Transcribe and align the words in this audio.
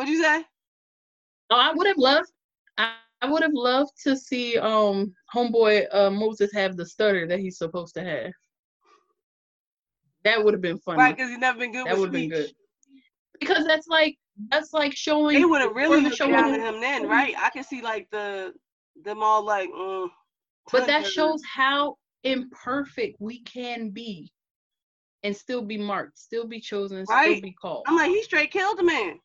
What'd 0.00 0.14
you 0.14 0.22
say? 0.22 0.42
Oh, 1.50 1.56
I 1.56 1.74
would 1.74 1.86
have 1.86 1.98
loved. 1.98 2.30
I, 2.78 2.94
I 3.20 3.30
would 3.30 3.42
have 3.42 3.52
loved 3.52 3.92
to 4.04 4.16
see 4.16 4.56
um 4.56 5.12
homeboy 5.34 5.88
uh, 5.92 6.08
Moses 6.08 6.50
have 6.54 6.78
the 6.78 6.86
stutter 6.86 7.26
that 7.26 7.38
he's 7.38 7.58
supposed 7.58 7.92
to 7.96 8.02
have. 8.02 8.32
That 10.24 10.42
would 10.42 10.54
have 10.54 10.62
been 10.62 10.78
funny. 10.78 11.02
Right, 11.02 11.14
because 11.14 11.28
he's 11.28 11.38
never 11.38 11.58
been 11.58 11.72
good 11.72 11.86
that 11.86 11.98
would 11.98 12.06
have 12.06 12.12
been 12.14 12.30
good. 12.30 12.50
Because 13.38 13.66
that's 13.66 13.88
like 13.88 14.16
that's 14.48 14.72
like 14.72 14.96
showing. 14.96 15.38
They 15.38 15.44
would 15.44 15.60
have 15.60 15.74
really 15.74 16.10
showing 16.12 16.32
him- 16.32 16.80
then, 16.80 17.06
right? 17.06 17.34
I 17.36 17.50
can 17.50 17.62
see 17.62 17.82
like 17.82 18.08
the 18.10 18.54
them 19.04 19.22
all 19.22 19.44
like. 19.44 19.68
Mm, 19.68 20.08
But 20.72 20.86
that 20.86 21.04
shows 21.04 21.42
how 21.44 21.98
imperfect 22.24 23.16
we 23.20 23.42
can 23.42 23.90
be, 23.90 24.32
and 25.24 25.36
still 25.36 25.60
be 25.60 25.76
marked, 25.76 26.18
still 26.18 26.46
be 26.46 26.58
chosen, 26.58 27.04
still 27.04 27.38
be 27.42 27.52
called. 27.52 27.84
I'm 27.86 27.96
like, 27.96 28.08
he 28.08 28.22
straight 28.22 28.50
killed 28.50 28.78
the 28.78 28.84
man 28.84 29.20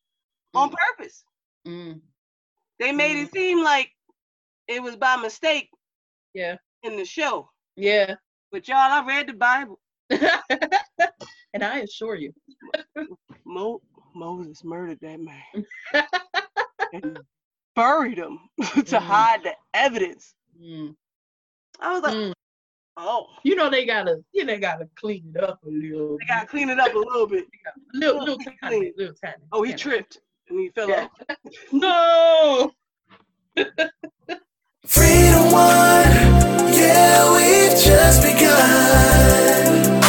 on 0.55 0.69
purpose. 0.71 1.23
Mm, 1.67 2.01
They 2.79 2.91
made 2.91 3.21
it 3.21 3.31
seem 3.31 3.63
like 3.63 3.89
it 4.67 4.81
was 4.81 4.95
by 4.95 5.15
mistake 5.17 5.69
yeah, 6.33 6.55
in 6.83 6.97
the 6.97 7.05
show. 7.05 7.49
yeah. 7.75 8.15
But 8.51 8.67
y'all, 8.67 8.77
I 8.77 9.03
read 9.05 9.27
the 9.27 9.33
Bible. 9.33 9.79
and 10.09 11.63
I 11.63 11.79
assure 11.79 12.15
you, 12.15 12.33
Mo- 13.45 13.81
Moses 14.15 14.63
murdered 14.63 14.99
that 15.01 15.19
man 15.19 15.65
and 16.93 17.19
buried 17.75 18.17
him 18.17 18.39
to 18.59 18.65
Mhm. 18.97 18.99
hide 19.01 19.43
the 19.43 19.53
evidence. 19.73 20.33
Mm, 20.61 20.95
I 21.79 21.91
was 21.93 22.01
like, 22.03 22.13
mm. 22.15 22.33
oh, 22.97 23.27
you 23.43 23.55
know 23.55 23.69
they 23.69 23.85
gotta, 23.85 24.23
you 24.31 24.45
know, 24.45 24.53
they 24.53 24.59
gotta 24.59 24.87
clean 24.95 25.33
it 25.35 25.43
up 25.43 25.59
a 25.65 25.69
little. 25.69 26.17
they 26.19 26.25
gotta 26.27 26.47
clean 26.47 26.69
it 26.69 26.79
up 26.79 26.93
a 26.93 26.97
little 26.97 27.27
bit. 27.27 27.45
little, 27.93 28.19
little 28.19 28.39
tiny, 28.61 28.93
little 28.95 29.15
tiny. 29.15 29.43
Oh, 29.51 29.63
he 29.63 29.73
tripped 29.73 30.19
and 30.49 30.59
he 30.59 30.69
fell 30.69 30.89
Yeah. 30.89 31.07
off. 31.29 31.37
No. 31.71 32.71
Freedom 34.85 35.45
one, 35.51 36.11
yeah, 36.73 37.33
we've 37.35 37.71
just 37.77 38.21
begun. 38.21 40.01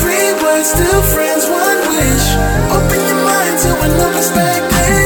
Free 0.00 0.32
words, 0.42 0.68
still 0.70 1.02
friends, 1.14 1.44
one 1.46 1.80
wish. 1.92 2.26
Open 2.76 3.00
your 3.08 3.20
mind 3.24 3.58
to 3.60 3.70
a 3.84 3.88
new 3.98 4.10
perspective. 4.16 5.05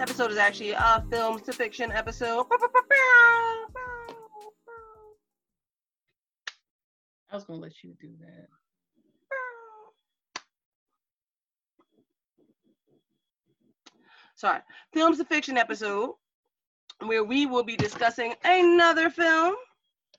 Episode 0.00 0.30
is 0.30 0.38
actually 0.38 0.70
a 0.70 1.04
film 1.10 1.38
to 1.40 1.52
fiction 1.52 1.92
episode. 1.92 2.46
I 7.30 7.34
was 7.34 7.44
gonna 7.44 7.60
let 7.60 7.84
you 7.84 7.94
do 8.00 8.08
that. 8.20 8.46
Sorry, 14.34 14.60
films 14.94 15.18
to 15.18 15.24
fiction 15.26 15.58
episode 15.58 16.14
where 17.00 17.22
we 17.22 17.44
will 17.44 17.62
be 17.62 17.76
discussing 17.76 18.34
another 18.42 19.10
film. 19.10 19.54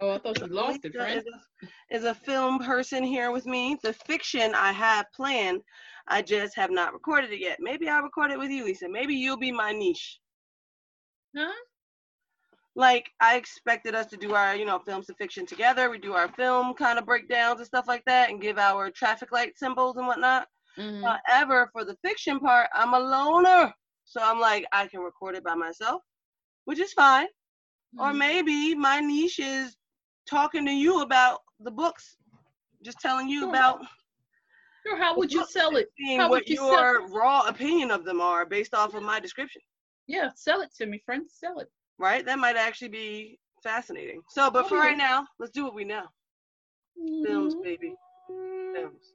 Oh, 0.02 0.11
I 0.11 0.17
thought 0.17 0.39
you 0.39 0.47
lost 0.47 0.83
it, 0.83 0.94
friend. 0.95 1.19
Is 1.19 1.25
a, 1.27 1.95
is 1.95 2.03
a 2.05 2.16
film 2.16 2.59
person 2.59 3.03
here 3.03 3.31
with 3.31 3.45
me. 3.45 3.77
The 3.83 3.93
fiction 3.93 4.55
I 4.55 4.71
have 4.71 5.05
planned, 5.15 5.61
I 6.08 6.23
just 6.23 6.55
have 6.55 6.71
not 6.71 6.93
recorded 6.93 7.31
it 7.31 7.39
yet. 7.39 7.58
Maybe 7.59 7.87
I'll 7.87 8.02
record 8.02 8.31
it 8.31 8.39
with 8.39 8.49
you, 8.49 8.65
Lisa. 8.65 8.89
Maybe 8.89 9.15
you'll 9.15 9.37
be 9.37 9.52
my 9.52 9.71
niche. 9.71 10.20
Huh? 11.36 11.53
Like 12.76 13.11
I 13.20 13.36
expected 13.36 13.95
us 13.95 14.08
to 14.08 14.17
do 14.17 14.33
our, 14.33 14.55
you 14.55 14.65
know, 14.65 14.80
films 14.80 15.08
to 15.08 15.14
fiction 15.15 15.45
together. 15.45 15.89
We 15.89 15.99
do 15.99 16.14
our 16.14 16.30
film 16.30 16.73
kind 16.73 16.97
of 16.97 17.05
breakdowns 17.05 17.59
and 17.59 17.67
stuff 17.67 17.87
like 17.87 18.03
that, 18.05 18.30
and 18.30 18.42
give 18.42 18.58
our 18.58 18.89
traffic 18.89 19.31
light 19.31 19.58
symbols 19.58 19.97
and 19.97 20.08
whatnot. 20.08 20.47
Mhm. 20.77 21.20
However, 21.27 21.70
for 21.73 21.83
the 21.86 21.97
fiction 22.03 22.39
part, 22.39 22.70
I'm 22.73 22.93
a 22.93 22.99
loner, 22.99 23.73
so 24.05 24.21
I'm 24.23 24.39
like 24.39 24.65
I 24.71 24.87
can 24.87 25.02
record 25.02 25.36
it 25.36 25.43
by 25.43 25.53
myself, 25.53 26.02
which 26.65 26.80
is 26.80 26.93
fine. 26.93 27.27
Or 27.97 28.14
Mhm. 28.14 28.17
maybe 28.17 28.73
my 28.76 28.99
niche 29.02 29.39
is 29.39 29.76
talking 30.31 30.65
to 30.65 30.71
you 30.71 31.02
about 31.02 31.42
the 31.59 31.71
books, 31.71 32.17
just 32.83 32.99
telling 32.99 33.30
you 33.30 33.42
Sure. 33.42 33.49
about 33.49 33.81
Sure, 34.87 34.97
how 34.97 35.15
would 35.17 35.31
you 35.31 35.45
sell 35.45 35.75
it? 35.75 35.89
seeing 35.97 36.19
How 36.19 36.30
what 36.30 36.39
would 36.42 36.49
you 36.49 36.55
sell 36.55 36.80
your 36.80 37.08
raw 37.09 37.42
opinion 37.47 37.92
of 37.92 38.03
them 38.05 38.19
are 38.21 38.45
based 38.45 38.73
off 38.73 38.95
of 38.95 39.03
my 39.03 39.20
description. 39.20 39.61
Yeah, 40.08 40.30
sell 40.36 40.61
it 40.61 40.73
to 40.77 40.86
me, 40.87 40.99
friend. 41.05 41.30
Sell 41.30 41.59
it. 41.59 41.70
Right? 41.99 42.25
That 42.25 42.39
might 42.39 42.55
actually 42.55 42.89
be 42.89 43.39
fascinating. 43.61 44.21
So, 44.30 44.49
but 44.49 44.67
for 44.67 44.77
right 44.77 44.97
now, 44.97 45.27
let's 45.39 45.52
do 45.52 45.64
what 45.65 45.75
we 45.75 45.83
know. 45.83 46.05
Films, 47.23 47.55
baby. 47.64 47.93
Films. 48.73 49.14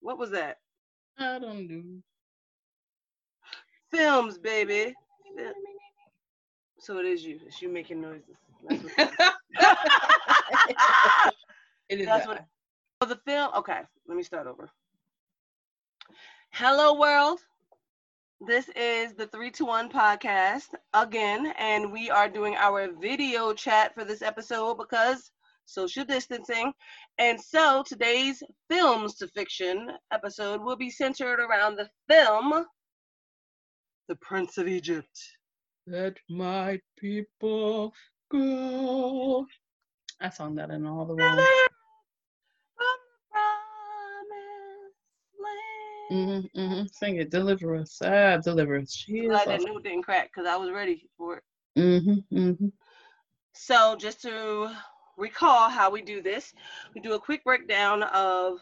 What 0.00 0.18
was 0.18 0.30
that? 0.30 0.58
I 1.18 1.38
don't 1.38 1.68
know. 1.68 2.02
Films, 3.90 4.38
baby. 4.38 4.94
So 6.78 6.98
it 6.98 7.04
is 7.04 7.24
you. 7.24 7.38
It's 7.46 7.60
you 7.60 7.68
making 7.68 8.00
noises. 8.00 8.36
That's 8.68 8.84
what 8.84 9.34
it 11.88 12.00
is. 12.00 12.06
That's 12.06 12.26
I. 12.26 12.28
what. 12.28 12.44
So 13.02 13.08
the 13.08 13.20
film. 13.26 13.50
Okay, 13.56 13.80
let 14.06 14.16
me 14.16 14.22
start 14.22 14.46
over. 14.46 14.70
Hello, 16.52 16.98
world. 16.98 17.40
This 18.46 18.70
is 18.70 19.12
the 19.14 19.26
three 19.26 19.50
to 19.52 19.64
one 19.64 19.90
podcast 19.90 20.68
again, 20.94 21.52
and 21.58 21.92
we 21.92 22.10
are 22.10 22.28
doing 22.28 22.56
our 22.56 22.88
video 22.92 23.52
chat 23.52 23.94
for 23.94 24.04
this 24.04 24.22
episode 24.22 24.76
because 24.78 25.30
social 25.66 26.04
distancing. 26.04 26.72
And 27.18 27.40
so 27.40 27.84
today's 27.86 28.42
films 28.68 29.14
to 29.16 29.28
fiction 29.28 29.90
episode 30.12 30.60
will 30.62 30.76
be 30.76 30.90
centered 30.90 31.38
around 31.38 31.76
the 31.76 31.88
film 32.08 32.64
The 34.08 34.16
Prince 34.16 34.58
of 34.58 34.66
Egypt. 34.66 35.16
Let 35.86 36.16
my 36.28 36.80
people 36.98 37.92
I 38.32 40.28
sung 40.32 40.54
that 40.56 40.70
in 40.70 40.86
all 40.86 41.04
the 41.04 41.14
wrong. 41.14 41.36
From 42.76 42.86
the 42.96 43.32
promised 43.32 44.94
land. 45.42 46.44
Mm-hmm, 46.54 46.60
mm-hmm. 46.60 46.86
Sing 46.92 47.16
it. 47.16 47.30
Deliver 47.30 47.76
us. 47.76 48.00
Ah, 48.04 48.36
deliver 48.36 48.78
us. 48.78 48.92
Jesus. 48.92 49.28
Glad 49.28 49.48
that 49.48 49.62
note 49.66 49.82
didn't 49.82 50.02
crack 50.02 50.30
because 50.32 50.48
I 50.48 50.56
was 50.56 50.70
ready 50.70 51.08
for 51.16 51.38
it. 51.38 51.42
Mm-hmm, 51.78 52.36
mm-hmm. 52.36 52.68
So 53.54 53.96
just 53.96 54.22
to 54.22 54.70
recall 55.16 55.68
how 55.68 55.90
we 55.90 56.02
do 56.02 56.22
this, 56.22 56.54
we 56.94 57.00
do 57.00 57.14
a 57.14 57.20
quick 57.20 57.42
breakdown 57.44 58.04
of 58.04 58.58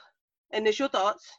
initial 0.52 0.88
thoughts. 0.88 1.30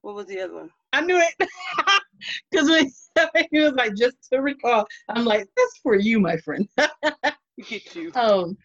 What 0.00 0.16
was 0.16 0.26
the 0.26 0.40
other 0.40 0.54
one? 0.54 0.70
I 0.92 1.00
knew 1.00 1.18
it. 1.18 1.48
Because 2.50 2.70
when 2.70 2.88
he 3.50 3.58
was 3.60 3.72
like, 3.72 3.94
just 3.96 4.16
to 4.32 4.38
recall, 4.40 4.86
I'm 5.08 5.24
like, 5.24 5.48
that's 5.56 5.78
for 5.82 5.96
you, 5.96 6.20
my 6.20 6.36
friend. 6.36 6.68
Get 7.68 7.94
you. 7.96 8.12
um, 8.14 8.56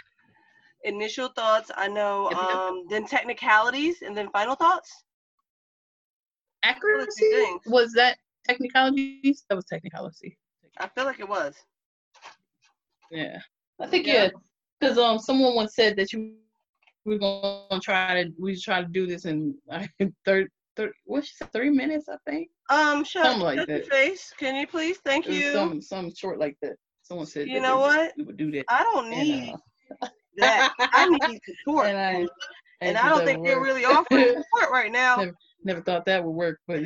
Initial 0.84 1.30
thoughts. 1.30 1.72
I 1.76 1.88
know. 1.88 2.30
Um, 2.32 2.86
then 2.90 3.08
technicalities, 3.08 4.02
and 4.04 4.16
then 4.16 4.30
final 4.30 4.56
thoughts. 4.56 5.04
accuracy 6.64 7.46
was 7.66 7.94
that 7.94 8.18
technicalities? 8.48 9.44
That 9.50 9.56
was 9.56 9.66
technicality. 9.66 10.38
I 10.78 10.88
feel 10.88 11.06
like 11.06 11.20
it 11.20 11.28
was. 11.28 11.56
Yeah, 13.12 13.40
I 13.80 13.88
think 13.88 14.06
Yeah. 14.08 14.14
yeah. 14.26 14.30
Because 14.80 14.98
um, 14.98 15.18
someone 15.20 15.56
once 15.56 15.76
said 15.76 15.96
that 15.98 16.14
you 16.14 16.36
we're 17.06 17.18
gonna 17.18 17.80
try 17.82 18.22
to 18.24 18.32
we 18.40 18.60
try 18.60 18.82
to 18.82 18.88
do 18.88 19.08
this 19.08 19.26
in 19.26 19.56
like 19.68 19.90
thirty 20.78 20.94
what 21.06 21.26
she 21.26 21.34
said 21.36 21.52
thirty 21.52 21.70
minutes 21.72 22.08
I 22.08 22.16
think 22.30 22.48
Um, 22.70 23.04
shut, 23.04 23.26
Something 23.26 23.42
like 23.44 23.60
shut 23.60 23.68
your 23.70 23.80
that. 23.80 23.88
face. 23.90 24.32
Can 24.38 24.56
you 24.56 24.68
please? 24.68 24.98
Thank 25.04 25.28
you. 25.28 25.52
some 25.52 25.82
some 25.82 26.14
short 26.16 26.40
like 26.40 26.56
that. 26.62 26.76
Someone 27.04 27.26
said 27.26 27.48
You 27.48 27.60
know 27.60 27.80
what? 27.80 28.14
would 28.18 28.38
do 28.38 28.52
that. 28.52 28.66
I 28.70 28.84
don't 28.84 29.12
And, 29.12 29.22
need 29.28 29.54
uh, 30.02 30.08
that. 30.38 30.74
I 30.80 31.08
need 31.10 31.40
support. 31.66 31.88
and 31.88 31.98
I 31.98 32.12
and 32.22 32.30
and 32.82 32.98
I 32.98 33.10
don't 33.10 33.26
think 33.26 33.44
they're 33.44 33.60
really 33.62 33.84
offering 33.86 34.28
support 34.28 34.72
right 34.72 34.92
now. 34.92 35.18
Never- 35.18 35.36
Never 35.64 35.82
thought 35.82 36.06
that 36.06 36.24
would 36.24 36.32
work, 36.32 36.60
but. 36.68 36.82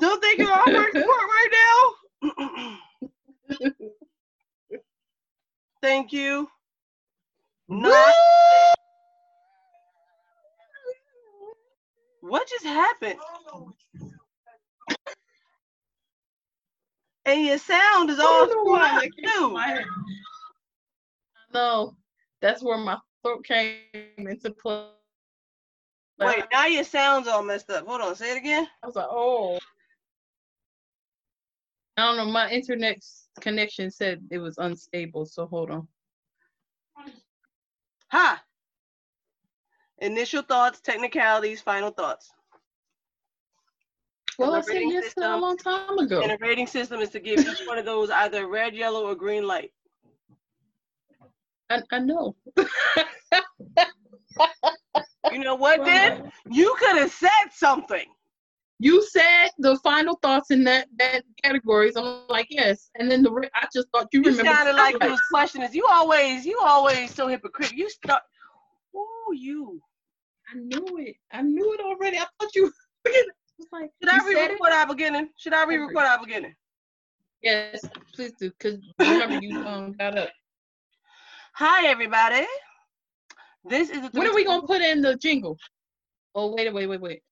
Don't 0.00 0.22
think 0.22 0.38
you're 0.38 0.50
offering 0.52 0.86
support 0.94 1.04
right 1.04 1.92
now. 2.22 2.76
Thank 5.82 6.12
you. 6.12 6.48
Not. 7.68 8.14
What 12.28 12.48
just 12.48 12.64
happened? 12.64 13.18
And 17.24 17.44
your 17.44 17.58
sound 17.58 18.10
is 18.10 18.18
all 18.18 18.46
don't 18.46 18.48
know 18.48 18.62
screwed 18.62 18.80
why 18.80 18.96
up 18.96 19.02
that 19.02 19.16
came 19.16 19.24
to 19.24 19.30
too. 19.30 19.56
head. 19.56 19.84
No, 21.54 21.96
that's 22.40 22.62
where 22.62 22.78
my 22.78 22.98
throat 23.22 23.44
came 23.44 23.82
into 24.16 24.50
play. 24.50 24.84
Wait, 26.20 26.44
now 26.52 26.66
your 26.66 26.84
sound's 26.84 27.28
all 27.28 27.42
messed 27.42 27.70
up. 27.70 27.86
Hold 27.86 28.00
on, 28.00 28.14
say 28.16 28.32
it 28.32 28.38
again. 28.38 28.66
I 28.82 28.86
was 28.86 28.96
like, 28.96 29.06
oh. 29.10 29.58
I 31.96 32.06
don't 32.06 32.16
know. 32.16 32.32
My 32.32 32.50
internet 32.50 33.04
connection 33.40 33.90
said 33.90 34.22
it 34.30 34.38
was 34.38 34.58
unstable. 34.58 35.26
So 35.26 35.46
hold 35.46 35.70
on. 35.70 35.88
Ha. 38.10 38.42
Initial 40.00 40.42
thoughts, 40.42 40.80
technicalities, 40.80 41.60
final 41.60 41.90
thoughts. 41.90 42.30
Well, 44.38 44.54
I 44.54 44.60
said 44.60 44.82
yes 44.82 45.14
a 45.16 45.36
long 45.36 45.56
time 45.56 45.98
ago. 45.98 46.20
And 46.22 46.30
a 46.32 46.38
rating 46.40 46.68
system 46.68 47.00
is 47.00 47.10
to 47.10 47.20
give 47.20 47.40
each 47.40 47.60
one 47.66 47.78
of 47.78 47.84
those 47.84 48.10
either 48.10 48.46
red, 48.46 48.74
yellow, 48.74 49.06
or 49.06 49.14
green 49.16 49.46
light. 49.46 49.72
I, 51.70 51.82
I 51.90 51.98
know. 51.98 52.36
You 55.32 55.40
know 55.40 55.56
what, 55.56 55.80
Well, 55.80 55.86
then? 55.86 56.32
You 56.50 56.74
could 56.78 56.96
have 56.96 57.10
said 57.10 57.30
something. 57.52 58.06
You 58.78 59.02
said 59.02 59.48
the 59.58 59.76
final 59.82 60.14
thoughts 60.22 60.52
in 60.52 60.62
that 60.64 60.86
that 60.98 61.24
categories. 61.42 61.96
I'm 61.96 62.22
like 62.28 62.46
yes, 62.48 62.90
and 62.94 63.10
then 63.10 63.22
the 63.22 63.32
re- 63.32 63.50
I 63.54 63.66
just 63.74 63.88
thought 63.92 64.06
you 64.12 64.22
You 64.22 64.30
remember. 64.30 64.52
sounded 64.52 64.74
like 64.76 64.94
you 65.02 65.10
was 65.10 65.20
questioning. 65.32 65.68
You 65.72 65.86
always, 65.90 66.46
you 66.46 66.60
always 66.62 67.12
so 67.12 67.26
hypocritical. 67.26 67.76
You 67.76 67.90
start. 67.90 68.22
Ooh, 68.94 69.34
you. 69.34 69.82
I 70.50 70.56
knew 70.56 70.98
it. 70.98 71.16
I 71.32 71.42
knew 71.42 71.74
it 71.74 71.80
already. 71.80 72.18
I 72.18 72.26
thought 72.40 72.54
you. 72.54 72.72
like, 73.72 73.90
Should 74.00 74.10
I 74.10 74.16
you 74.16 74.22
said 74.22 74.30
it? 74.30 74.48
re-record 74.48 74.72
our 74.72 74.86
beginning? 74.86 75.28
Should 75.36 75.52
I 75.52 75.64
re-record 75.64 76.04
our 76.04 76.18
beginning? 76.24 76.54
Yes, 77.42 77.84
please 78.14 78.32
do. 78.38 78.50
Cause 78.58 78.78
remember 78.98 79.38
you 79.40 79.58
um 79.60 79.92
got 79.92 80.16
up. 80.18 80.30
Hi, 81.54 81.86
everybody. 81.86 82.46
This 83.68 83.90
is. 83.90 84.08
When 84.12 84.26
are 84.26 84.34
we 84.34 84.44
gonna 84.44 84.66
put 84.66 84.80
in 84.80 85.02
the 85.02 85.16
jingle? 85.16 85.58
Oh 86.34 86.54
wait, 86.54 86.72
wait, 86.72 86.86
wait, 86.86 87.00
wait. 87.00 87.22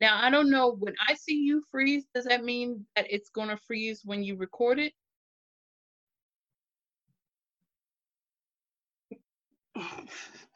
Now 0.00 0.18
I 0.22 0.30
don't 0.30 0.50
know. 0.50 0.76
When 0.78 0.94
I 1.06 1.14
see 1.14 1.34
you 1.36 1.62
freeze, 1.70 2.06
does 2.14 2.24
that 2.24 2.44
mean 2.44 2.86
that 2.96 3.06
it's 3.10 3.28
gonna 3.30 3.58
freeze 3.66 4.02
when 4.04 4.24
you 4.24 4.36
record 4.36 4.78
it? 4.78 4.92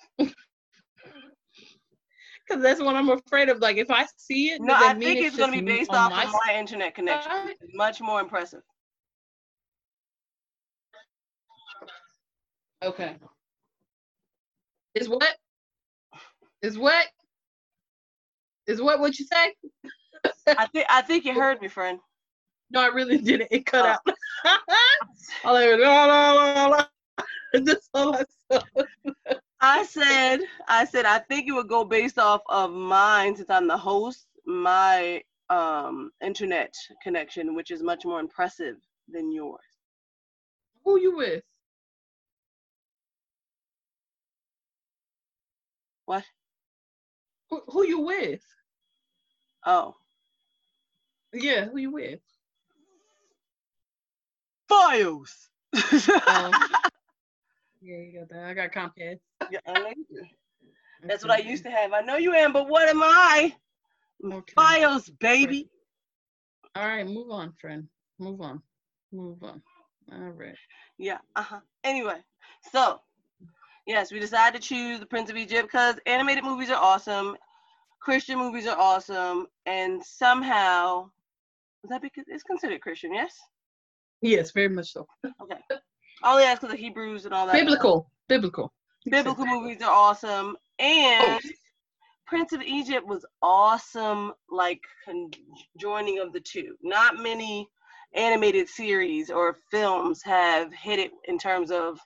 Because 2.46 2.62
that's 2.62 2.81
what 2.81 2.94
I'm 2.94 3.08
afraid 3.08 3.49
of. 3.49 3.58
Like 3.61 3.76
if 3.76 3.91
I 3.91 4.06
see 4.17 4.50
it, 4.50 4.61
No, 4.61 4.75
I 4.75 4.94
think 4.94 5.20
it's, 5.20 5.37
going 5.37 5.52
to 5.52 5.61
be 5.61 5.64
based 5.64 5.91
off 5.91 6.11
my 6.11 6.25
of 6.25 6.35
my 6.46 6.55
internet 6.55 6.94
connection. 6.94 7.32
It's 7.61 7.75
much 7.75 8.00
more 8.00 8.20
impressive. 8.20 8.62
Okay. 12.82 13.17
Is 14.94 15.08
what? 15.08 15.37
Is 16.62 16.76
what? 16.79 17.06
Is 18.67 18.81
what 18.81 19.00
what 19.00 19.19
you 19.19 19.25
say? 19.26 19.55
I 20.46 20.67
think 20.67 20.87
I 20.91 21.02
think 21.02 21.25
you 21.25 21.35
heard 21.35 21.61
me, 21.61 21.69
friend. 21.69 21.99
No, 22.70 22.81
I 22.81 22.88
really 22.88 23.19
didn't. 23.19 23.49
It 23.50 23.67
cut 23.67 23.85
Oh. 23.85 24.11
out. 24.11 24.61
all 25.44 25.56
I 25.56 25.64
heard, 25.64 25.81
la, 25.81 26.05
la, 26.06 26.32
la, 26.32 26.67
la. 26.67 26.87
That's 27.55 27.88
all 27.94 28.17
I 28.17 28.25
saw. 28.50 28.61
I 29.65 29.85
said, 29.85 30.41
I 30.69 30.85
said, 30.85 31.07
I 31.07 31.21
think 31.21 31.49
it 31.49 31.53
would 31.53 31.69
go 31.69 31.85
based 31.85 32.19
off 32.19 32.43
of 32.49 32.73
mine 32.73 33.37
since 33.37 33.51
I'm 33.51 33.69
the 33.69 33.79
host, 33.79 34.27
my 34.47 35.23
um 35.51 36.11
internet 36.23 36.75
connection, 37.03 37.55
which 37.55 37.71
is 37.71 37.83
much 37.83 38.05
more 38.05 38.21
impressive 38.21 38.77
than 39.09 39.33
yours. 39.33 39.61
Who 40.85 41.01
you 41.01 41.17
with? 41.17 41.45
What? 46.07 46.25
Who, 47.51 47.63
who 47.69 47.87
you 47.87 48.01
with? 48.01 48.43
Oh, 49.67 49.95
Yeah, 51.33 51.67
who 51.67 51.79
you 51.79 51.93
with? 51.93 52.21
Files. 54.69 55.51
Um, 56.27 56.53
yeah, 57.83 57.97
you 57.99 58.21
got 58.21 58.29
that. 58.31 58.45
I 58.45 58.55
got 58.55 58.73
Comcast. 58.73 59.21
Yeah, 59.50 59.61
I 59.67 59.73
know 59.75 59.88
you. 59.96 60.26
That's 61.02 61.23
what 61.23 61.32
I 61.32 61.38
used 61.38 61.64
to 61.64 61.70
have. 61.70 61.93
I 61.93 62.00
know 62.00 62.17
you 62.17 62.32
am, 62.32 62.52
but 62.52 62.69
what 62.69 62.88
am 62.88 63.02
I? 63.02 63.55
Okay. 64.25 64.52
Files, 64.55 65.11
baby. 65.20 65.69
All 66.75 66.87
right, 66.87 67.06
move 67.06 67.31
on, 67.31 67.52
friend. 67.61 67.87
Move 68.19 68.41
on. 68.41 68.62
Move 69.12 69.43
on. 69.43 69.62
All 70.12 70.31
right. 70.31 70.56
Yeah. 70.99 71.19
Uh 71.37 71.43
huh. 71.43 71.61
Anyway, 71.82 72.19
so 72.73 73.00
yes, 73.87 74.12
we 74.12 74.19
decided 74.19 74.61
to 74.61 74.67
choose 74.67 75.00
the 75.00 75.06
Prince 75.06 75.31
of 75.31 75.37
Egypt 75.37 75.69
because 75.69 75.96
animated 76.06 76.44
movies 76.44 76.70
are 76.70 76.82
awesome, 76.82 77.37
Christian 78.00 78.38
movies 78.38 78.67
are 78.67 78.79
awesome, 78.79 79.46
and 79.67 80.02
somehow 80.05 81.11
is 81.85 81.91
that 81.91 82.02
because 82.02 82.25
it's 82.29 82.43
considered 82.43 82.81
Christian? 82.81 83.12
Yes. 83.12 83.37
Yes, 84.23 84.52
very 84.52 84.69
much 84.69 84.93
so. 84.93 85.06
Okay. 85.43 85.58
Only 86.23 86.44
ask 86.44 86.62
because 86.62 86.73
of 86.73 86.81
Hebrews 86.81 87.26
and 87.26 87.35
all 87.35 87.46
that. 87.46 87.52
Biblical. 87.52 88.11
Biblical. 88.29 88.73
Biblical 89.09 89.47
movies 89.47 89.83
are 89.83 89.91
awesome, 89.91 90.56
and 90.79 91.41
Oh, 91.41 91.41
Prince 92.27 92.53
of 92.53 92.62
Egypt 92.62 93.06
was 93.06 93.25
awesome, 93.43 94.33
like 94.51 94.81
conjoining 95.05 96.19
of 96.21 96.33
the 96.33 96.41
two. 96.41 96.77
Not 96.83 97.19
many 97.19 97.69
animated 98.15 98.69
series 98.69 99.31
or 99.31 99.59
films 99.71 100.23
have 100.25 100.73
hit 100.73 100.99
it 100.99 101.12
in 101.27 101.39
terms 101.39 101.71
of 101.71 101.99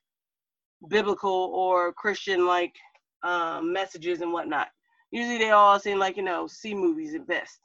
biblical 0.89 1.51
or 1.55 1.93
Christian 1.93 2.47
like 2.47 2.75
um, 3.23 3.73
messages 3.73 4.21
and 4.21 4.33
whatnot. 4.33 4.69
Usually 5.11 5.39
they 5.39 5.51
all 5.51 5.79
seem 5.81 5.99
like 5.99 6.17
you 6.17 6.23
know 6.23 6.47
C 6.47 6.75
movies 6.75 7.15
at 7.15 7.27
best, 7.27 7.61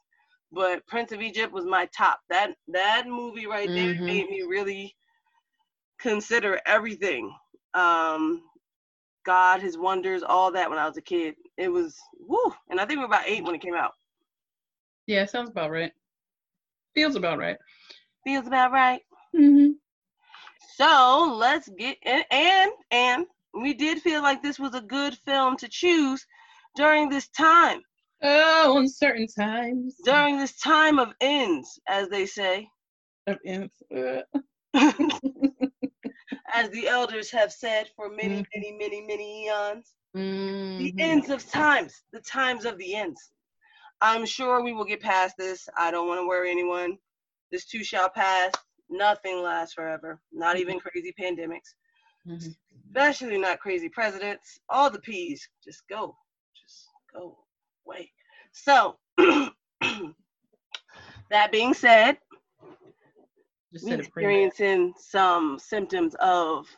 but 0.52 0.86
Prince 0.86 1.12
of 1.12 1.22
Egypt 1.22 1.52
was 1.52 1.66
my 1.66 1.86
top. 1.96 2.20
That 2.30 2.54
that 2.68 3.06
movie 3.06 3.46
right 3.46 3.72
there 3.74 3.94
Mhm. 3.94 4.06
made 4.06 4.28
me 4.28 4.42
really 4.42 4.94
consider 6.00 6.60
everything. 6.66 7.34
Um, 7.74 8.42
God, 9.24 9.60
His 9.60 9.76
wonders, 9.78 10.22
all 10.22 10.50
that 10.52 10.68
when 10.70 10.78
I 10.78 10.86
was 10.86 10.96
a 10.96 11.02
kid. 11.02 11.34
It 11.56 11.68
was 11.68 11.96
woo, 12.18 12.52
and 12.70 12.80
I 12.80 12.84
think 12.86 12.98
we 12.98 13.04
were 13.04 13.12
about 13.12 13.26
eight 13.28 13.44
when 13.44 13.54
it 13.54 13.60
came 13.60 13.74
out. 13.74 13.92
yeah, 15.06 15.24
sounds 15.26 15.50
about 15.50 15.70
right. 15.70 15.92
Feels 16.94 17.16
about 17.16 17.38
right. 17.38 17.56
Feels 18.24 18.46
about 18.46 18.72
right. 18.72 19.00
Mm-hmm. 19.36 19.72
So 20.76 21.34
let's 21.38 21.68
get 21.78 21.98
and 22.04 22.24
and 22.30 22.72
and 22.90 23.26
we 23.54 23.74
did 23.74 24.00
feel 24.02 24.22
like 24.22 24.42
this 24.42 24.58
was 24.58 24.74
a 24.74 24.80
good 24.80 25.14
film 25.24 25.56
to 25.58 25.68
choose 25.68 26.26
during 26.76 27.08
this 27.08 27.28
time, 27.28 27.80
Oh, 28.22 28.78
uncertain 28.78 29.26
times. 29.28 29.96
during 30.04 30.38
this 30.38 30.56
time 30.58 30.98
of 30.98 31.12
ends, 31.20 31.78
as 31.88 32.08
they 32.08 32.26
say, 32.26 32.68
Of 33.26 33.38
ends. 33.46 33.74
As 36.54 36.70
the 36.70 36.88
elders 36.88 37.30
have 37.32 37.52
said 37.52 37.90
for 37.96 38.08
many, 38.08 38.42
Mhm. 38.42 38.46
many, 38.54 38.72
many, 38.72 39.00
many 39.02 39.46
eons. 39.46 39.94
The 40.14 40.92
mhm. 40.92 41.00
ends 41.00 41.28
of 41.30 41.46
times, 41.50 42.04
the 42.12 42.20
times 42.20 42.64
of 42.64 42.78
the 42.78 42.94
ends. 42.94 43.32
I'm 44.00 44.24
sure 44.24 44.62
we 44.62 44.72
will 44.72 44.84
get 44.84 45.00
past 45.00 45.36
this. 45.36 45.68
I 45.76 45.90
don't 45.90 46.06
want 46.08 46.20
to 46.20 46.26
worry 46.28 46.50
anyone. 46.50 46.98
This 47.50 47.64
too 47.66 47.82
shall 47.84 48.08
pass. 48.08 48.52
Nothing 48.88 49.42
lasts 49.42 49.74
forever. 49.74 50.20
Not 50.32 50.56
even 50.58 50.78
crazy 50.80 51.12
pandemics. 51.20 51.74
Mhm. 52.26 52.56
especially 52.86 53.36
not 53.38 53.58
crazy 53.60 53.88
presidents. 53.88 54.60
All 54.68 54.88
the 54.88 55.00
P's 55.00 55.48
just 55.62 55.86
go, 55.88 56.16
just 56.54 56.88
go 57.12 57.44
away. 57.86 58.12
So, 58.52 58.98
that 61.30 61.50
being 61.50 61.74
said, 61.74 62.18
Just 63.74 63.84
we 63.86 63.90
said 63.90 64.00
it 64.00 64.12
pretty 64.12 64.44
experiencing 64.44 64.94
some 64.96 65.58
symptoms 65.58 66.14
of 66.20 66.68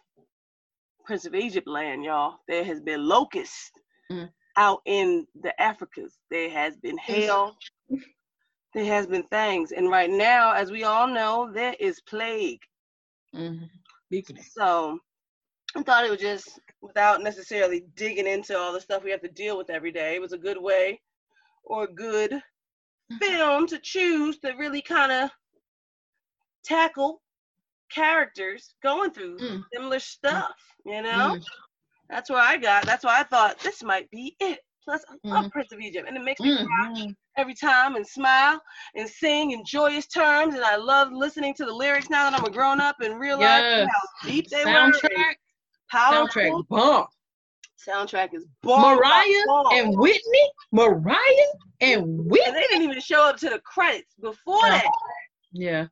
Prince 1.05 1.27
of 1.27 1.35
Egypt 1.35 1.69
land, 1.69 2.03
y'all. 2.05 2.41
There 2.49 2.65
has 2.65 2.81
been 2.81 3.07
locusts 3.07 3.71
Mm. 4.11 4.33
out 4.57 4.81
in 4.87 5.27
the 5.43 5.53
Africas. 5.61 6.13
There 6.31 6.49
has 6.51 6.77
been 6.79 6.97
hail. 6.99 7.57
there 8.75 8.85
has 8.85 9.07
been 9.07 9.23
things, 9.25 9.73
and 9.73 9.89
right 9.91 10.11
now, 10.11 10.53
as 10.53 10.71
we 10.71 10.85
all 10.85 11.07
know, 11.07 11.51
there 11.53 11.75
is 11.81 12.01
plague. 12.03 12.61
Mhm. 13.35 13.71
So 14.43 15.01
I 15.75 15.83
thought 15.83 16.05
it 16.05 16.11
was 16.11 16.21
just 16.21 16.59
without 16.83 17.23
necessarily 17.23 17.81
digging 17.95 18.27
into 18.27 18.57
all 18.59 18.73
the 18.73 18.81
stuff 18.81 19.03
we 19.03 19.11
have 19.11 19.23
to 19.23 19.29
deal 19.29 19.57
with 19.57 19.71
every 19.71 19.93
day. 19.93 20.15
It 20.15 20.21
was 20.21 20.33
a 20.33 20.39
good 20.39 20.59
way 20.59 21.01
or 21.65 21.85
a 21.85 21.93
good 21.93 22.43
film 23.19 23.67
to 23.69 23.79
choose 23.79 24.39
to 24.41 24.53
really 24.53 24.83
kind 24.83 25.13
of 25.13 25.31
tackle 26.67 27.23
characters 27.91 28.75
going 28.83 29.11
through 29.13 29.39
Mm. 29.39 29.65
similar 29.73 29.99
stuff, 30.01 30.55
you 30.85 31.03
know? 31.03 31.37
Mm. 31.37 31.45
That's 32.11 32.31
where 32.31 32.41
I 32.41 32.57
got. 32.57 32.85
That's 32.85 33.05
why 33.05 33.21
I 33.21 33.23
thought 33.25 33.59
this 33.61 33.83
might 33.83 34.11
be 34.11 34.37
it. 34.41 34.61
Plus, 34.85 35.05
I 35.09 35.29
love 35.29 35.47
Mhm. 35.47 35.51
Prince 35.51 35.73
of 35.73 35.81
Egypt, 35.81 36.07
and 36.07 36.17
it 36.17 36.23
makes 36.23 36.41
me 36.41 36.57
cry 36.65 36.89
Mhm. 36.91 37.17
every 37.37 37.55
time 37.55 37.97
and 37.97 38.07
smile 38.07 38.63
and 38.95 39.09
sing 39.09 39.51
in 39.51 39.65
joyous 39.65 40.07
terms. 40.07 40.55
And 40.55 40.65
I 40.65 40.77
love 40.77 41.11
listening 41.13 41.55
to 41.55 41.65
the 41.65 41.73
lyrics 41.73 42.09
now 42.09 42.31
that 42.31 42.39
I'm 42.39 42.45
a 42.47 42.51
grown 42.51 42.81
up 42.81 43.01
and 43.01 43.19
realizing 43.19 43.89
Yes. 43.89 43.89
how 43.93 44.29
deep 44.29 44.49
they 44.49 44.65
were. 44.65 44.71
and 44.71 44.95
Soundtrack, 44.95 45.35
Powerful. 45.91 46.27
soundtrack, 46.29 46.69
bomb. 46.69 47.07
Soundtrack 47.85 48.35
is 48.35 48.47
bomb. 48.63 48.97
Mariah 48.97 49.45
bomb. 49.47 49.73
and 49.75 49.99
Whitney, 49.99 50.51
Mariah 50.73 51.17
and 51.81 52.03
And 52.03 52.31
Whitney. 52.31 52.53
they 52.53 52.61
didn't 52.69 52.83
even 52.83 53.01
show 53.01 53.25
up 53.25 53.37
to 53.39 53.51
the 53.51 53.59
credits 53.61 54.15
before 54.21 54.63
that. 54.69 54.87
Yeah, 55.53 55.87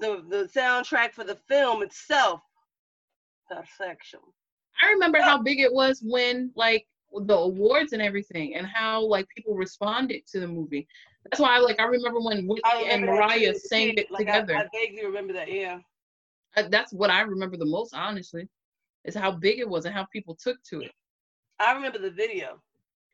The 0.00 0.22
the 0.28 0.44
soundtrack 0.44 1.12
for 1.12 1.24
the 1.24 1.36
film 1.36 1.82
itself, 1.82 2.42
perfection. 3.48 4.20
I 4.82 4.90
remember 4.90 5.20
how 5.20 5.42
big 5.42 5.60
it 5.60 5.72
was 5.72 6.02
when 6.04 6.52
like 6.56 6.86
the 7.12 7.34
awards 7.36 7.92
and 7.92 8.02
everything, 8.02 8.54
and 8.56 8.66
how 8.66 9.04
like 9.04 9.26
people 9.34 9.54
responded 9.54 10.26
to 10.28 10.40
the 10.40 10.46
movie. 10.48 10.86
That's 11.24 11.40
why, 11.40 11.56
I 11.56 11.58
like, 11.60 11.80
I 11.80 11.84
remember 11.84 12.20
when 12.20 12.46
Whitney 12.46 12.62
I 12.64 12.82
and 12.90 13.02
remember 13.02 13.06
that 13.06 13.28
too 13.30 13.40
Mariah 13.40 13.54
sang 13.54 13.92
it 13.96 14.08
Like, 14.10 14.26
together. 14.26 14.54
I, 14.54 14.66
vaguely 14.72 15.04
remember 15.06 15.32
that. 15.34 15.50
Yeah. 15.50 15.80
Uh, 16.56 16.68
That's 16.68 16.92
what 16.92 17.10
I 17.10 17.20
remember 17.22 17.56
the 17.56 17.66
most, 17.66 17.94
honestly, 17.94 18.48
is 19.04 19.14
how 19.14 19.32
big 19.32 19.58
it 19.58 19.68
was 19.68 19.84
and 19.84 19.94
how 19.94 20.06
people 20.12 20.34
took 20.36 20.62
to 20.70 20.80
it. 20.80 20.92
I 21.60 21.72
remember 21.74 21.98
the 21.98 22.10
video, 22.10 22.62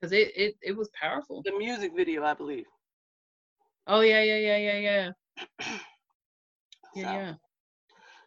Cause 0.02 0.12
it 0.12 0.32
it 0.36 0.56
it 0.62 0.72
was 0.76 0.90
powerful. 1.00 1.42
the 1.44 1.52
music 1.56 1.92
video, 1.94 2.24
I 2.24 2.34
believe. 2.34 2.66
Oh 3.86 4.00
yeah, 4.00 4.22
yeah, 4.22 4.38
yeah, 4.38 4.56
yeah, 4.56 4.78
yeah, 4.78 5.12
So- 6.94 7.08
yeah. 7.08 7.34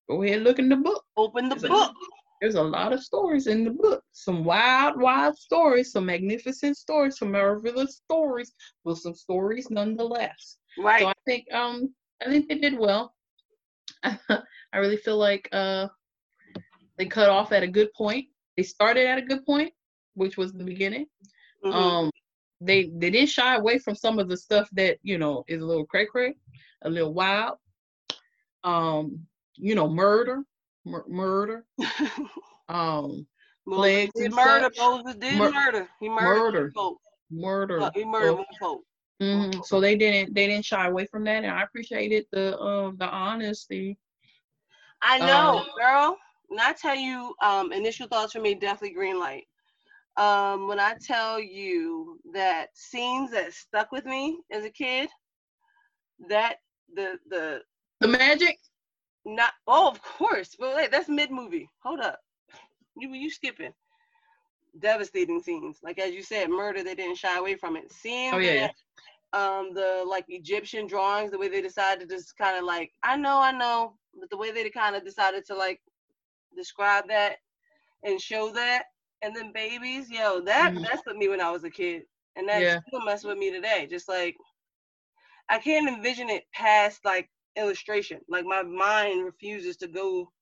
go 0.08 0.22
ahead 0.22 0.36
and 0.36 0.44
look 0.44 0.58
in 0.58 0.68
the 0.68 0.76
book. 0.76 1.04
Open 1.16 1.48
the 1.48 1.56
a- 1.64 1.68
book. 1.68 1.94
There's 2.40 2.54
a 2.54 2.62
lot 2.62 2.92
of 2.92 3.02
stories 3.02 3.46
in 3.46 3.64
the 3.64 3.70
book. 3.70 4.02
Some 4.12 4.44
wild, 4.44 5.00
wild 5.00 5.36
stories, 5.36 5.92
some 5.92 6.06
magnificent 6.06 6.76
stories, 6.76 7.18
some 7.18 7.32
marvelous 7.32 7.96
stories, 7.96 8.52
but 8.84 8.96
some 8.96 9.14
stories 9.14 9.70
nonetheless. 9.70 10.58
Right. 10.78 11.00
So 11.00 11.08
I 11.08 11.14
think 11.26 11.52
um 11.52 11.94
I 12.24 12.28
think 12.30 12.48
they 12.48 12.58
did 12.58 12.78
well. 12.78 13.14
I 14.02 14.76
really 14.78 14.96
feel 14.96 15.16
like 15.18 15.48
uh 15.52 15.88
they 16.96 17.06
cut 17.06 17.28
off 17.28 17.52
at 17.52 17.62
a 17.62 17.66
good 17.68 17.92
point. 17.94 18.26
They 18.56 18.62
started 18.64 19.06
at 19.06 19.18
a 19.18 19.22
good 19.22 19.44
point, 19.46 19.72
which 20.14 20.36
was 20.36 20.52
the 20.52 20.64
beginning. 20.64 21.06
Mhm. 21.64 21.72
Um 21.72 22.10
they 22.60 22.90
they 22.96 23.10
didn't 23.10 23.28
shy 23.30 23.54
away 23.56 23.78
from 23.78 23.94
some 23.94 24.18
of 24.18 24.28
the 24.28 24.36
stuff 24.36 24.68
that, 24.72 24.98
you 25.02 25.16
know, 25.18 25.44
is 25.48 25.62
a 25.62 25.66
little 25.66 25.86
cray 25.86 26.06
cray, 26.06 26.34
a 26.82 26.90
little 26.90 27.14
wild. 27.14 27.56
Um, 28.64 29.26
you 29.54 29.74
know, 29.74 29.88
murder, 29.88 30.42
mur- 30.84 31.06
murder. 31.08 31.64
Um 32.68 33.26
Moses 33.64 34.10
did 34.14 34.32
murder. 34.34 34.70
Moses 34.76 35.14
did 35.16 35.38
Mur- 35.38 35.52
murder. 35.52 35.88
He 36.00 36.08
murdered 36.08 36.38
murder. 36.38 36.70
folk. 36.74 36.98
murder. 37.30 37.80
Look, 37.80 37.94
he 37.96 38.04
murdered 38.04 38.44
folk. 38.60 38.82
Mhm. 39.20 39.64
So 39.64 39.80
they 39.80 39.96
didn't 39.96 40.34
they 40.34 40.46
didn't 40.46 40.64
shy 40.64 40.86
away 40.86 41.06
from 41.06 41.24
that, 41.24 41.44
and 41.44 41.52
I 41.52 41.62
appreciated 41.62 42.26
the 42.32 42.58
um 42.58 42.96
the 42.96 43.06
honesty. 43.08 43.98
I 45.02 45.18
know, 45.20 45.54
Um, 45.58 45.70
girl. 45.78 46.18
When 46.48 46.60
I 46.60 46.72
tell 46.72 46.94
you, 46.96 47.34
um, 47.42 47.72
initial 47.72 48.08
thoughts 48.08 48.32
for 48.32 48.40
me, 48.40 48.54
definitely 48.54 48.94
green 48.94 49.18
light. 49.18 49.46
Um, 50.16 50.66
when 50.68 50.78
I 50.80 50.94
tell 51.00 51.38
you 51.40 52.20
that 52.32 52.76
scenes 52.76 53.30
that 53.32 53.52
stuck 53.52 53.92
with 53.92 54.04
me 54.04 54.38
as 54.50 54.64
a 54.64 54.70
kid, 54.70 55.08
that 56.28 56.56
the 56.94 57.18
the 57.28 57.62
The 58.00 58.08
magic. 58.08 58.58
not 59.24 59.52
oh 59.66 59.88
of 59.88 60.02
course, 60.02 60.56
but 60.58 60.74
wait, 60.76 60.90
that's 60.90 61.08
mid 61.08 61.30
movie. 61.30 61.68
Hold 61.82 62.00
up, 62.00 62.20
you 62.96 63.12
you 63.14 63.30
skipping 63.30 63.72
devastating 64.80 65.40
scenes. 65.42 65.80
Like 65.82 65.98
as 65.98 66.12
you 66.14 66.22
said, 66.22 66.50
murder. 66.50 66.82
They 66.82 66.94
didn't 66.94 67.18
shy 67.18 67.38
away 67.38 67.56
from 67.56 67.76
it. 67.76 67.90
Seeing 67.92 68.34
Oh, 68.34 68.38
yeah, 68.38 68.52
yeah. 68.52 68.70
um 69.32 69.72
the 69.74 70.04
like 70.06 70.24
Egyptian 70.28 70.86
drawings, 70.86 71.30
the 71.30 71.38
way 71.38 71.48
they 71.48 71.62
decided 71.62 72.08
to 72.08 72.14
just 72.16 72.36
kind 72.36 72.58
of 72.58 72.64
like 72.64 72.92
I 73.02 73.16
know, 73.16 73.38
I 73.40 73.52
know, 73.52 73.98
but 74.18 74.30
the 74.30 74.38
way 74.38 74.52
they 74.52 74.68
kind 74.70 74.96
of 74.96 75.04
decided 75.04 75.44
to 75.46 75.54
like 75.56 75.80
describe 76.56 77.08
that 77.08 77.36
and 78.04 78.20
show 78.20 78.50
that, 78.52 78.84
and 79.22 79.34
then 79.36 79.52
babies, 79.52 80.10
yo, 80.10 80.40
that 80.42 80.72
Mhm. 80.72 80.82
messed 80.90 81.04
with 81.06 81.16
me 81.16 81.28
when 81.28 81.40
I 81.40 81.50
was 81.50 81.64
a 81.64 81.70
kid, 81.70 82.02
and 82.36 82.48
that 82.48 82.68
Yeah. 82.68 82.80
still 82.88 83.04
mess 83.04 83.24
with 83.24 83.38
me 83.38 83.50
today. 83.50 83.86
Just 83.90 84.08
like 84.08 84.36
I 85.48 85.58
can't 85.58 85.88
envision 85.88 86.30
it 86.30 86.44
past 86.52 87.04
like 87.04 87.30
illustration. 87.56 88.20
Like 88.28 88.44
my 88.44 88.62
mind 88.62 89.24
refuses 89.24 89.76
to 89.78 89.88
go 89.88 90.32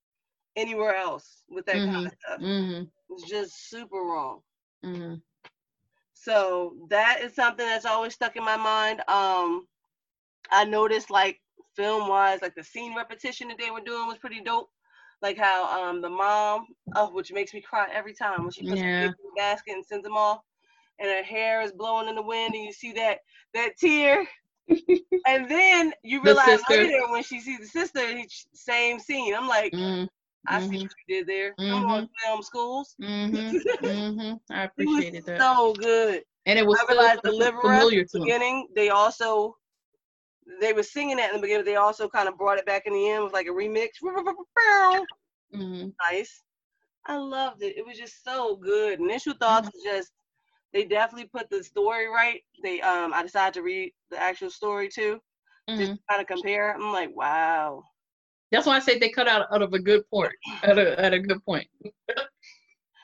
anywhere 0.57 0.97
else 0.97 1.45
with 1.49 1.67
that 1.67 1.85
kind 1.85 2.07
of 2.07 2.13
stuff. 2.21 2.41
Mhm. 2.41 2.91
It's 3.11 3.29
just 3.29 3.69
super 3.71 3.99
wrong. 3.99 4.43
Mhm. 4.85 5.23
So 6.15 6.77
that 6.91 7.21
is 7.23 7.35
something 7.35 7.67
that's 7.67 7.85
always 7.85 8.15
stuck 8.15 8.37
in 8.37 8.45
my 8.45 8.57
mind. 8.57 9.01
Um, 9.09 9.69
I 10.51 10.65
noticed 10.65 11.11
like 11.11 11.41
film 11.75 12.09
wise, 12.09 12.43
like 12.43 12.55
the 12.55 12.65
scene 12.65 12.97
repetition 12.97 13.49
that 13.49 13.59
they 13.59 13.71
were 13.71 13.81
doing 13.81 14.07
was 14.09 14.19
pretty 14.19 14.41
dope. 14.41 14.71
Like 15.23 15.39
how 15.39 15.65
um 15.89 16.01
the 16.01 16.11
mom, 16.11 16.67
oh, 16.95 17.11
which 17.13 17.33
makes 17.33 17.55
me 17.55 17.61
cry 17.61 17.89
every 17.93 18.15
time 18.15 18.43
when 18.43 18.51
she 18.51 18.63
puts 18.63 18.81
Yeah. 18.81 19.01
the 19.01 19.07
kids 19.07 19.15
in 19.21 19.27
the 19.31 19.41
basket 19.41 19.75
and 19.75 19.85
sends 19.85 20.05
them 20.05 20.17
off, 20.17 20.43
and 20.99 21.09
her 21.09 21.23
hair 21.23 21.63
is 21.63 21.73
blowing 21.73 22.09
in 22.09 22.15
the 22.17 22.23
wind, 22.23 22.55
and 22.55 22.65
you 22.65 22.73
see 22.73 22.93
that 22.93 23.21
that 23.55 23.77
tear. 23.79 24.27
and 25.27 25.49
then 25.51 25.93
you 26.03 26.23
realize 26.23 26.59
sister. 26.59 26.83
later 26.83 27.09
when 27.11 27.23
she 27.23 27.41
sees 27.41 27.61
the 27.61 27.67
sister, 27.67 28.01
same 28.53 28.99
scene. 28.99 29.35
I'm 29.35 29.49
like, 29.49 29.73
Mhm. 29.73 30.09
I 30.49 30.61
see 30.61 30.76
Mhm. 30.76 30.83
what 30.83 30.91
you 31.07 31.17
did 31.17 31.26
there. 31.26 31.57
Come 31.71 31.85
on, 31.87 32.09
film 32.23 32.43
schools. 32.43 32.97
Mhm. 33.00 33.55
Mhm. 33.83 34.41
I 34.50 34.65
It 34.65 34.65
appreciated 34.65 35.25
was 35.25 35.25
that, 35.26 35.41
so 35.41 35.75
good. 35.75 36.23
and 36.47 36.59
it 36.59 36.67
was 36.67 36.79
I 36.81 36.87
realized 36.93 37.23
Deliverer 37.25 37.62
familiar 37.62 38.05
to 38.05 38.09
the 38.12 38.21
beginning, 38.21 38.69
they 38.75 38.91
also 38.91 39.57
they 40.61 40.73
were 40.73 40.83
singing 40.83 41.17
that 41.17 41.31
in 41.31 41.37
the 41.37 41.43
beginning. 41.43 41.65
They 41.65 41.76
also 41.76 42.09
kind 42.09 42.29
of 42.29 42.38
brought 42.38 42.59
it 42.59 42.67
back 42.67 42.87
in 42.87 42.93
the 42.95 43.11
end 43.11 43.25
with 43.25 43.33
like 43.33 43.47
a 43.47 43.50
remix. 43.50 43.91
Mhm. 45.53 45.97
Nice. 46.11 46.43
I 47.07 47.17
loved 47.17 47.62
it. 47.62 47.76
It 47.76 47.87
was 47.87 47.99
just 47.99 48.25
so 48.25 48.57
good. 48.57 49.00
Initial 49.00 49.35
thoughts 49.35 49.71
was 49.73 49.83
just 49.85 50.12
they 50.73 50.85
definitely 50.85 51.29
put 51.29 51.50
the 51.50 51.65
story 51.65 52.09
right. 52.09 52.43
They 52.62 52.81
um 52.83 53.12
I 53.15 53.23
decided 53.23 53.55
to 53.55 53.62
read 53.62 53.93
the 54.11 54.19
actual 54.21 54.50
story 54.50 54.88
too, 54.88 55.21
just 55.76 55.93
Mhm. 55.93 55.99
kind 56.11 56.21
of 56.23 56.26
compare. 56.29 56.75
I'm 56.75 56.93
like, 56.93 57.15
wow. 57.17 57.85
That's 58.57 58.67
why 58.67 58.77
I 58.77 58.79
say 58.79 58.99
they 58.99 59.11
cut 59.11 59.29
out 59.29 59.47
out 59.53 59.61
of 59.61 59.75
a 59.75 59.79
good 59.79 60.09
point. 60.09 60.33
At 60.63 60.79
a 60.79 60.99
at 60.99 61.13
a 61.13 61.19
good 61.19 61.45
point. 61.45 61.69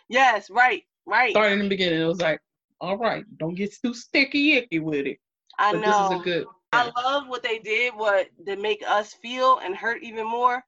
Yes, 0.08 0.48
right, 0.48 0.82
right. 1.04 1.32
Starting 1.32 1.58
in 1.58 1.64
the 1.66 1.68
beginning, 1.68 2.00
it 2.00 2.06
was 2.06 2.22
like, 2.22 2.40
all 2.80 2.96
right, 2.96 3.22
don't 3.36 3.54
get 3.54 3.74
too 3.82 3.92
sticky 3.92 4.54
icky 4.54 4.78
with 4.78 5.06
it. 5.06 5.18
I 5.58 5.72
But 5.72 5.80
know. 5.82 6.08
this 6.08 6.16
is 6.16 6.20
a 6.20 6.24
good. 6.24 6.46
I 6.72 6.90
love 6.96 7.28
what 7.28 7.42
they 7.42 7.58
did, 7.58 7.92
what 7.94 8.28
to 8.46 8.56
make 8.56 8.82
us 8.88 9.12
feel 9.12 9.58
and 9.62 9.76
hurt 9.76 10.02
even 10.02 10.26
more, 10.26 10.64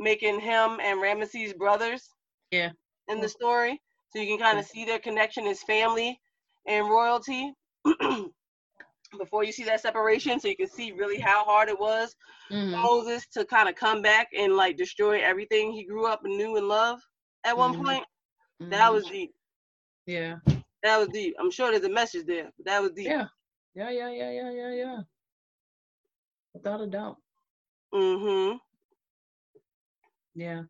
making 0.00 0.40
him 0.40 0.80
and 0.82 1.00
Ramesses 1.00 1.56
brothers. 1.56 2.10
Yeah. 2.50 2.70
In 3.06 3.20
the 3.20 3.28
story, 3.28 3.80
so 4.08 4.18
you 4.18 4.26
can 4.26 4.44
kind 4.44 4.58
of 4.58 4.64
see 4.64 4.84
their 4.84 4.98
connection 4.98 5.46
as 5.46 5.62
family 5.62 6.18
and 6.66 6.88
royalty. 6.88 7.52
Before 9.08 9.44
you 9.44 9.52
see 9.52 9.64
that 9.64 9.80
separation, 9.80 10.40
so 10.40 10.48
you 10.48 10.56
can 10.56 10.68
see 10.68 10.92
really 10.92 11.18
how 11.18 11.44
hard 11.44 11.68
it 11.68 11.78
was 11.78 12.14
Mhm. 12.50 12.72
Moses 12.82 13.26
to 13.28 13.44
kind 13.44 13.68
of 13.68 13.74
come 13.74 14.02
back 14.02 14.28
and 14.36 14.56
like 14.56 14.76
destroy 14.76 15.20
everything 15.20 15.72
he 15.72 15.84
grew 15.84 16.06
up 16.06 16.24
and 16.24 16.36
knew 16.36 16.56
and 16.56 16.68
loved 16.68 17.02
at 17.44 17.56
one 17.56 17.72
Mhm. 17.72 17.84
point. 17.84 18.04
That 18.70 18.88
Mhm. 18.88 18.92
was 18.92 19.06
deep. 19.06 19.34
Yeah. 20.06 20.38
That 20.82 20.98
was 20.98 21.08
deep. 21.08 21.34
I'm 21.38 21.50
sure 21.50 21.70
there's 21.70 21.84
a 21.84 21.88
message 21.90 22.26
there. 22.26 22.52
But 22.56 22.66
that 22.66 22.82
was 22.82 22.92
deep. 22.92 23.06
Yeah. 23.06 23.26
Yeah. 23.74 23.90
Yeah. 23.90 24.10
Yeah. 24.10 24.30
Yeah. 24.30 24.50
Yeah. 24.50 24.70
Yeah. 24.72 25.02
Without 26.54 26.80
a 26.80 26.86
doubt. 26.86 27.16
Mm-hmm. 27.92 28.56
Yeah. 30.34 30.64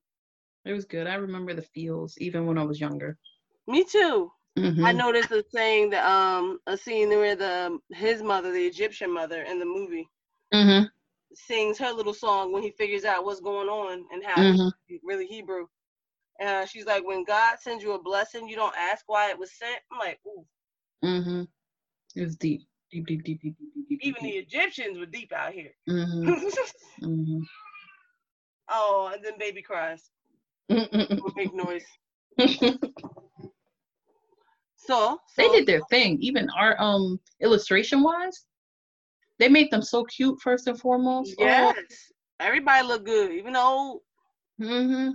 It 0.65 0.73
was 0.73 0.85
good. 0.85 1.07
I 1.07 1.15
remember 1.15 1.55
the 1.55 1.63
feels 1.63 2.17
even 2.19 2.47
when 2.47 2.59
I 2.59 2.65
was 2.65 2.81
younger. 2.81 3.19
Me 3.67 3.85
too. 3.85 4.33
I 4.57 4.63
Mhm. 4.63 4.97
noticed 4.97 5.31
a 5.33 5.45
saying 5.53 5.91
that 5.91 6.05
um 6.07 6.61
a 6.67 6.77
scene 6.77 7.11
where 7.11 7.37
the 7.37 7.79
his 7.91 8.23
mother, 8.23 8.53
the 8.53 8.67
Egyptian 8.67 9.13
mother 9.13 9.43
in 9.43 9.59
the 9.59 9.65
movie, 9.67 10.09
Mhm. 10.53 10.91
sings 11.35 11.79
her 11.79 11.93
little 11.93 12.15
song 12.15 12.53
when 12.53 12.63
he 12.63 12.71
figures 12.71 13.05
out 13.05 13.25
what's 13.25 13.41
going 13.41 13.69
on 13.69 14.07
and 14.13 14.25
how 14.25 14.43
Mhm. 14.43 14.73
he's 14.87 15.01
really 15.05 15.27
Hebrew. 15.27 15.67
Uh, 16.41 16.67
she's 16.67 16.87
like, 16.87 17.05
when 17.05 17.25
God 17.25 17.59
sends 17.61 17.83
you 17.83 17.93
a 17.93 18.03
blessing, 18.03 18.49
you 18.49 18.57
don't 18.57 18.77
ask 18.77 19.05
why 19.09 19.31
it 19.31 19.39
was 19.39 19.53
sent. 19.53 19.81
I'm 19.93 19.99
like, 19.99 20.21
ooh, 20.27 20.47
Mhm. 21.05 21.49
It 22.15 22.23
was 22.23 22.37
deep. 22.37 22.67
Deep. 22.91 23.07
Deep. 23.07 23.25
Deep. 23.25 23.41
Deep. 23.43 23.57
Deep. 23.59 23.75
Deep. 23.75 23.89
Deep. 23.89 24.01
even 24.03 24.23
the 24.25 24.37
Egyptians 24.39 24.99
were 24.99 25.07
deep 25.07 25.33
out 25.33 25.53
here. 25.53 25.73
Mhm. 25.89 26.25
Mhm. 27.03 27.47
oh, 28.69 29.11
and 29.15 29.25
then 29.25 29.39
baby 29.39 29.63
cries, 29.63 30.11
make 31.37 31.53
noise. 31.55 31.85
So, 34.87 35.21
They 35.37 35.49
did 35.51 35.67
their 35.67 35.81
thing, 35.91 36.19
even 36.21 36.49
art 36.57 36.77
um 36.81 37.21
illustration 37.41 38.03
wise. 38.03 38.47
They 39.39 39.49
made 39.49 39.71
them 39.71 39.83
so 39.83 40.05
cute 40.05 40.41
first 40.41 40.67
and 40.67 40.79
foremost. 40.79 41.35
yes, 41.39 42.13
everybody 42.39 42.87
looked 42.87 43.05
good, 43.07 43.33
even 43.33 43.53
though 43.55 44.01
Oh, 44.61 44.65
mm-hmm. 44.65 45.11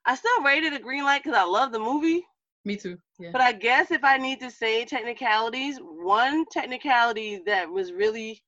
I 0.06 0.14
still 0.14 0.42
rated 0.42 0.72
a 0.74 0.78
green 0.78 1.04
light 1.04 1.22
because 1.22 1.38
I 1.38 1.44
love 1.44 1.72
the 1.72 1.78
movie. 1.78 2.26
Me 2.64 2.76
too. 2.76 2.98
Yeah. 3.18 3.30
But 3.32 3.40
I 3.40 3.52
guess 3.52 3.90
if 3.90 4.04
I 4.04 4.18
need 4.18 4.40
to 4.40 4.50
say 4.50 4.84
technicalities, 4.84 5.78
one 5.80 6.44
technicality 6.46 7.42
that 7.46 7.68
was 7.70 7.92
really 7.92 8.42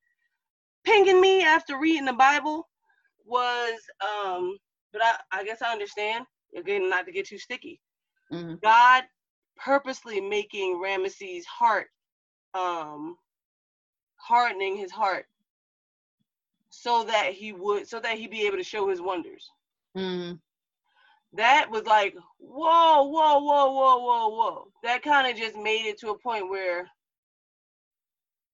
pinging 0.85 1.21
me 1.21 1.43
after 1.43 1.79
reading 1.79 2.05
the 2.05 2.13
Bible 2.13 2.69
was, 3.25 3.79
um, 4.03 4.57
but 4.93 5.03
I, 5.03 5.17
I 5.33 5.45
guess 5.45 5.63
I 5.63 5.73
understand. 5.73 6.27
Again, 6.57 6.89
not 6.89 7.07
to 7.07 7.13
get 7.13 7.27
too 7.27 7.39
sticky. 7.39 7.81
Mhm. 8.33 8.61
God 8.63 9.05
purposely 9.57 10.21
making 10.21 10.77
Ramesses' 10.77 11.45
heart, 11.45 11.89
um, 12.55 13.17
hardening 14.17 14.77
his 14.77 14.91
heart, 14.91 15.27
so 16.71 17.05
that 17.05 17.33
he 17.33 17.53
would, 17.53 17.89
so 17.89 18.01
that 18.01 18.17
he'd 18.19 18.31
be 18.31 18.47
able 18.47 18.57
to 18.59 18.65
show 18.65 18.89
his 18.89 19.01
wonders. 19.01 19.51
Mhm. 19.97 20.41
That 21.37 21.71
was 21.71 21.85
like, 21.85 22.15
whoa, 22.39 23.03
whoa, 23.05 23.39
whoa, 23.41 23.73
whoa, 23.73 23.99
whoa, 23.99 24.29
whoa. 24.29 24.73
That 24.83 25.03
kind 25.03 25.31
of 25.31 25.37
just 25.37 25.57
made 25.57 25.87
it 25.87 25.99
to 26.01 26.11
a 26.11 26.19
point 26.19 26.49
where, 26.49 26.89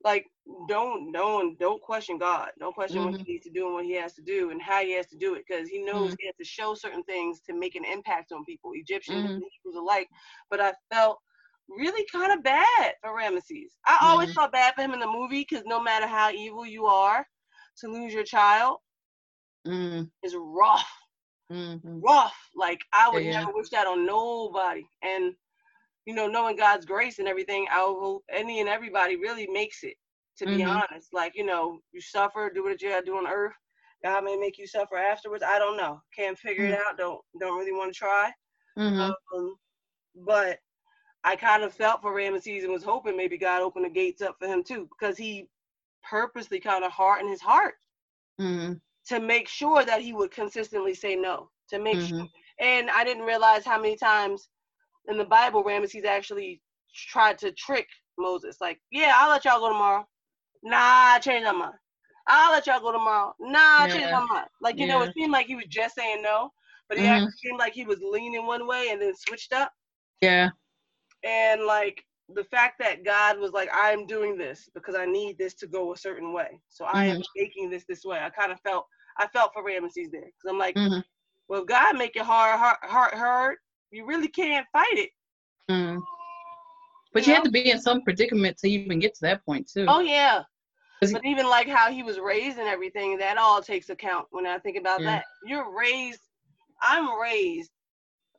like, 0.05 0.27
don't, 0.69 1.13
don't, 1.13 1.59
don't 1.61 1.81
question 1.81 2.19
God. 2.19 2.51
Don't 2.59 2.75
question 2.75 3.05
what 3.05 3.15
Mhm. 3.15 3.25
he 3.25 3.33
needs 3.35 3.45
to 3.45 3.53
do 3.53 3.67
and 3.67 3.75
what 3.75 3.85
he 3.85 3.93
has 3.93 4.15
to 4.15 4.23
do 4.23 4.51
and 4.51 4.61
how 4.61 4.83
he 4.83 4.93
has 4.93 5.07
to 5.09 5.17
do 5.17 5.35
it, 5.35 5.45
because 5.47 5.69
he 5.69 5.79
knows 5.79 6.13
Mhm. 6.13 6.17
he 6.19 6.27
has 6.27 6.35
to 6.37 6.45
show 6.45 6.75
certain 6.75 7.05
things 7.05 7.41
to 7.43 7.53
make 7.55 7.77
an 7.77 7.85
impact 7.85 8.33
on 8.33 8.45
people, 8.45 8.73
Egyptians 8.75 9.25
Mhm. 9.27 9.35
and 9.37 9.45
Hebrews 9.53 9.77
alike. 9.77 10.09
But 10.51 10.61
I 10.61 10.75
felt 10.93 11.21
really 11.69 12.05
kind 12.11 12.33
of 12.33 12.43
bad 12.43 12.95
for 13.01 13.11
Ramesses. 13.17 13.77
I 13.87 13.99
always 14.03 14.31
Mhm. 14.31 14.35
felt 14.35 14.53
bad 14.53 14.75
for 14.75 14.83
him 14.83 14.93
in 14.93 15.01
the 15.01 15.07
movie, 15.07 15.47
because 15.49 15.65
no 15.67 15.81
matter 15.81 16.07
how 16.09 16.31
evil 16.33 16.67
you 16.67 16.87
are, 16.87 17.27
to 17.79 17.89
lose 17.89 18.13
your 18.13 18.25
child 18.25 18.79
Mhm. 19.67 20.11
is 20.25 20.35
rough 20.37 20.91
Mhm. 21.51 22.05
rough. 22.05 22.51
Like 22.55 22.81
I 22.93 23.11
would 23.11 23.25
Yeah. 23.25 23.47
never 23.47 23.53
wish 23.57 23.71
that 23.71 23.87
on 23.87 24.07
nobody. 24.07 24.85
And 25.03 25.35
you 26.07 26.15
know, 26.15 26.29
knowing 26.29 26.57
God's 26.57 26.87
grace 26.87 27.19
and 27.21 27.29
everything, 27.29 27.69
I 27.71 27.77
hope 27.77 28.25
any 28.31 28.61
and 28.61 28.69
everybody 28.69 29.17
really 29.17 29.49
makes 29.49 29.85
it. 29.85 29.97
To 30.39 30.47
be 30.49 30.65
Mhm. 30.65 30.81
honest, 30.81 31.13
like 31.13 31.35
you 31.37 31.45
know, 31.47 31.81
you 31.93 32.01
suffer, 32.01 32.51
do 32.55 32.65
what 32.65 32.83
you 32.83 32.91
gotta 32.91 33.07
do 33.07 33.17
on 33.19 33.27
earth. 33.29 33.55
God 34.05 34.25
may 34.25 34.37
make 34.37 34.59
you 34.59 34.67
suffer 34.67 34.97
afterwards. 34.97 35.45
I 35.45 35.59
don't 35.59 35.77
know. 35.77 36.01
Can't 36.17 36.39
figure 36.39 36.65
it 36.67 36.75
out. 36.75 36.99
Don't 36.99 37.21
don't 37.41 37.59
really 37.59 37.73
want 37.73 37.93
to 37.95 37.99
try. 37.99 38.33
Mhm. 38.77 39.15
Um, 39.35 39.57
but 40.17 40.61
I 41.25 41.37
kind 41.37 41.65
of 41.65 41.75
felt 41.75 42.03
for 42.03 42.15
Ramesses 42.15 42.65
and 42.65 42.73
was 42.73 42.85
hoping 42.85 43.17
maybe 43.17 43.39
God 43.39 43.63
opened 43.63 43.87
the 43.87 43.91
gates 43.91 44.23
up 44.23 44.37
for 44.39 44.49
him 44.49 44.65
too, 44.65 44.89
because 44.89 45.19
he 45.19 45.49
purposely 46.05 46.61
kind 46.61 46.85
of 46.85 46.93
hardened 46.93 47.31
his 47.31 47.43
heart 47.43 47.77
Mhm. 48.39 48.81
To 49.07 49.21
make 49.21 49.49
sure 49.49 49.85
that 49.85 50.01
he 50.03 50.13
would 50.13 50.31
consistently 50.31 50.95
say 50.95 51.17
no. 51.17 51.51
To 51.71 51.79
make 51.79 52.01
sure 52.01 52.19
Mhm. 52.19 52.31
and 52.59 52.91
I 52.91 53.05
didn't 53.05 53.25
realize 53.25 53.65
how 53.65 53.81
many 53.81 53.97
times 53.97 54.49
in 55.09 55.19
the 55.19 55.25
Bible 55.25 55.65
Ramesses 55.65 56.05
actually 56.05 56.61
tried 56.95 57.39
to 57.39 57.53
trick 57.53 57.89
Moses. 58.19 58.61
Like, 58.61 58.81
yeah, 58.91 59.15
I'll 59.17 59.31
let 59.31 59.45
y'all 59.45 59.61
go 59.61 59.69
tomorrow. 59.69 60.07
Nah, 60.63 61.15
I 61.15 61.19
changed 61.21 61.47
my 61.47 61.53
mind. 61.53 61.75
I'll 62.27 62.53
let 62.53 62.67
y'all 62.67 62.81
go 62.81 62.93
tomorrow. 62.93 63.35
Nah, 63.41 63.87
Yeah. 63.87 64.11
my 64.11 64.27
mind. 64.27 64.49
Like, 64.61 64.79
you 64.79 64.87
know, 64.87 65.03
it 65.03 65.13
seemed 65.15 65.33
like 65.33 65.47
he 65.47 65.57
was 65.57 65.67
just 65.67 65.95
saying 65.97 66.23
no, 66.23 66.53
but 66.89 66.99
it 66.99 67.03
Mhm. 67.03 67.09
actually 67.09 67.33
seemed 67.43 67.59
like 67.59 67.73
he 67.73 67.85
was 67.85 68.01
leaning 68.01 68.47
one 68.47 68.67
way 68.67 68.91
and 68.91 69.01
then 69.03 69.15
switched 69.17 69.53
up. 69.53 69.73
Yeah. 70.21 70.51
And 71.25 71.63
like 71.65 72.05
the 72.29 72.45
fact 72.45 72.79
that 72.79 73.05
God 73.05 73.39
was 73.39 73.53
like, 73.53 73.71
I'm 73.73 74.07
doing 74.07 74.37
this 74.39 74.69
because 74.75 74.95
I 74.95 75.07
need 75.07 75.39
this 75.39 75.55
to 75.55 75.67
go 75.67 75.93
a 75.93 75.97
certain 75.97 76.33
way. 76.33 76.61
So 76.69 76.85
I 76.85 77.07
am 77.07 77.21
making 77.37 77.71
this 77.71 77.85
this 77.89 78.05
way. 78.05 78.21
I 78.21 78.31
kind 78.31 78.53
of 78.53 78.61
felt 78.61 78.87
I 79.19 79.27
felt 79.29 79.53
for 79.53 79.65
Ramesses 79.65 80.11
there 80.11 80.23
because 80.23 80.49
I'm 80.49 80.59
like, 80.59 80.75
Mhm. 80.77 81.05
well, 81.49 81.63
if 81.63 81.67
God 81.67 81.97
make 81.97 82.15
your 82.15 82.25
heart 82.25 82.59
heart 82.59 82.79
heart 82.85 83.15
hurt, 83.15 83.59
you 83.91 84.05
really 84.07 84.29
can't 84.29 84.67
fight 84.73 84.99
it. 84.99 85.11
Mhm. 85.71 86.01
But 87.13 87.23
You 87.23 87.27
you 87.27 87.33
know? 87.33 87.35
had 87.37 87.45
to 87.45 87.51
be 87.51 87.71
in 87.71 87.81
some 87.81 88.03
predicament 88.03 88.57
to 88.59 88.69
even 88.69 88.99
get 88.99 89.15
to 89.17 89.21
that 89.23 89.45
point 89.45 89.69
too. 89.69 89.87
Oh 89.89 90.01
yeah. 90.01 90.43
But 91.01 91.25
even 91.25 91.49
like 91.49 91.67
how 91.67 91.91
he 91.91 92.05
was 92.05 92.21
raised 92.21 92.59
and 92.59 92.69
everything, 92.69 93.19
that 93.19 93.37
all 93.37 93.61
takes 93.61 93.91
account 93.91 94.29
when 94.31 94.47
I 94.47 94.59
think 94.59 94.77
about 94.77 95.01
Yeah. 95.01 95.17
that. 95.17 95.25
You're 95.45 95.71
raised 95.77 96.21
I'm 96.81 97.19
raised 97.21 97.71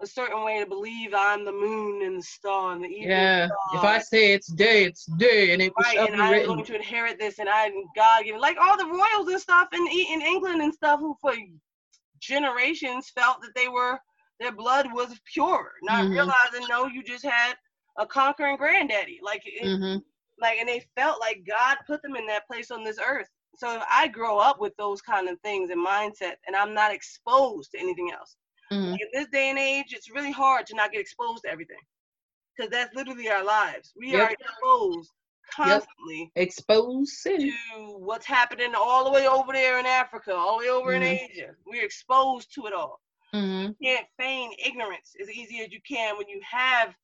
a 0.02 0.08
certain 0.08 0.44
way 0.44 0.60
to 0.60 0.66
believe 0.66 1.14
I'm 1.16 1.46
the 1.46 1.52
moon 1.52 2.04
and 2.04 2.18
the 2.20 2.24
star 2.24 2.74
and 2.74 2.84
the 2.84 2.88
evening 2.88 3.10
Yeah. 3.10 3.46
star. 3.48 3.78
If 3.80 3.84
I 3.84 4.00
say 4.00 4.34
it's 4.34 4.48
day, 4.48 4.84
it's 4.86 5.06
day, 5.06 5.54
and 5.54 5.62
it 5.62 5.74
right, 5.78 5.98
and 5.98 6.16
I'm 6.22 6.32
written. 6.32 6.56
going 6.56 6.66
to 6.66 6.76
inherit 6.76 7.20
this 7.20 7.40
and 7.40 7.48
I'm 7.50 7.72
God 7.96 8.26
given 8.26 8.42
like 8.42 8.58
all 8.60 8.78
the 8.78 8.86
royals 8.86 9.30
and 9.30 9.40
stuff 9.40 9.70
in 9.74 9.88
in 9.88 10.22
England 10.22 10.62
and 10.62 10.74
stuff 10.74 11.00
who 11.00 11.16
for 11.22 11.34
generations 12.20 13.10
felt 13.10 13.42
that 13.42 13.54
they 13.56 13.68
were 13.68 14.00
their 14.40 14.52
blood 14.52 14.92
was 14.94 15.20
pure, 15.32 15.72
not 15.84 16.06
Mhm. 16.06 16.12
realizing 16.12 16.68
no, 16.68 16.88
you 16.88 17.04
just 17.04 17.24
had 17.24 17.56
a 17.98 18.06
conquering 18.06 18.58
granddaddy. 18.58 19.20
Like 19.22 19.44
it, 19.46 19.68
hmm 19.68 19.98
like 20.40 20.58
and 20.58 20.68
they 20.68 20.84
felt 20.96 21.20
like 21.20 21.46
God 21.48 21.78
put 21.86 22.02
them 22.02 22.16
in 22.16 22.26
that 22.28 22.48
place 22.48 22.72
on 22.72 22.84
this 22.84 22.98
earth. 23.00 23.30
So 23.56 23.76
if 23.78 23.84
I 23.90 24.08
grow 24.08 24.40
up 24.40 24.60
with 24.60 24.76
those 24.78 25.02
kind 25.02 25.30
of 25.30 25.40
things 25.42 25.70
and 25.70 25.86
mindset 25.86 26.34
and 26.48 26.56
I'm 26.56 26.74
not 26.74 26.94
exposed 26.94 27.72
to 27.72 27.80
anything 27.80 28.12
else. 28.12 28.36
Hmm 28.69 28.91
Like 28.91 29.02
in 29.02 29.08
this 29.13 29.28
day 29.30 29.49
and 29.49 29.60
age, 29.60 29.93
it's 29.93 30.10
really 30.12 30.32
hard 30.32 30.65
to 30.67 30.76
not 30.76 30.91
get 30.91 31.02
exposed 31.02 31.43
to 31.43 31.49
everything. 31.52 31.78
Because 32.56 32.71
that's 32.71 32.93
literally 32.95 33.30
our 33.30 33.43
lives. 33.43 33.93
We 33.97 34.12
Yep. 34.12 34.21
are 34.21 34.32
exposed 34.32 35.12
constantly 35.52 36.32
Exposed 36.36 37.23
to 37.26 37.97
what's 37.97 38.26
happening 38.26 38.73
all 38.76 39.04
the 39.06 39.12
way 39.12 39.28
over 39.28 39.54
there 39.54 39.80
in 39.80 39.86
Africa, 39.86 40.34
all 40.36 40.58
the 40.60 40.65
way 40.65 40.69
over 40.69 40.91
Mhm. 40.91 40.97
in 40.97 41.04
Asia. 41.04 41.56
We're 41.65 41.86
exposed 41.86 42.54
to 42.56 42.67
it 42.67 42.73
all. 42.73 43.02
hmm 43.34 43.67
You 43.82 43.88
can't 43.95 44.08
feign 44.19 44.52
ignorance 44.63 45.15
as 45.21 45.30
easy 45.30 45.62
as 45.62 45.71
you 45.71 45.82
can 45.82 46.17
when 46.17 46.28
you 46.30 46.41
have 46.49 46.95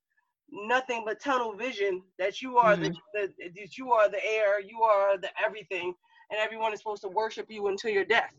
nothing 0.51 1.03
but 1.05 1.19
tunnel 1.21 1.53
vision 1.55 2.03
that 2.17 2.41
you 2.41 2.57
are 2.57 2.75
the, 2.77 2.91
the 3.13 3.33
that 3.55 3.77
you 3.77 3.91
are 3.91 4.09
the 4.09 4.23
air, 4.25 4.59
you 4.61 4.81
are 4.83 5.17
the 5.17 5.29
everything, 5.43 5.93
and 6.31 6.39
everyone 6.39 6.73
is 6.73 6.79
supposed 6.79 7.01
to 7.03 7.09
worship 7.09 7.49
you 7.49 7.67
until 7.67 7.91
your 7.91 8.05
death. 8.05 8.33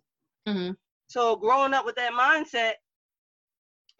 hmm 0.46 0.70
So 1.08 1.36
growing 1.36 1.74
up 1.74 1.84
with 1.84 1.96
that 1.96 2.12
mindset, 2.12 2.74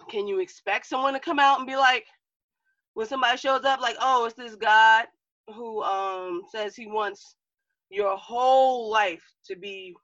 can 0.09 0.27
you 0.27 0.41
expect 0.41 0.87
someone 0.87 1.15
to 1.15 1.21
come 1.21 1.39
out 1.39 1.59
and 1.59 1.67
be 1.67 1.77
like, 1.77 2.05
when 2.95 3.07
somebody 3.07 3.39
shows 3.39 3.65
up, 3.65 3.81
like, 3.81 3.97
oh, 4.01 4.25
it's 4.27 4.35
this 4.35 4.57
God 4.57 5.07
who 5.49 5.83
um 5.83 6.43
says 6.53 6.77
he 6.77 6.87
wants 6.87 7.37
your 7.91 8.17
whole 8.17 8.91
life 8.91 9.25
to 9.47 9.57
be 9.57 9.95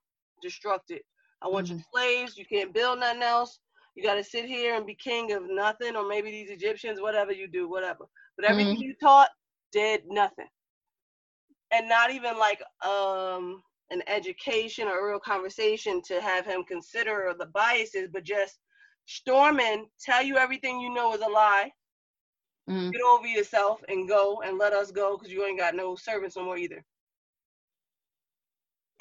destructed. 0.45 1.01
I 1.43 1.49
want 1.49 1.69
you 1.71 1.77
slaves, 1.95 2.37
you 2.37 2.45
can't 2.47 2.75
build 2.75 3.01
nothing 3.01 3.23
else. 3.23 3.61
You 3.95 4.03
gotta 4.03 4.25
sit 4.25 4.47
here 4.47 4.75
and 4.75 4.87
be 4.87 4.95
king 4.95 5.33
of 5.33 5.43
nothing, 5.47 5.97
or 5.97 6.07
maybe 6.09 6.31
these 6.31 6.51
Egyptians, 6.51 7.01
whatever 7.01 7.33
you 7.33 7.49
do, 7.49 7.69
whatever. 7.69 8.07
But 8.37 8.47
everything 8.47 8.77
you 8.79 8.95
taught 9.01 9.31
did 9.73 10.03
nothing. 10.07 10.49
And 11.73 11.89
not 11.89 12.11
even 12.11 12.39
like 12.39 12.63
um 12.85 13.63
an 13.91 14.03
education 14.09 14.89
or 14.89 14.99
a 14.99 15.11
real 15.11 15.21
conversation 15.21 16.03
to 16.03 16.21
have 16.21 16.45
him 16.45 16.65
consider 16.65 17.35
the 17.39 17.47
biases, 17.47 18.09
but 18.13 18.25
just 18.25 18.59
storm 19.07 19.61
in, 19.61 19.87
tell 20.01 20.23
you 20.23 20.37
everything 20.37 20.81
you 20.81 20.93
know 20.93 21.15
is 21.15 21.21
a 21.21 21.29
lie, 21.29 21.73
hmm 22.69 22.91
get 22.93 23.03
over 23.03 23.27
yourself 23.27 23.83
and 23.89 24.09
go 24.09 24.43
and 24.45 24.59
let 24.59 24.73
us 24.73 24.91
go 24.91 25.17
because 25.17 25.33
you 25.33 25.45
ain't 25.45 25.59
got 25.59 25.75
no 25.75 25.97
servants 25.97 26.37
no 26.37 26.45
more 26.45 26.59
either. 26.59 26.85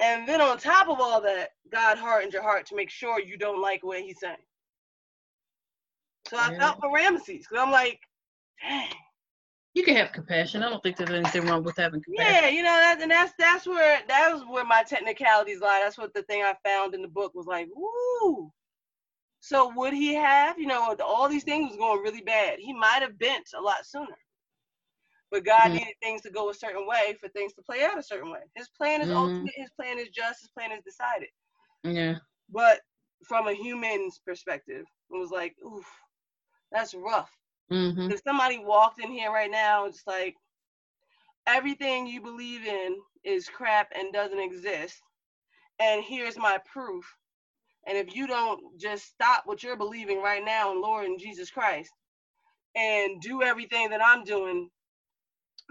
And 0.00 0.28
then 0.28 0.40
on 0.40 0.58
top 0.58 0.88
of 0.88 1.00
all 1.00 1.20
that, 1.22 1.50
God 1.70 1.98
hardened 1.98 2.32
your 2.32 2.42
heart 2.42 2.66
to 2.66 2.76
make 2.76 2.90
sure 2.90 3.20
you 3.20 3.38
don't 3.38 3.62
like 3.62 3.82
what 3.82 4.00
he's 4.00 4.20
saying. 4.20 4.36
So 6.28 6.36
I 6.36 6.50
Yeah. 6.50 6.58
felt 6.58 6.80
for 6.80 6.90
Ramesses 6.90 7.40
because 7.40 7.58
I'm 7.58 7.70
like, 7.70 8.00
dang. 8.62 8.88
You 9.74 9.84
can 9.84 9.96
have 9.96 10.12
compassion. 10.12 10.62
I 10.62 10.70
don't 10.70 10.82
think 10.82 10.96
there's 10.96 11.10
anything 11.10 11.46
wrong 11.46 11.62
with 11.62 11.76
having 11.76 12.02
compassion. 12.02 12.34
Yeah, 12.34 12.48
you 12.48 12.62
know, 12.62 12.70
that, 12.70 13.00
and 13.02 13.10
that's 13.10 13.32
that's 13.38 13.66
where 13.66 14.00
that 14.08 14.32
was 14.32 14.42
where 14.48 14.64
my 14.64 14.82
technicalities 14.82 15.60
lie. 15.60 15.80
That's 15.84 15.98
what 15.98 16.14
the 16.14 16.22
thing 16.22 16.42
I 16.42 16.54
found 16.64 16.94
in 16.94 17.02
the 17.02 17.08
book 17.08 17.34
was 17.34 17.46
like, 17.46 17.68
woo. 17.74 18.52
So 19.46 19.72
would 19.76 19.92
he 19.94 20.12
have, 20.14 20.58
you 20.58 20.66
know, 20.66 20.96
all 21.04 21.28
these 21.28 21.44
things 21.44 21.68
was 21.70 21.78
going 21.78 22.02
really 22.02 22.20
bad. 22.20 22.58
He 22.58 22.72
might 22.74 23.02
have 23.02 23.16
bent 23.16 23.46
a 23.56 23.60
lot 23.60 23.86
sooner. 23.86 24.18
But 25.30 25.44
God 25.44 25.70
Mhm. 25.70 25.72
needed 25.72 25.94
things 26.02 26.22
to 26.22 26.30
go 26.30 26.50
a 26.50 26.54
certain 26.54 26.86
way 26.86 27.14
for 27.20 27.28
things 27.28 27.52
to 27.54 27.62
play 27.62 27.84
out 27.84 27.98
a 27.98 28.02
certain 28.02 28.30
way. 28.32 28.40
His 28.56 28.68
plan 28.70 29.02
is 29.02 29.10
Mhm. 29.10 29.16
ultimate, 29.16 29.54
his 29.56 29.70
plan 29.70 29.98
is 29.98 30.08
just, 30.08 30.40
his 30.40 30.50
plan 30.50 30.72
is 30.72 30.82
decided. 30.84 31.28
Yeah. 31.84 32.18
But 32.48 32.80
from 33.26 33.46
a 33.46 33.52
human's 33.54 34.18
perspective. 34.18 34.84
It 35.10 35.16
was 35.16 35.30
like, 35.30 35.54
oof, 35.64 35.86
that's 36.72 36.94
rough. 36.94 37.30
Mm-hmm. 37.70 38.10
If 38.10 38.20
somebody 38.26 38.58
walked 38.58 39.00
in 39.00 39.10
here 39.12 39.30
right 39.30 39.50
now, 39.50 39.86
it's 39.86 40.06
like 40.06 40.34
everything 41.46 42.06
you 42.06 42.20
believe 42.20 42.64
in 42.66 43.00
is 43.24 43.48
crap 43.48 43.92
and 43.94 44.12
doesn't 44.12 44.40
exist. 44.40 45.00
And 45.78 46.02
here's 46.02 46.36
my 46.36 46.58
proof. 46.72 47.04
And 47.86 47.98
if 47.98 48.14
you 48.16 48.26
don't 48.26 48.78
just 48.80 49.06
stop 49.06 49.42
what 49.46 49.62
you're 49.62 49.76
believing 49.76 50.22
right 50.22 50.44
now 50.44 50.72
in 50.72 50.82
Lord 50.82 51.06
and 51.06 51.20
Jesus 51.20 51.50
Christ 51.50 51.90
and 52.76 53.20
do 53.22 53.42
everything 53.42 53.90
that 53.90 54.04
I'm 54.04 54.24
doing, 54.24 54.68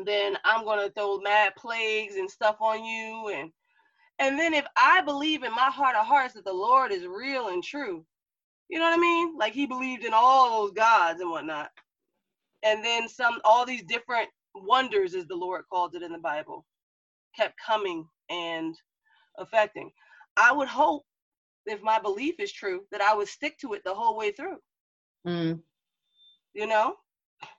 then 0.06 0.38
I'm 0.46 0.66
gonna 0.66 0.90
throw 0.92 1.20
mad 1.20 1.54
plagues 1.58 2.16
and 2.18 2.30
stuff 2.32 2.58
on 2.62 2.86
you 2.86 3.30
and 3.36 3.52
and 4.20 4.40
then 4.40 4.54
if 4.54 4.66
I 4.78 5.02
believe 5.02 5.44
in 5.44 5.52
my 5.52 5.70
heart 5.72 5.96
of 5.96 6.06
hearts 6.06 6.36
that 6.36 6.46
the 6.46 6.54
Lord 6.54 6.92
is 6.92 7.06
real 7.08 7.50
and 7.50 7.64
true, 7.64 8.06
you 8.70 8.80
know 8.80 8.86
what 8.86 8.98
I 8.98 9.02
mean? 9.02 9.38
Like 9.38 9.54
he 9.54 9.68
believed 9.68 10.06
in 10.06 10.14
all 10.14 10.64
those 10.64 10.74
gods 10.74 11.22
and 11.22 11.32
whatnot. 11.32 11.70
And 12.64 12.84
then 12.84 13.10
some 13.10 13.40
all 13.46 13.66
these 13.66 13.84
different 13.84 14.30
wonders, 14.56 15.16
as 15.16 15.28
the 15.28 15.36
Lord 15.36 15.66
called 15.72 15.96
it 15.96 16.04
in 16.04 16.12
the 16.12 16.20
Bible, 16.20 16.66
kept 17.38 17.56
coming 17.66 18.08
and 18.30 18.76
affecting. 19.38 19.92
I 20.38 20.52
would 20.54 20.68
hope 20.70 21.04
if 21.66 21.82
my 21.82 22.00
belief 22.00 22.36
is 22.40 22.52
true 22.52 22.86
that 22.92 23.02
I 23.02 23.16
would 23.16 23.28
stick 23.28 23.58
to 23.60 23.74
it 23.74 23.84
the 23.84 23.94
whole 23.94 24.18
way 24.18 24.32
through. 24.32 24.58
Mm. 25.28 25.62
You 26.54 26.68
know? 26.68 26.96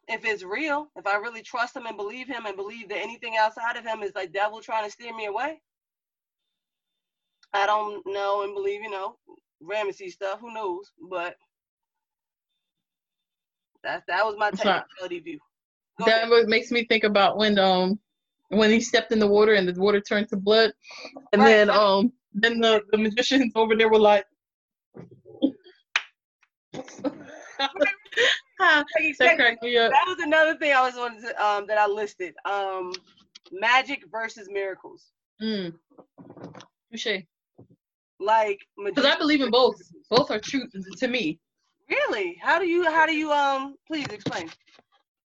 If 0.09 0.25
it's 0.25 0.43
real, 0.43 0.89
if 0.97 1.07
I 1.07 1.17
really 1.17 1.43
trust 1.43 1.77
him 1.77 1.87
and 1.87 1.97
believe 1.97 2.29
him 2.29 2.47
and 2.47 2.57
believe 2.57 2.89
that 2.89 2.99
anything 2.99 3.37
outside 3.39 3.77
of 3.77 3.85
him 3.85 4.03
is 4.03 4.13
like 4.15 4.33
devil 4.33 4.61
trying 4.61 4.85
to 4.85 4.91
steer 4.91 5.15
me 5.15 5.27
away. 5.27 5.61
I 7.53 7.67
don't 7.67 8.03
know 8.07 8.43
and 8.43 8.55
believe, 8.55 8.83
you 8.83 8.91
know, 8.91 9.17
Ramesses 9.63 10.13
stuff, 10.13 10.41
who 10.41 10.53
knows? 10.53 10.93
But 11.11 11.37
that 13.85 14.03
that 14.09 14.25
was 14.25 14.37
my 14.39 14.51
technicality 14.51 15.21
view. 15.21 15.39
Go 15.99 16.07
That 16.07 16.31
ahead. 16.33 16.49
makes 16.49 16.71
me 16.71 16.85
think 16.85 17.05
about 17.05 17.37
when 17.37 17.59
um 17.59 17.99
when 18.49 18.71
he 18.71 18.81
stepped 18.81 19.13
in 19.13 19.19
the 19.19 19.27
water 19.27 19.55
and 19.55 19.69
the 19.69 19.81
water 19.81 20.01
turned 20.01 20.29
to 20.29 20.37
blood, 20.37 20.73
and 21.33 21.43
Right, 21.43 21.51
then 21.51 21.71
um 21.71 22.13
then 22.37 22.61
the, 22.61 22.83
the 22.93 22.99
magicians 22.99 23.53
over 23.57 23.75
there 23.75 23.89
were 23.89 23.99
like. 23.99 24.25
That 28.59 29.37
cracked 29.37 29.63
me 29.63 29.77
up. 29.77 29.91
that 29.91 30.05
was 30.07 30.19
another 30.21 30.57
thing 30.57 30.73
I 30.73 30.81
was 30.81 30.95
wanted 30.97 31.21
to, 31.23 31.45
um 31.45 31.67
that 31.67 31.79
I 31.79 31.87
listed. 31.87 32.35
Um 32.45 32.93
magic 33.53 34.03
versus 34.11 34.49
miracles. 34.51 35.13
Mm. 35.43 35.75
Touche. 36.91 37.23
Like 38.19 38.61
Because 38.83 39.05
I 39.05 39.17
believe 39.19 39.43
in 39.43 39.51
both. 39.51 39.77
Both 40.11 40.31
are 40.31 40.41
true 40.41 40.65
to 40.99 41.09
me. 41.09 41.39
Really? 41.91 42.39
How 42.43 42.59
do 42.59 42.67
you 42.67 42.91
how 42.91 43.07
do 43.07 43.15
you 43.15 43.31
um 43.31 43.77
please 43.87 44.07
explain? 44.07 44.51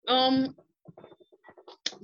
Um, 0.07 0.55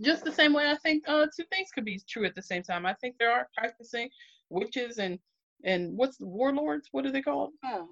just 0.02 0.26
the 0.26 0.32
same 0.32 0.52
way 0.52 0.70
I 0.70 0.76
think 0.78 1.04
uh 1.08 1.28
two 1.36 1.46
things 1.52 1.70
could 1.74 1.86
be 1.86 2.02
true 2.10 2.26
at 2.26 2.36
the 2.36 2.42
same 2.42 2.64
time. 2.64 2.86
I 2.86 2.94
think 2.96 3.16
there 3.20 3.32
are 3.32 3.48
practicing 3.56 4.10
witches 4.54 4.98
and 5.00 5.20
and 5.66 5.98
what's 5.98 6.18
the 6.18 6.26
warlords? 6.28 6.90
What 6.92 7.06
are 7.06 7.12
they 7.12 7.22
called? 7.22 7.52
Hmm. 7.64 7.86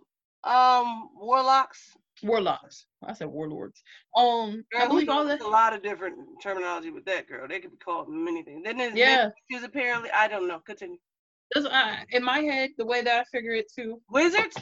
Um 0.50 1.10
warlocks. 1.16 1.94
Warlocks. 2.24 2.86
I 3.04 3.14
said 3.14 3.28
warlords. 3.28 3.82
Um, 4.16 4.64
I 4.78 4.88
believe 4.88 5.10
all 5.10 5.26
that. 5.26 5.42
a 5.42 5.48
lot 5.48 5.74
of 5.74 5.82
different 5.82 6.16
terminology 6.42 6.92
with 6.92 7.06
that 7.06 7.28
girl. 7.28 7.48
They 7.48 7.60
could 7.60 7.72
be 7.72 7.78
called 7.78 8.10
many 8.10 8.44
things. 8.44 8.62
Then 8.64 8.78
there's 8.78 8.96
Yeah. 8.96 9.30
witches 9.50 9.66
apparently. 9.66 10.10
I 10.12 10.28
don't 10.28 10.48
know. 10.48 10.60
Continue. 10.60 10.98
That's, 11.54 11.66
uh, 11.66 11.96
in 12.12 12.24
my 12.24 12.40
head, 12.40 12.72
the 12.78 12.86
way 12.86 13.02
that 13.02 13.22
I 13.22 13.24
figure 13.26 13.54
it 13.54 13.72
too. 13.74 14.02
Wizards? 14.10 14.56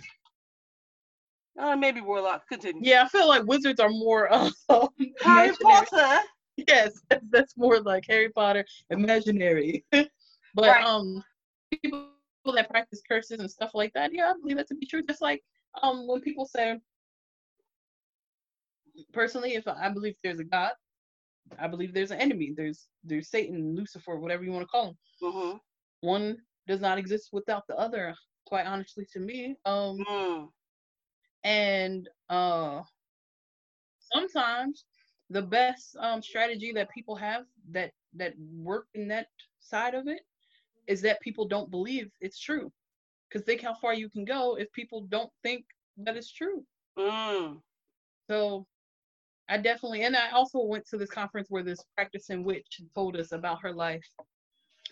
Uh, 1.59 1.75
maybe 1.75 1.99
warlock. 2.01 2.47
Continue. 2.47 2.81
Yeah, 2.83 3.03
I 3.03 3.07
feel 3.09 3.27
like 3.27 3.43
wizards 3.45 3.79
are 3.81 3.89
more 3.89 4.31
uh, 4.31 4.49
Harry. 5.21 5.51
Potter. 5.61 6.19
Yes, 6.55 7.01
that's, 7.09 7.25
that's 7.31 7.57
more 7.57 7.79
like 7.81 8.05
Harry 8.07 8.29
Potter, 8.29 8.65
imaginary. 8.89 9.83
but 9.91 10.09
Right. 10.57 10.83
um, 10.85 11.23
people 11.71 12.09
that 12.55 12.69
practice 12.69 13.01
curses 13.07 13.39
and 13.39 13.49
stuff 13.49 13.71
like 13.73 13.93
that, 13.93 14.11
yeah, 14.13 14.31
I 14.31 14.33
believe 14.41 14.57
that 14.57 14.67
to 14.69 14.75
be 14.75 14.85
true. 14.85 15.03
Just 15.03 15.21
like 15.21 15.41
um, 15.81 16.07
when 16.07 16.21
people 16.21 16.45
say, 16.45 16.79
personally, 19.13 19.53
if 19.55 19.67
I 19.67 19.89
believe 19.89 20.15
there's 20.23 20.39
a 20.39 20.43
God, 20.43 20.71
I 21.59 21.67
believe 21.67 21.93
there's 21.93 22.11
an 22.11 22.19
enemy. 22.19 22.53
There's 22.55 22.87
there's 23.03 23.29
Satan, 23.29 23.75
Lucifer, 23.75 24.17
whatever 24.17 24.43
you 24.43 24.51
want 24.51 24.63
to 24.63 24.67
call 24.67 24.87
him. 24.89 24.97
Mm-hmm. 25.23 25.57
One 26.01 26.37
does 26.67 26.79
not 26.81 26.97
exist 26.97 27.29
without 27.31 27.63
the 27.67 27.75
other. 27.77 28.15
Quite 28.45 28.65
honestly, 28.65 29.05
to 29.13 29.19
me, 29.19 29.55
um, 29.65 29.97
Mm. 30.09 30.47
and 31.43 32.09
uh 32.29 32.81
sometimes 33.99 34.85
the 35.29 35.41
best 35.41 35.95
um 35.99 36.21
strategy 36.21 36.71
that 36.73 36.89
people 36.89 37.15
have 37.15 37.45
that 37.71 37.91
that 38.15 38.33
work 38.39 38.87
in 38.95 39.07
that 39.07 39.27
side 39.59 39.93
of 39.93 40.07
it 40.07 40.21
is 40.89 41.01
that 41.03 41.21
people 41.21 41.47
don't 41.47 41.71
believe 41.71 42.09
it's 42.19 42.39
true. 42.39 42.69
Because 43.29 43.45
think 43.45 43.61
how 43.61 43.75
far 43.75 43.93
you 43.93 44.09
can 44.09 44.25
go 44.25 44.55
if 44.55 44.69
people 44.73 45.05
don't 45.07 45.31
think 45.43 45.63
that 45.97 46.17
it's 46.17 46.33
true. 46.33 46.65
Mm. 46.97 47.61
so 48.29 48.65
i 49.47 49.57
definitely 49.57 50.01
and 50.01 50.17
i 50.17 50.31
also 50.31 50.59
went 50.59 50.85
to 50.87 50.97
this 50.97 51.09
conference 51.09 51.47
where 51.49 51.63
this 51.63 51.79
practicing 51.95 52.43
witch 52.43 52.81
told 52.93 53.15
us 53.15 53.31
about 53.31 53.61
her 53.61 53.71
life 53.71 54.03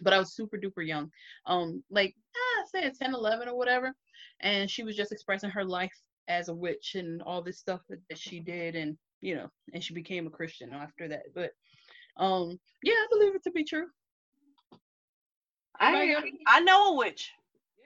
but 0.02 0.14
i 0.14 0.20
was 0.20 0.36
super 0.36 0.58
duper 0.58 0.88
young. 0.88 1.12
Um 1.46 1.84
like 1.90 2.14
ah, 2.34 2.64
say 2.72 2.90
10 2.90 3.14
11 3.14 3.50
or 3.50 3.58
whatever 3.58 3.94
and 4.40 4.70
she 4.70 4.84
was 4.84 4.96
just 4.96 5.12
expressing 5.12 5.50
her 5.50 5.66
life 5.66 5.92
as 6.30 6.48
a 6.48 6.56
witch 6.56 6.96
and 6.96 7.22
all 7.24 7.42
this 7.42 7.60
stuff 7.60 7.82
that, 7.90 8.00
that 8.10 8.20
she 8.20 8.40
did 8.40 8.76
and 8.76 8.98
you 9.20 9.36
know 9.36 9.50
and 9.74 9.84
she 9.84 9.94
became 9.94 10.28
a 10.28 10.38
christian 10.38 10.72
after 10.72 11.10
that 11.10 11.24
but 11.36 11.52
um 12.18 12.58
yeah 12.84 12.94
i 12.94 13.08
believe 13.10 13.36
it 13.36 13.44
to 13.44 13.52
be 13.52 13.66
true 13.66 13.88
I 15.80 15.88
Everybody 15.88 16.08
hear 16.08 16.20
got- 16.22 16.32
you. 16.32 16.40
I 16.48 16.60
know 16.62 16.94
a 16.94 16.96
witch. 16.98 17.32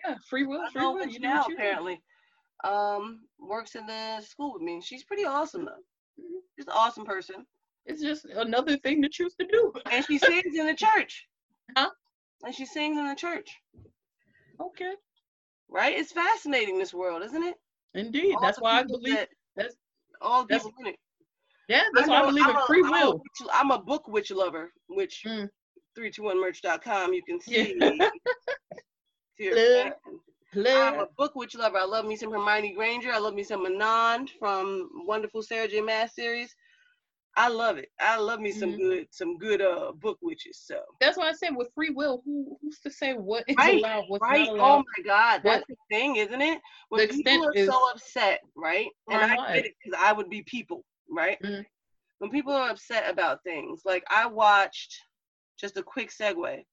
yeah 0.06 0.16
free 0.30 0.46
will 0.46 0.66
free 0.72 0.82
know 0.82 0.92
will 0.92 1.00
witch 1.00 1.14
you 1.14 1.20
do 1.20 1.28
now 1.28 1.46
apparently. 1.52 2.02
Um, 2.64 3.22
works 3.40 3.76
in 3.76 3.86
the 3.88 4.22
school 4.22 4.54
with 4.54 4.62
me. 4.62 4.82
She's 4.82 5.04
pretty 5.04 5.26
awesome 5.26 5.66
though. 5.66 5.84
Mhm. 6.20 6.42
She's 6.56 6.68
an 6.68 6.74
awesome 6.74 7.06
person. 7.06 7.46
it's 7.86 8.02
just 8.02 8.26
another 8.26 8.78
thing 8.78 9.02
to 9.02 9.10
choose 9.10 9.34
to 9.36 9.46
do 9.48 9.74
And 9.92 10.06
she 10.06 10.20
sings 10.20 10.56
in 10.56 10.68
the 10.68 10.76
church. 10.76 11.28
Huh? 11.78 11.90
And 12.44 12.54
she 12.54 12.66
sings 12.66 12.98
in 12.98 13.08
the 13.08 13.16
church. 13.16 13.50
okay 14.60 14.94
Right? 15.70 15.98
It's 15.98 16.12
fascinating 16.12 16.78
this 16.78 16.94
world, 16.94 17.24
isn't 17.24 17.44
it? 17.44 17.56
indeed 17.96 18.36
All 18.36 18.42
that's 18.42 18.60
why 18.62 18.80
i 18.80 18.84
believe 18.84 19.16
that- 19.16 19.30
that's- 19.56 19.76
all 20.22 20.44
the 20.44 20.48
that's- 20.50 20.66
people 20.66 20.82
in 20.86 20.94
it. 20.94 21.00
yeah 21.68 21.84
that's 21.94 22.08
why 22.08 22.22
i 22.22 22.26
believe 22.26 22.46
in 22.48 22.56
I'm 22.56 22.62
a- 22.62 22.66
free 22.68 22.84
I'm 22.86 22.94
a 22.94 23.10
will 23.12 23.24
I'm 23.52 23.72
a 23.72 23.80
book 23.82 24.08
witch 24.08 24.32
lover, 24.32 24.72
which 24.88 25.24
Mm. 25.26 25.50
321merch.com 25.98 27.14
you 27.14 27.24
can 27.24 27.40
see. 27.40 27.90
a 29.40 29.50
Hello. 30.54 30.92
I'm 30.94 31.00
a 31.00 31.06
book 31.18 31.36
witch 31.36 31.56
lover. 31.56 31.78
I 31.78 31.86
love 31.86 32.06
me 32.06 32.16
some 32.16 32.32
Hermione 32.32 32.74
Granger. 32.74 33.12
I 33.12 33.18
love 33.20 33.34
me 33.34 33.44
some 33.44 33.64
Manon 33.64 34.28
from 34.40 34.90
Wonderful 35.08 35.42
Sarah 35.42 35.68
J. 35.68 35.82
Maas 35.82 36.14
series. 36.14 36.54
I 37.38 37.48
love 37.48 37.78
it. 37.78 37.90
I 38.02 38.18
love 38.18 38.42
me 38.42 38.52
some 38.52 38.74
Mhm. 38.74 38.78
good 38.78 39.08
some 39.12 39.38
good 39.38 39.62
uh 39.62 39.94
book 39.94 40.18
witches. 40.22 40.60
So 40.60 40.82
That's 41.00 41.18
why 41.18 41.30
I 41.30 41.32
said 41.32 41.56
with 41.56 41.74
free 41.74 41.90
will, 41.92 42.22
who 42.26 42.58
who's 42.62 42.80
to 42.82 42.92
say 42.92 43.14
what 43.14 43.46
is 43.48 43.56
Right, 43.58 43.82
allowed, 43.82 44.04
what's 44.10 44.22
right. 44.22 44.50
not 44.50 44.60
Oh 44.60 44.78
my 44.98 45.04
God, 45.06 45.42
that's 45.44 45.66
What- 45.66 45.68
the 45.70 45.76
thing, 45.90 46.18
isn't 46.18 46.42
it? 46.42 46.62
When 46.90 47.08
The 47.08 47.14
people 47.14 47.46
are 47.46 47.54
is- 47.56 47.68
so 47.70 47.90
upset, 47.92 48.42
right? 48.56 48.90
And 49.10 49.24
I 49.24 49.36
get 49.54 49.66
it 49.66 49.76
because 49.82 49.98
I 50.00 50.12
would 50.12 50.30
be 50.30 50.44
people, 50.44 50.84
right? 51.10 51.42
Mhm. 51.42 51.66
When 52.20 52.30
people 52.32 52.52
are 52.54 52.70
upset 52.70 53.10
about 53.10 53.42
things, 53.44 53.84
like 53.86 54.04
I 54.10 54.26
watched, 54.26 55.00
just 55.62 55.78
a 55.78 55.84
quick 55.84 56.10
segue. 56.12 56.64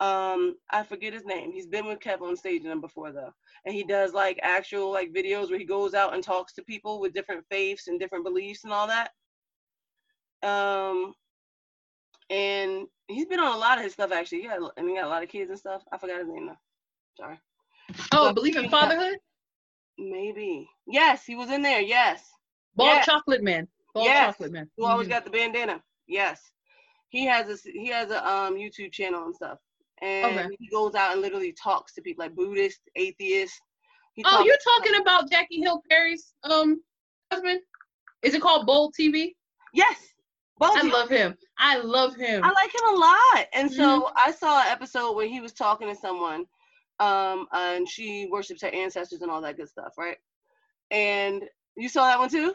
Um, 0.00 0.56
I 0.70 0.82
forget 0.82 1.12
his 1.12 1.24
name. 1.24 1.52
He's 1.52 1.66
been 1.66 1.86
with 1.86 2.00
Kev 2.00 2.22
on 2.22 2.36
stage 2.36 2.64
and 2.64 2.80
before 2.80 3.12
though, 3.12 3.32
and 3.66 3.74
he 3.74 3.84
does 3.84 4.12
like 4.12 4.38
actual 4.42 4.90
like 4.90 5.12
videos 5.12 5.50
where 5.50 5.58
he 5.58 5.64
goes 5.64 5.94
out 5.94 6.14
and 6.14 6.22
talks 6.24 6.52
to 6.54 6.62
people 6.62 7.00
with 7.00 7.12
different 7.12 7.44
faiths 7.50 7.86
and 7.88 8.00
different 8.00 8.24
beliefs 8.24 8.64
and 8.64 8.72
all 8.72 8.86
that. 8.88 9.10
Um, 10.42 11.14
and 12.30 12.86
he's 13.06 13.26
been 13.26 13.38
on 13.38 13.54
a 13.54 13.58
lot 13.58 13.78
of 13.78 13.84
his 13.84 13.92
stuff 13.92 14.10
actually. 14.12 14.44
Yeah, 14.44 14.58
and 14.76 14.88
he 14.88 14.96
got 14.96 15.04
a 15.04 15.08
lot 15.08 15.22
of 15.22 15.28
kids 15.28 15.50
and 15.50 15.58
stuff. 15.58 15.82
I 15.92 15.98
forgot 15.98 16.18
his 16.20 16.28
name 16.28 16.46
though. 16.46 16.58
Sorry. 17.16 17.38
Oh, 18.12 18.28
But 18.28 18.34
believe 18.34 18.56
in 18.56 18.70
fatherhood? 18.70 19.18
Maybe. 19.98 20.68
Yes, 20.86 21.24
he 21.24 21.36
was 21.36 21.50
in 21.50 21.62
there. 21.62 21.80
Yes. 21.80 22.28
Bald 22.74 22.88
Yeah. 22.96 23.02
chocolate 23.02 23.42
man. 23.42 23.68
Bald 23.94 24.06
Yes. 24.06 24.34
chocolate 24.34 24.52
man. 24.52 24.70
Who 24.76 24.86
always 24.86 25.06
Mhm. 25.06 25.10
got 25.10 25.24
the 25.24 25.30
bandana. 25.30 25.82
Yes. 26.06 26.50
He 27.12 27.26
has 27.26 27.48
a 27.66 27.70
he 27.70 27.88
has 27.90 28.10
a 28.10 28.26
um 28.28 28.56
YouTube 28.56 28.92
channel 28.92 29.26
and 29.26 29.36
stuff. 29.36 29.58
And 30.02 30.40
Okay. 30.40 30.50
he 30.58 30.68
goes 30.68 30.94
out 30.96 31.12
and 31.12 31.22
literally 31.22 31.52
talks 31.54 31.94
to 31.94 32.02
people 32.02 32.24
like 32.24 32.36
Buddhists, 32.36 32.82
atheists. 32.96 33.60
He 34.14 34.24
Oh, 34.24 34.42
you're 34.44 34.58
talking 34.64 35.00
about 35.00 35.30
Jackie 35.30 35.60
Hill 35.62 35.82
Perry's 35.90 36.34
um 36.44 36.82
husband? 37.32 37.60
Is 38.22 38.34
it 38.34 38.42
called 38.42 38.66
Bold 38.66 38.94
TV? 38.98 39.36
Yes. 39.72 40.14
Both 40.58 40.82
I 40.82 40.82
them. 40.82 40.90
love 40.90 41.10
him. 41.10 41.38
I 41.58 41.78
love 41.78 42.16
him. 42.16 42.42
I 42.42 42.52
like 42.52 42.74
him 42.74 42.94
a 42.94 42.98
lot. 42.98 43.46
And 43.54 43.70
so 43.72 44.10
Mm-hmm. 44.10 44.16
I 44.16 44.32
saw 44.32 44.62
an 44.62 44.68
episode 44.68 45.14
where 45.14 45.26
he 45.28 45.40
was 45.40 45.52
talking 45.52 45.88
to 45.88 45.94
someone 45.96 46.46
Um, 47.00 47.48
and 47.52 47.88
she 47.88 48.28
worships 48.30 48.62
her 48.62 48.68
ancestors 48.68 49.22
and 49.22 49.30
all 49.30 49.42
that 49.42 49.56
good 49.56 49.68
stuff, 49.68 49.94
right? 49.98 50.18
And 50.90 51.44
you 51.76 51.88
saw 51.88 52.06
that 52.06 52.18
one 52.20 52.30
too? 52.30 52.54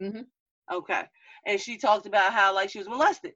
Mhm. 0.00 0.30
Okay. 0.72 1.08
And 1.46 1.60
she 1.60 1.78
talked 1.78 2.06
about 2.06 2.32
how 2.32 2.54
like 2.54 2.70
she 2.70 2.78
was 2.78 2.88
molested 2.88 3.34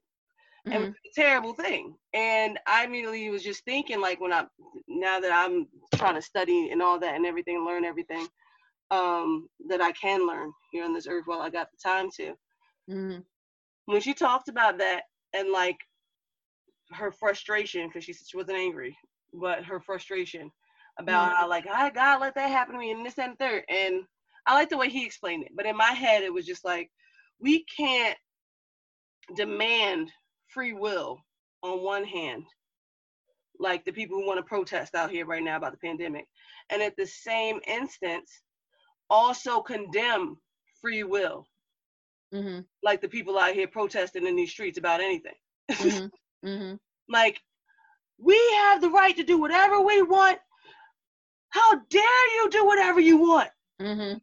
and 0.71 0.83
it 0.83 0.85
Mhm. 0.85 0.95
was 1.03 1.11
a 1.17 1.21
terrible 1.21 1.53
thing. 1.53 1.97
And 2.13 2.59
I 2.67 2.85
immediately 2.85 3.29
was 3.29 3.43
just 3.43 3.63
thinking, 3.65 4.01
like, 4.01 4.19
when 4.19 4.33
I 4.33 4.47
now 4.87 5.19
that 5.19 5.31
I'm 5.31 5.67
trying 5.95 6.15
to 6.15 6.21
study 6.21 6.69
and 6.71 6.81
all 6.81 6.99
that 6.99 7.15
and 7.15 7.25
everything, 7.25 7.65
learn 7.65 7.85
everything 7.85 8.27
um, 8.91 9.49
that 9.69 9.81
I 9.81 9.91
can 9.93 10.27
learn 10.27 10.51
here 10.71 10.85
on 10.85 10.93
this 10.93 11.07
earth 11.07 11.25
while 11.27 11.41
I 11.41 11.49
got 11.49 11.69
the 11.71 11.77
time 11.77 12.09
to. 12.17 12.35
Mhm. 12.87 13.25
When 13.85 14.01
she 14.01 14.13
talked 14.13 14.49
about 14.49 14.77
that 14.79 15.03
and 15.33 15.51
like 15.51 15.77
her 16.91 17.11
frustration, 17.11 17.87
because 17.87 18.03
she 18.03 18.13
said 18.13 18.27
she 18.27 18.37
wasn't 18.37 18.57
angry, 18.57 18.97
but 19.33 19.63
her 19.65 19.79
frustration 19.79 20.51
about 20.97 21.31
Mhm. 21.31 21.35
how 21.35 21.49
like, 21.49 21.67
I 21.67 21.89
God 21.89 22.21
let 22.21 22.35
that 22.35 22.49
happen 22.49 22.73
to 22.73 22.79
me 22.79 22.91
and 22.91 23.05
this 23.05 23.19
and 23.19 23.37
third. 23.37 23.63
And 23.69 24.03
I 24.45 24.53
like 24.53 24.69
the 24.69 24.77
way 24.77 24.89
he 24.89 25.05
explained 25.05 25.43
it, 25.45 25.51
but 25.55 25.65
in 25.65 25.75
my 25.75 25.91
head 25.91 26.23
it 26.23 26.33
was 26.33 26.45
just 26.45 26.63
like, 26.65 26.91
we 27.39 27.65
can't 27.65 28.17
demand 29.35 30.11
free 30.55 30.71
will 30.73 31.19
on 31.61 31.83
one 31.83 32.05
hand, 32.05 32.45
like 33.59 33.83
the 33.83 33.91
people 33.91 34.17
who 34.17 34.25
want 34.25 34.39
to 34.39 34.43
protest 34.43 34.95
out 34.95 35.11
here 35.11 35.25
right 35.25 35.43
now 35.43 35.57
about 35.57 35.73
the 35.73 35.77
pandemic, 35.77 36.25
and 36.71 36.81
at 36.81 36.95
the 36.95 37.05
same 37.05 37.59
instance, 37.67 38.41
also 39.09 39.61
condemn 39.61 40.37
free 40.81 41.03
will, 41.03 41.45
Mhm. 42.33 42.65
like 42.81 43.01
the 43.01 43.09
people 43.09 43.37
out 43.37 43.53
here 43.53 43.67
protesting 43.67 44.25
in 44.25 44.35
these 44.35 44.51
streets 44.51 44.77
about 44.77 45.01
anything. 45.01 45.35
Mhm. 45.69 45.69
Mhm. 46.43 46.79
like, 47.09 47.41
we 48.17 48.37
have 48.61 48.79
the 48.81 48.89
right 48.89 49.15
to 49.17 49.23
do 49.23 49.37
whatever 49.37 49.81
we 49.81 50.01
want. 50.01 50.39
How 51.49 51.75
dare 51.89 52.33
you 52.35 52.49
do 52.49 52.65
whatever 52.65 52.99
you 52.99 53.17
want? 53.17 53.51
Mhm. 53.79 54.21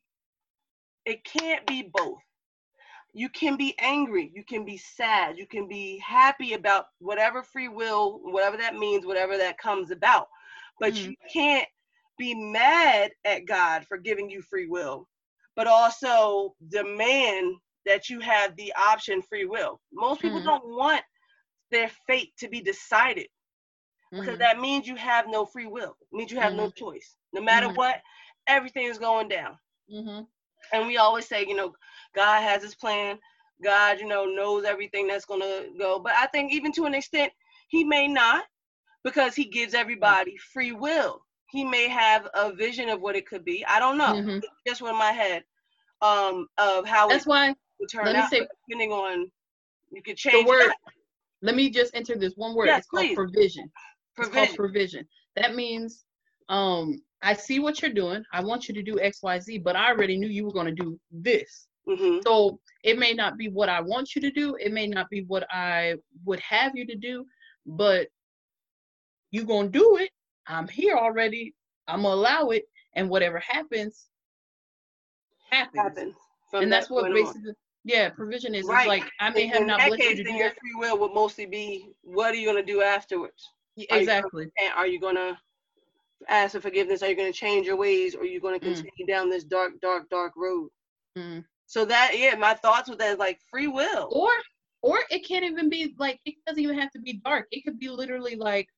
It 1.05 1.25
can't 1.25 1.67
be 1.67 1.83
both. 1.83 2.23
You 3.13 3.29
can 3.31 3.57
be 3.57 3.75
angry, 3.79 4.31
you 4.35 4.45
can 4.45 4.65
be 4.65 4.77
sad, 4.77 5.39
you 5.39 5.47
can 5.47 5.69
be 5.69 5.99
happy 5.99 6.53
about 6.55 6.87
whatever 6.99 7.43
free 7.43 7.69
will, 7.69 8.21
whatever 8.23 8.57
that 8.59 8.75
means, 8.77 9.07
whatever 9.07 9.37
that 9.39 9.59
comes 9.59 9.91
about. 9.91 10.29
But 10.81 11.03
Mhm. 11.03 11.05
you 11.05 11.15
can't 11.33 11.69
be 12.19 12.35
mad 12.35 13.13
at 13.25 13.47
God 13.47 13.87
for 13.87 13.99
giving 13.99 14.31
you 14.31 14.43
free 14.43 14.67
will, 14.69 15.09
but 15.57 15.67
also 15.67 16.55
demand 16.69 17.57
that 17.87 18.09
you 18.09 18.21
have 18.21 18.57
the 18.57 18.73
option 18.77 19.23
free 19.23 19.47
will. 19.47 19.81
Most 19.93 20.21
people 20.21 20.41
Mhm. 20.41 20.43
don't 20.43 20.65
want 20.67 21.03
their 21.71 21.89
fate 22.07 22.33
to 22.39 22.49
be 22.49 22.61
decided 22.63 23.29
because 24.17 24.39
Mhm. 24.39 24.41
that 24.41 24.59
means 24.61 24.87
you 24.87 24.97
have 24.97 25.27
no 25.29 25.45
free 25.47 25.67
will. 25.67 25.97
It 26.01 26.09
means 26.17 26.31
you 26.33 26.39
have 26.41 26.55
no 26.55 26.71
choice. 26.71 27.17
No 27.33 27.41
matter 27.43 27.69
what, 27.71 28.01
everything 28.47 28.85
is 28.87 28.99
going 28.99 29.29
down 29.29 29.59
and 30.73 30.87
we 30.87 30.97
always 30.97 31.27
say, 31.27 31.45
you 31.47 31.55
know, 31.55 31.73
God 32.15 32.43
has 32.43 32.63
his 32.63 32.75
plan. 32.75 33.19
God, 33.63 34.01
you 34.01 34.07
know, 34.07 34.25
knows 34.25 34.65
everything 34.65 35.07
that's 35.07 35.25
going 35.25 35.41
to 35.41 35.69
go. 35.79 36.01
But 36.01 36.15
I 36.17 36.27
think 36.27 36.53
even 36.53 36.73
to 36.73 36.85
an 36.85 36.95
extent, 36.95 37.33
he 37.69 37.85
may 37.85 38.09
not 38.09 38.45
because 39.05 39.35
he 39.35 39.45
gives 39.45 39.75
everybody 39.75 40.37
free 40.53 40.73
will. 40.73 41.25
He 41.51 41.65
may 41.65 41.89
have 41.89 42.29
a 42.35 42.53
vision 42.53 42.89
of 42.89 43.01
what 43.01 43.15
it 43.17 43.27
could 43.27 43.45
be. 43.45 43.65
I 43.67 43.79
don't 43.79 43.99
know. 43.99 44.15
Mhm. 44.15 44.39
It's 44.39 44.49
just 44.67 44.81
in 44.81 44.97
my 44.97 45.13
head 45.13 45.45
um, 46.01 46.49
of 46.59 46.87
how 46.87 47.09
That's 47.09 47.25
it 47.25 47.29
why 47.29 47.55
would 47.79 47.89
turn 47.91 48.07
let 48.07 48.15
me 48.17 48.21
out. 48.23 48.31
say- 48.31 48.49
depending 48.69 48.93
on, 48.93 49.31
you 49.91 50.03
could 50.03 50.19
the 50.19 50.45
word. 50.45 50.71
it. 50.71 50.77
Let 51.43 51.55
me 51.57 51.71
just 51.71 51.95
enter 51.95 52.17
this 52.17 52.35
one 52.37 52.55
word. 52.55 52.69
Yes, 52.69 52.79
it's 52.81 52.89
called 52.89 53.05
please. 53.07 53.15
provision. 53.17 53.65
It's 54.19 54.29
called 54.29 54.31
Provision. 54.33 54.57
provision. 54.57 55.09
That 55.37 55.55
means 55.55 56.05
um 56.49 57.03
I 57.23 57.35
see 57.35 57.61
what 57.61 57.81
you're 57.83 57.93
doing. 57.93 58.25
I 58.33 58.43
want 58.43 58.69
you 58.69 58.75
to 58.75 58.83
do 58.83 58.99
X, 59.01 59.23
Y, 59.23 59.39
Z, 59.41 59.59
but 59.59 59.77
I 59.77 59.91
already 59.91 60.17
knew 60.19 60.29
you 60.29 60.45
were 60.45 60.53
gonna 60.53 60.73
do 60.75 60.99
this. 61.11 61.69
Hmm 61.87 62.19
So 62.27 62.59
it 62.83 62.99
may 62.99 63.13
not 63.13 63.37
be 63.37 63.49
what 63.49 63.69
I 63.69 63.81
want 63.81 64.15
you 64.15 64.21
to 64.23 64.31
do. 64.31 64.57
It 64.57 64.73
may 64.73 64.87
not 64.87 65.09
be 65.11 65.23
what 65.25 65.47
I 65.51 65.97
would 66.25 66.41
have 66.41 66.73
you 66.75 66.87
to 66.87 66.97
do, 66.97 67.27
but 67.67 68.09
you 69.31 69.45
gonna 69.45 69.69
do 69.69 69.97
it. 69.97 70.11
I'm 70.47 70.69
here 70.69 70.97
already. 70.97 71.55
I'm 71.89 72.03
gonna 72.03 72.15
allow 72.15 72.49
it, 72.51 72.65
and 72.95 73.09
whatever 73.09 73.39
happens, 73.41 74.09
happens. 75.51 75.83
Happens. 75.83 76.15
And 76.55 76.73
that 76.73 76.81
that's 76.81 76.91
what 76.91 77.03
point 77.03 77.15
on. 77.15 77.25
basically, 77.25 77.53
yeah, 77.85 78.09
provision 78.11 78.55
is. 78.55 78.67
Right. 78.67 78.87
Like 78.89 79.11
I 79.21 79.31
may 79.31 79.45
In- 79.45 79.51
have 79.51 79.61
in 79.63 79.67
not 79.67 79.79
that 79.79 79.89
blessed 79.89 80.03
you 80.03 80.09
case, 80.11 80.19
to 80.19 80.25
then 80.25 80.33
do 80.35 80.39
your 80.39 80.51
free 80.51 80.75
will 80.75 80.99
would 80.99 81.15
mostly 81.15 81.47
be, 81.47 81.89
what 82.03 82.33
are 82.33 82.37
you 82.37 82.47
going 82.51 82.65
to 82.65 82.73
do 82.73 82.83
afterwards? 82.83 83.49
Yeah, 83.77 83.97
Exactly. 83.97 84.45
And 84.63 84.73
are 84.75 84.87
you 84.87 85.01
going 85.01 85.17
to 85.17 85.37
ask 86.29 86.53
for 86.53 86.61
forgiveness? 86.61 87.03
Are 87.03 87.09
you 87.09 87.17
going 87.17 87.33
to 87.33 87.39
change 87.39 87.67
your 87.67 87.77
ways? 87.77 88.15
Or 88.15 88.23
are 88.23 88.27
you 88.27 88.41
going 88.41 88.59
to 88.59 88.65
Mm. 88.65 88.75
continue 88.75 89.07
down 89.07 89.31
this 89.31 89.45
dark, 89.45 89.81
dark, 89.81 90.09
dark 90.11 90.33
road? 90.37 90.69
Mm. 91.17 91.45
So 91.73 91.87
that, 91.87 92.13
yeah, 92.15 92.35
my 92.35 92.53
thoughts 92.53 92.91
with 92.91 92.99
that 92.99 93.13
is 93.13 93.19
like 93.19 93.41
free 93.51 93.67
will. 93.67 94.11
or 94.13 94.29
or 94.83 94.99
it 95.11 95.27
can't 95.27 95.45
even 95.45 95.69
be 95.71 95.95
like 95.99 96.21
it 96.27 96.35
doesn't 96.47 96.63
even 96.63 96.79
have 96.79 96.91
to 96.91 96.99
be 97.01 97.21
dark 97.25 97.47
it 97.51 97.65
could 97.65 97.79
be 97.79 97.89
literally 97.89 98.35
like 98.35 98.69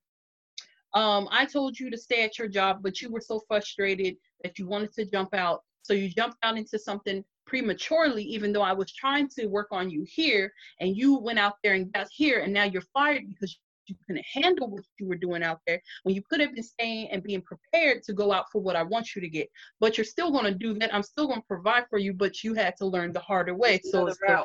um 0.92 1.26
i 1.30 1.44
told 1.44 1.78
you 1.78 1.90
to 1.90 1.96
stay 1.96 2.22
at 2.22 2.38
your 2.38 2.46
job 2.46 2.80
but 2.82 3.00
you 3.00 3.10
were 3.10 3.20
so 3.20 3.40
frustrated 3.48 4.16
that 4.42 4.58
you 4.58 4.66
wanted 4.66 4.92
to 4.92 5.04
jump 5.10 5.34
out 5.34 5.62
so 5.82 5.92
you 5.92 6.08
jumped 6.08 6.36
out 6.42 6.56
into 6.56 6.78
something 6.78 7.24
prematurely 7.46 8.22
even 8.22 8.52
though 8.52 8.62
i 8.62 8.72
was 8.72 8.92
trying 8.92 9.28
to 9.28 9.46
work 9.46 9.68
on 9.70 9.90
you 9.90 10.04
here 10.06 10.52
and 10.80 10.94
you 10.96 11.18
went 11.18 11.38
out 11.38 11.54
there 11.62 11.74
and 11.74 11.92
got 11.92 12.06
here 12.10 12.40
and 12.40 12.52
now 12.52 12.64
you're 12.64 12.82
fired 12.92 13.22
because 13.28 13.58
you 13.86 13.96
couldn't 14.06 14.24
handle 14.32 14.68
what 14.68 14.84
you 14.98 15.06
were 15.06 15.16
doing 15.16 15.42
out 15.42 15.60
there 15.66 15.80
when 16.02 16.14
you 16.14 16.22
could 16.28 16.40
have 16.40 16.54
been 16.54 16.62
staying 16.62 17.08
and 17.10 17.22
being 17.22 17.42
prepared 17.42 18.02
to 18.02 18.12
go 18.12 18.32
out 18.32 18.46
for 18.50 18.60
what 18.60 18.76
i 18.76 18.82
want 18.82 19.14
you 19.14 19.20
to 19.20 19.28
get 19.28 19.48
but 19.80 19.96
you're 19.96 20.04
still 20.04 20.30
going 20.30 20.44
to 20.44 20.54
do 20.54 20.74
that 20.74 20.94
i'm 20.94 21.02
still 21.02 21.26
going 21.26 21.40
to 21.40 21.46
provide 21.46 21.84
for 21.88 21.98
you 21.98 22.12
but 22.12 22.42
you 22.42 22.54
had 22.54 22.76
to 22.76 22.86
learn 22.86 23.12
the 23.12 23.20
harder 23.20 23.54
way 23.54 23.80
so 23.82 23.98
Another 23.98 24.10
it's 24.10 24.18
the, 24.20 24.44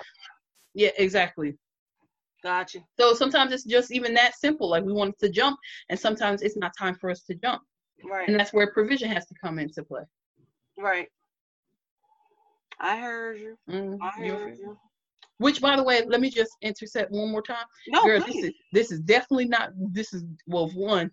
yeah 0.74 0.92
exactly 0.98 1.58
Gotcha. 2.42 2.80
so 2.98 3.14
sometimes 3.14 3.52
it's 3.52 3.66
just 3.66 3.92
even 3.92 4.14
that 4.14 4.34
simple. 4.36 4.70
Like 4.70 4.86
we 4.86 4.94
want 4.94 5.20
to 5.20 5.30
jump, 5.30 5.60
and 5.90 6.00
sometimes 6.00 6.42
it's 6.42 6.56
not 6.56 6.72
time 6.78 6.96
for 6.96 7.10
us 7.10 7.24
to 7.24 7.36
jump. 7.36 7.62
Right. 8.10 8.30
And 8.30 8.40
that's 8.40 8.54
where 8.54 8.72
provision 8.72 9.10
has 9.12 9.26
to 9.28 9.36
come 9.44 9.60
into 9.60 9.84
play. 9.84 10.04
Right. 10.78 11.08
I 12.80 12.98
heard 12.98 13.40
you. 13.40 13.58
Mhm. 13.70 13.98
I 14.02 14.10
heard 14.12 14.58
you. 14.58 14.78
Which, 15.40 15.62
by 15.62 15.76
the 15.76 15.84
way, 15.84 16.04
let 16.06 16.22
me 16.22 16.30
just 16.30 16.52
intercept 16.62 17.12
one 17.12 17.32
more 17.32 17.42
time. 17.42 17.66
No, 17.88 18.04
Girl, 18.04 18.20
this 18.20 18.36
is 18.36 18.52
this 18.74 18.92
is 18.92 19.00
definitely 19.00 19.46
not. 19.46 19.72
This 19.92 20.14
is 20.14 20.24
well, 20.48 20.70
one 20.70 21.12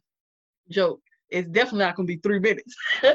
joke. 0.68 1.00
It's 1.30 1.48
definitely 1.48 1.80
not 1.80 1.96
gonna 1.96 2.06
be 2.06 2.18
three 2.18 2.40
minutes. 2.40 2.74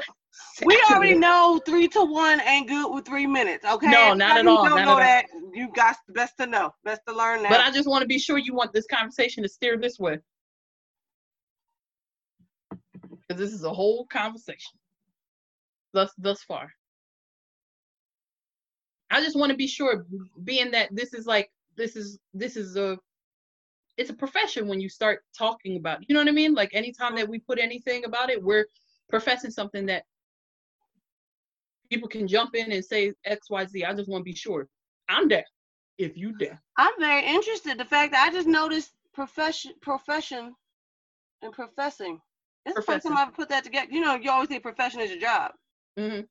We 0.63 0.81
already 0.89 1.15
know 1.15 1.59
three 1.65 1.87
to 1.89 2.03
one 2.03 2.39
ain't 2.41 2.67
good 2.67 2.93
with 2.93 3.05
three 3.05 3.27
minutes, 3.27 3.65
okay? 3.65 3.87
No, 3.87 4.13
not 4.13 4.37
at 4.37 4.47
all, 4.47 4.65
Don't 4.65 4.75
not 4.77 4.85
know 4.85 4.99
at 4.99 5.25
that. 5.25 5.25
You 5.53 5.69
got 5.73 5.97
best 6.09 6.37
to 6.39 6.45
know, 6.45 6.73
best 6.83 7.01
to 7.07 7.13
learn 7.13 7.43
that. 7.43 7.49
But 7.49 7.59
I 7.61 7.71
just 7.71 7.87
want 7.87 8.01
to 8.01 8.07
be 8.07 8.19
sure 8.19 8.37
you 8.37 8.53
want 8.53 8.71
this 8.71 8.85
conversation 8.87 9.43
to 9.43 9.49
steer 9.49 9.77
this 9.77 9.99
way. 9.99 10.19
Because 13.27 13.39
this 13.41 13.53
is 13.53 13.63
a 13.63 13.73
whole 13.73 14.05
conversation. 14.05 14.77
Thus 15.93 16.11
thus 16.17 16.41
far. 16.43 16.71
I 19.11 19.21
just 19.21 19.37
want 19.37 19.51
to 19.51 19.57
be 19.57 19.67
sure, 19.67 20.05
being 20.43 20.71
that 20.71 20.89
this 20.91 21.13
is 21.13 21.25
like 21.25 21.51
this 21.77 21.95
is 21.95 22.19
this 22.33 22.55
is 22.55 22.77
a 22.77 22.97
it's 23.97 24.09
a 24.09 24.13
profession 24.13 24.67
when 24.67 24.79
you 24.81 24.89
start 24.89 25.21
talking 25.37 25.77
about 25.77 26.07
you 26.07 26.13
know 26.13 26.21
what 26.21 26.29
I 26.29 26.31
mean? 26.31 26.53
Like 26.53 26.71
anytime 26.73 27.15
that 27.15 27.27
we 27.27 27.39
put 27.39 27.59
anything 27.59 28.05
about 28.05 28.29
it, 28.29 28.41
we're 28.41 28.65
professing 29.09 29.51
something 29.51 29.85
that 29.87 30.03
people 31.89 32.07
can 32.07 32.27
jump 32.27 32.55
in 32.55 32.71
and 32.71 32.83
say 32.83 33.13
XYZ. 33.27 33.85
I 33.87 33.93
just 33.93 34.09
want 34.09 34.21
to 34.21 34.25
be 34.31 34.35
sure. 34.35 34.67
I'm 35.09 35.27
there. 35.27 35.45
If 35.97 36.17
you 36.17 36.33
there. 36.39 36.59
I'm 36.77 36.93
very 36.99 37.25
interested. 37.25 37.77
The 37.77 37.85
fact 37.85 38.13
that 38.13 38.27
I 38.27 38.31
just 38.31 38.47
noticed 38.47 38.91
profession, 39.13 39.73
profession, 39.81 40.55
and 41.41 41.51
professing. 41.51 42.19
It's 42.65 42.75
the 42.75 42.81
first 42.81 43.05
time 43.05 43.17
I've 43.17 43.33
put 43.33 43.49
that 43.49 43.63
together. 43.65 43.91
You 43.91 44.01
know, 44.01 44.15
you 44.15 44.31
always 44.31 44.49
say 44.49 44.59
profession 44.59 45.01
is 45.01 45.11
your 45.11 45.19
job. 45.19 45.51
hmm 45.97 46.21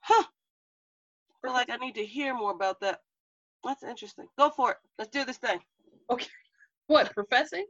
Huh. 0.00 0.24
I 1.42 1.46
feel 1.46 1.54
like 1.54 1.70
I 1.70 1.76
need 1.76 1.94
to 1.94 2.04
hear 2.04 2.34
more 2.34 2.52
about 2.52 2.80
that. 2.80 3.00
That's 3.64 3.82
interesting. 3.82 4.26
Go 4.38 4.50
for 4.50 4.72
it. 4.72 4.76
Let's 4.98 5.10
do 5.10 5.24
this 5.24 5.38
thing. 5.38 5.60
Okay. 6.10 6.26
What 6.86 7.12
professing? 7.14 7.66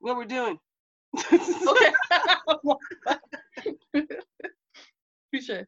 What 0.00 0.16
we're 0.16 0.24
doing. 0.24 0.58
Okay. 1.32 1.92
Appreciate. 5.28 5.66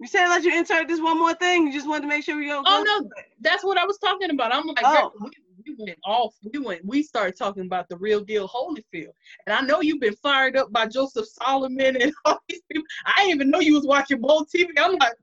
You 0.00 0.06
said 0.06 0.22
I 0.22 0.28
let 0.28 0.44
you 0.44 0.56
insert 0.56 0.86
this 0.86 1.00
one 1.00 1.18
more 1.18 1.34
thing. 1.34 1.66
You 1.66 1.72
just 1.72 1.88
wanted 1.88 2.02
to 2.02 2.06
make 2.08 2.24
sure 2.24 2.36
we 2.36 2.50
oh, 2.52 2.62
go. 2.62 2.64
Oh 2.66 2.82
no, 2.82 3.10
that's 3.40 3.64
what 3.64 3.78
I 3.78 3.84
was 3.84 3.98
talking 3.98 4.30
about. 4.30 4.54
I'm 4.54 4.66
like, 4.66 4.78
Oh. 4.84 4.92
girl, 4.92 5.12
we, 5.20 5.26
we 5.26 5.47
went 5.78 5.98
off. 6.04 6.34
We 6.52 6.58
went. 6.58 6.84
We 6.84 7.02
started 7.02 7.36
talking 7.36 7.64
about 7.64 7.88
the 7.88 7.96
real 7.96 8.20
deal 8.20 8.48
Holyfield, 8.48 9.12
and 9.46 9.54
I 9.54 9.60
know 9.60 9.80
you've 9.80 10.00
been 10.00 10.16
fired 10.16 10.56
up 10.56 10.72
by 10.72 10.86
Joseph 10.86 11.26
Solomon 11.26 12.00
and 12.00 12.12
all 12.24 12.38
these 12.48 12.62
people. 12.70 12.86
I 13.06 13.12
didn't 13.20 13.34
even 13.36 13.50
know 13.50 13.60
you 13.60 13.74
was 13.74 13.86
watching 13.86 14.20
Bold 14.20 14.48
TV. 14.54 14.68
I'm 14.76 14.96
like, 14.96 15.14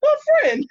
what 0.00 0.18
friend? 0.40 0.66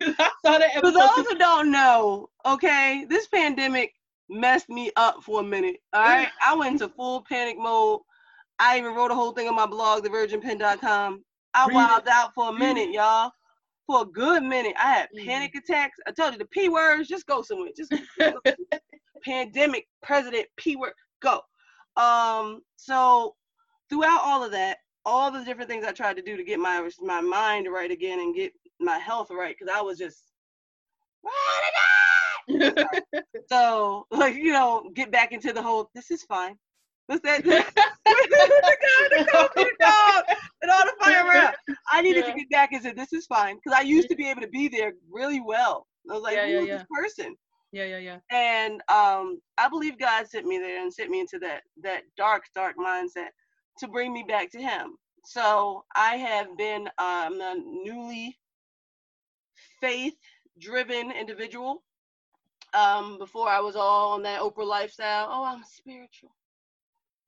I 0.00 0.30
saw 0.44 0.58
that 0.58 0.74
For 0.74 0.92
those 0.92 1.26
who 1.28 1.36
don't 1.36 1.72
know, 1.72 2.28
okay, 2.46 3.04
this 3.08 3.26
pandemic 3.26 3.94
messed 4.28 4.68
me 4.68 4.92
up 4.96 5.22
for 5.22 5.40
a 5.40 5.44
minute. 5.44 5.76
All 5.92 6.02
right. 6.02 6.28
I 6.44 6.54
went 6.54 6.72
into 6.72 6.88
full 6.88 7.24
panic 7.28 7.58
mode. 7.58 8.00
I 8.58 8.78
even 8.78 8.94
wrote 8.94 9.10
a 9.10 9.14
whole 9.14 9.32
thing 9.32 9.48
on 9.48 9.54
my 9.54 9.66
blog, 9.66 10.04
thevirginpen.com. 10.04 11.24
I 11.54 11.66
Read 11.66 11.74
wilded 11.74 12.08
out 12.08 12.34
for 12.34 12.50
a 12.50 12.52
minute, 12.52 12.90
y'all. 12.90 13.32
For 13.88 14.02
a 14.02 14.04
good 14.04 14.42
minute. 14.42 14.74
I 14.78 14.92
had 14.92 15.08
Mhm. 15.16 15.24
panic 15.26 15.54
attacks. 15.56 15.98
I 16.06 16.12
told 16.12 16.34
you 16.34 16.38
the 16.38 16.44
P 16.44 16.68
words, 16.68 17.08
just 17.08 17.26
go 17.26 17.42
somewhere. 17.42 17.70
Just 17.74 17.90
pandemic, 19.24 19.88
president, 20.02 20.46
P 20.56 20.76
word, 20.76 20.92
go. 21.20 21.40
Um, 21.96 22.62
so 22.76 23.34
throughout 23.88 24.20
all 24.22 24.44
of 24.44 24.52
that, 24.52 24.78
all 25.06 25.30
the 25.30 25.42
different 25.42 25.70
things 25.70 25.84
I 25.86 25.92
tried 25.92 26.16
to 26.16 26.22
do 26.22 26.36
to 26.36 26.44
get 26.44 26.60
my 26.60 26.88
my 27.00 27.22
mind 27.22 27.66
right 27.72 27.90
again 27.90 28.20
and 28.20 28.34
get 28.34 28.52
my 28.78 28.98
health 28.98 29.30
right, 29.30 29.56
because 29.58 29.74
I 29.74 29.80
was 29.80 29.98
just 29.98 30.24
so 33.50 34.06
like 34.10 34.34
you 34.34 34.52
know 34.52 34.90
get 34.94 35.10
back 35.10 35.32
into 35.32 35.52
the 35.52 35.62
whole 35.62 35.90
this 35.94 36.10
is 36.10 36.22
fine 36.24 36.56
what's 37.08 37.22
that 37.22 37.44
the 37.44 37.50
guy, 37.50 39.08
the 39.56 39.70
dog, 39.82 40.24
and 40.62 40.70
all 40.70 40.84
the 40.84 40.94
fire 41.00 41.26
around. 41.26 41.54
i 41.92 42.02
needed 42.02 42.26
Yeah. 42.26 42.32
to 42.32 42.32
get 42.32 42.50
back 42.50 42.72
and 42.72 42.82
said, 42.82 42.96
this 42.96 43.12
is 43.12 43.26
fine 43.26 43.56
because 43.56 43.78
i 43.78 43.82
used 43.82 44.08
to 44.08 44.16
be 44.16 44.30
able 44.30 44.42
to 44.42 44.48
be 44.48 44.68
there 44.68 44.92
really 45.10 45.40
well 45.40 45.86
i 46.10 46.14
was 46.14 46.22
like 46.22 46.36
Yeah, 46.36 46.46
who 46.46 46.52
yeah, 46.52 46.60
is 46.60 46.68
yeah. 46.68 46.74
this 46.78 46.84
person 46.94 47.36
yeah, 47.72 47.84
yeah, 47.84 47.98
yeah. 47.98 48.18
and 48.30 48.74
um 48.88 49.40
i 49.58 49.68
believe 49.68 49.98
god 49.98 50.26
sent 50.28 50.46
me 50.46 50.58
there 50.58 50.82
and 50.82 50.92
sent 50.92 51.10
me 51.10 51.20
into 51.20 51.38
that 51.38 51.62
that 51.82 52.02
dark 52.16 52.44
dark 52.54 52.76
mindset 52.78 53.30
to 53.78 53.88
bring 53.88 54.12
me 54.12 54.24
back 54.28 54.50
to 54.50 54.60
him 54.60 54.96
so 55.24 55.84
i 55.96 56.16
have 56.16 56.56
been 56.56 56.88
um 56.98 57.40
a 57.40 57.54
newly 57.84 58.36
faith 59.80 60.16
driven 60.60 61.10
individual 61.12 61.82
um 62.74 63.18
before 63.18 63.48
i 63.48 63.60
was 63.60 63.76
all 63.76 64.12
on 64.12 64.22
that 64.22 64.40
oprah 64.40 64.66
lifestyle 64.66 65.28
oh 65.30 65.44
i'm 65.44 65.64
spiritual 65.64 66.30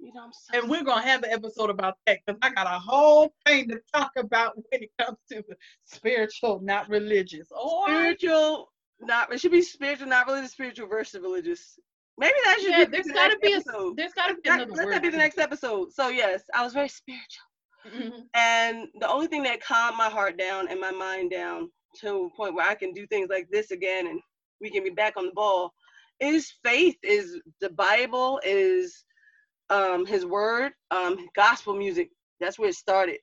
you 0.03 0.13
know 0.15 0.23
i'm 0.25 0.33
so 0.33 0.59
And 0.59 0.71
we're 0.71 0.85
gonna 0.85 1.03
have 1.03 1.23
an 1.23 1.31
episode 1.31 1.71
about 1.71 1.95
that 2.07 2.19
because 2.25 2.39
I 2.43 2.51
got 2.51 2.67
a 2.67 2.79
whole 2.79 3.33
thing 3.47 3.69
to 3.69 3.81
talk 3.95 4.13
about 4.17 4.55
when 4.71 4.83
it 4.83 4.91
comes 4.99 5.19
to 5.31 5.43
spiritual, 5.85 6.61
not 6.63 6.89
religious. 6.89 7.49
Oh, 7.55 7.85
spiritual 7.87 8.73
not 9.01 9.33
it 9.33 9.41
should 9.41 9.53
be 9.53 9.63
spiritual 9.63 10.09
not 10.09 10.27
religious 10.27 10.53
spiritual 10.53 10.87
versus 10.89 11.21
religious 11.23 11.79
maybe 12.19 12.35
that 12.45 12.59
should 12.61 12.71
yeah, 12.71 12.85
be 12.85 12.91
there's 12.93 13.07
the 13.07 13.13
gotta 13.15 13.29
next 13.41 13.43
be 13.43 13.53
a, 13.53 13.57
episode. 13.57 13.97
there's 13.97 14.13
gotta 14.13 14.35
be 14.35 14.41
That- 14.45 14.61
another 14.63 14.73
let 14.83 14.91
that 14.91 15.03
be 15.03 15.09
the 15.11 15.17
next 15.17 15.39
episode 15.39 15.93
so 15.93 16.09
yes 16.09 16.43
i 16.55 16.63
was 16.63 16.73
very 16.73 16.89
spiritual 16.89 17.47
Mhm. 17.87 18.25
And 18.35 18.89
the 19.01 19.09
only 19.09 19.27
thing 19.27 19.43
that 19.45 19.63
calmed 19.63 19.97
my 19.97 20.11
heart 20.11 20.37
down 20.39 20.69
and 20.69 20.79
my 20.79 20.91
mind 20.91 21.31
down 21.31 21.71
to 22.03 22.09
a 22.27 22.37
point 22.37 22.55
where 22.55 22.69
I 22.69 22.75
can 22.75 22.93
do 22.93 23.07
things 23.07 23.31
like 23.31 23.49
this 23.51 23.71
again 23.71 24.07
and 24.07 24.21
we 24.61 24.69
can 24.71 24.85
be 24.85 24.91
back 24.91 25.15
on 25.17 25.25
the 25.25 25.33
ball 25.33 25.73
is 26.21 26.53
faith, 26.63 26.97
is 27.03 27.41
the 27.63 27.71
Bible, 27.71 28.39
is 28.45 29.03
um, 29.71 30.07
His 30.07 30.27
Word, 30.27 30.73
um, 30.91 31.29
gospel 31.35 31.75
music. 31.75 32.11
That's 32.41 32.59
where 32.59 32.69
it 32.69 32.75
started. 32.75 33.19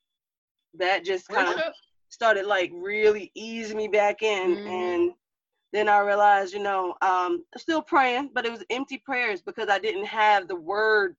That 0.75 1.03
just 1.03 1.27
kind 1.27 1.59
of 1.59 1.73
started 2.09 2.45
like 2.45 2.71
really 2.73 3.31
easing 3.35 3.77
me 3.77 3.87
back 3.87 4.21
in. 4.21 4.57
Mhm. 4.57 4.67
And 4.67 5.13
then 5.73 5.89
I 5.89 5.99
realized, 5.99 6.53
you 6.53 6.59
know, 6.59 6.91
um, 7.01 7.43
I'm 7.53 7.59
still 7.59 7.81
praying, 7.81 8.31
but 8.33 8.45
it 8.45 8.51
was 8.51 8.63
empty 8.69 8.97
prayers 8.97 9.41
because 9.41 9.69
I 9.69 9.79
didn't 9.79 10.05
have 10.05 10.47
the 10.47 10.55
Word 10.55 11.15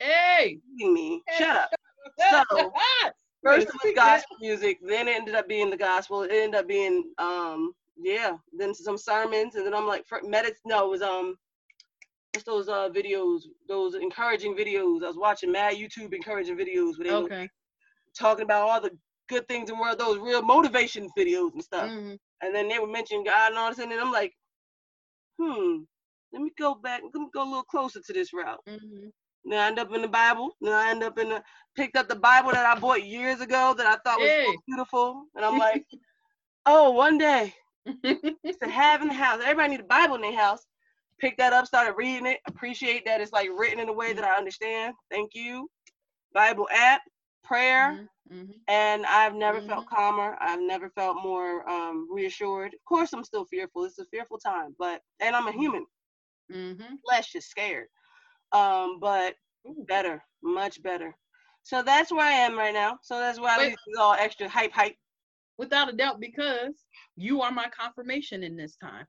Hey. 0.00 0.60
me. 0.76 1.22
Shut 1.30 1.56
up. 1.56 1.70
So, 2.18 2.72
First 3.44 3.68
it 3.68 3.74
was 3.82 3.92
gospel 3.94 4.36
music, 4.40 4.78
then 4.82 5.06
it 5.08 5.16
ended 5.16 5.34
up 5.34 5.48
being 5.48 5.70
the 5.70 5.76
gospel. 5.76 6.22
It 6.22 6.32
ended 6.32 6.56
up 6.60 6.66
being 6.66 7.12
um 7.18 7.74
yeah, 7.96 8.36
then 8.52 8.74
some 8.74 8.98
sermons, 8.98 9.54
and 9.56 9.66
then 9.66 9.74
I'm 9.74 9.86
like 9.86 10.06
for 10.06 10.20
medit 10.22 10.54
no, 10.64 10.86
it 10.86 10.90
was 10.90 11.02
um 11.02 11.36
those 12.46 12.68
uh 12.68 12.88
videos, 12.90 13.42
those 13.68 13.94
encouraging 13.94 14.56
videos. 14.56 15.02
I 15.04 15.08
was 15.08 15.16
watching 15.16 15.52
mad 15.52 15.76
YouTube 15.76 16.14
encouraging 16.14 16.56
videos 16.56 16.98
where 16.98 17.08
they 17.08 17.14
were 17.14 17.24
Okay. 17.24 17.48
talking 18.18 18.44
about 18.44 18.68
all 18.68 18.80
the 18.80 18.96
good 19.28 19.46
things 19.48 19.70
in 19.70 19.76
the 19.76 19.82
world, 19.82 19.98
those 19.98 20.18
real 20.18 20.42
motivation 20.42 21.08
videos 21.18 21.52
and 21.52 21.62
stuff. 21.62 21.90
Mhm. 21.90 22.18
And 22.42 22.54
then 22.54 22.68
they 22.68 22.78
were 22.78 22.86
mentioning 22.86 23.24
God 23.24 23.50
and 23.50 23.58
all 23.58 23.70
this, 23.70 23.78
and 23.78 23.90
then 23.90 24.00
I'm 24.00 24.12
like, 24.12 24.32
hmm, 25.40 25.78
let 26.32 26.42
me 26.42 26.50
go 26.58 26.74
back, 26.74 27.02
let 27.02 27.14
me 27.14 27.28
go 27.32 27.42
a 27.42 27.44
little 27.44 27.64
closer 27.64 28.00
to 28.00 28.12
this 28.12 28.32
route. 28.32 28.60
Mhm. 28.68 29.12
Then 29.44 29.58
I 29.58 29.66
end 29.68 29.78
up 29.78 29.92
in 29.94 30.02
the 30.02 30.08
Bible. 30.08 30.54
Then 30.60 30.72
I 30.74 30.90
end 30.90 31.02
up 31.02 31.18
in 31.18 31.30
the 31.30 31.42
picked 31.76 31.96
up 31.96 32.08
the 32.08 32.16
Bible 32.16 32.52
that 32.52 32.66
I 32.66 32.78
bought 32.78 33.04
years 33.04 33.40
ago 33.40 33.74
that 33.76 33.86
I 33.86 33.96
thought 34.04 34.20
was 34.20 34.30
Hey. 34.30 34.56
beautiful, 34.66 35.26
and 35.34 35.44
I'm 35.44 35.58
like, 35.58 35.84
oh, 36.66 36.90
one 36.92 37.18
day 37.18 37.54
to 38.62 38.68
have 38.68 39.02
in 39.02 39.08
the 39.08 39.14
house. 39.14 39.40
Everybody 39.42 39.70
need 39.70 39.80
a 39.80 39.84
Bible 39.84 40.16
in 40.16 40.22
their 40.22 40.36
house. 40.36 40.66
Pick 41.20 41.36
that 41.38 41.52
up, 41.52 41.66
started 41.66 41.94
reading 41.96 42.26
it. 42.26 42.40
Appreciate 42.46 43.04
that 43.06 43.20
it's 43.20 43.32
like 43.32 43.48
written 43.56 43.80
in 43.80 43.88
a 43.88 43.92
way 43.92 44.12
that 44.12 44.24
I 44.24 44.36
understand. 44.36 44.94
Thank 45.10 45.34
you. 45.34 45.68
Bible 46.32 46.68
app, 46.72 47.02
prayer, 47.44 47.98
Mhm. 47.98 48.08
Mhm. 48.30 48.60
and 48.68 49.04
I've 49.06 49.34
never 49.34 49.60
felt 49.62 49.86
Mhm. 49.86 49.88
calmer. 49.88 50.36
I've 50.40 50.60
never 50.60 50.90
felt 50.90 51.16
more 51.22 51.68
um, 51.68 52.08
reassured. 52.10 52.74
Of 52.74 52.84
course, 52.84 53.12
I'm 53.12 53.24
still 53.24 53.46
fearful. 53.46 53.84
It's 53.84 53.98
a 53.98 54.04
fearful 54.06 54.38
time, 54.38 54.74
but 54.78 55.02
and 55.20 55.34
I'm 55.34 55.48
a 55.48 55.52
human. 55.52 55.86
Mhm. 56.50 56.98
Flesh 57.04 57.34
is 57.34 57.46
scared. 57.46 57.88
Um, 58.52 58.98
but 59.00 59.34
better, 59.86 60.22
much 60.42 60.82
better. 60.82 61.14
So 61.62 61.82
that's 61.82 62.12
where 62.12 62.24
I 62.26 62.32
am 62.32 62.56
right 62.58 62.74
now. 62.74 62.98
So 63.02 63.18
that's 63.18 63.40
why 63.40 63.58
this 63.58 63.72
is 63.72 63.98
all 63.98 64.14
extra 64.14 64.48
hype, 64.48 64.72
hype. 64.72 64.96
Without 65.58 65.88
a 65.88 65.92
doubt, 65.92 66.20
because 66.20 66.86
you 67.16 67.42
are 67.42 67.50
my 67.52 67.68
confirmation 67.68 68.42
in 68.42 68.56
this 68.56 68.76
time. 68.76 69.06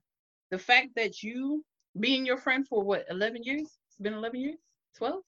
The 0.52 0.58
fact 0.60 0.90
that 0.96 1.22
you 1.24 1.64
being 1.98 2.26
your 2.26 2.38
friend 2.38 2.68
for 2.68 2.84
what, 2.84 3.06
11 3.10 3.44
years? 3.44 3.78
It's 3.88 3.98
been 4.00 4.14
11 4.14 4.40
years? 4.40 4.58
12? 4.98 5.22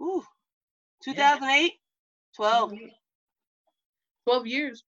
Ooh, 0.00 0.24
2008, 1.02 1.72
12. 2.34 2.72
Mhm. 2.72 2.90
12 4.24 4.46
years. 4.46 4.84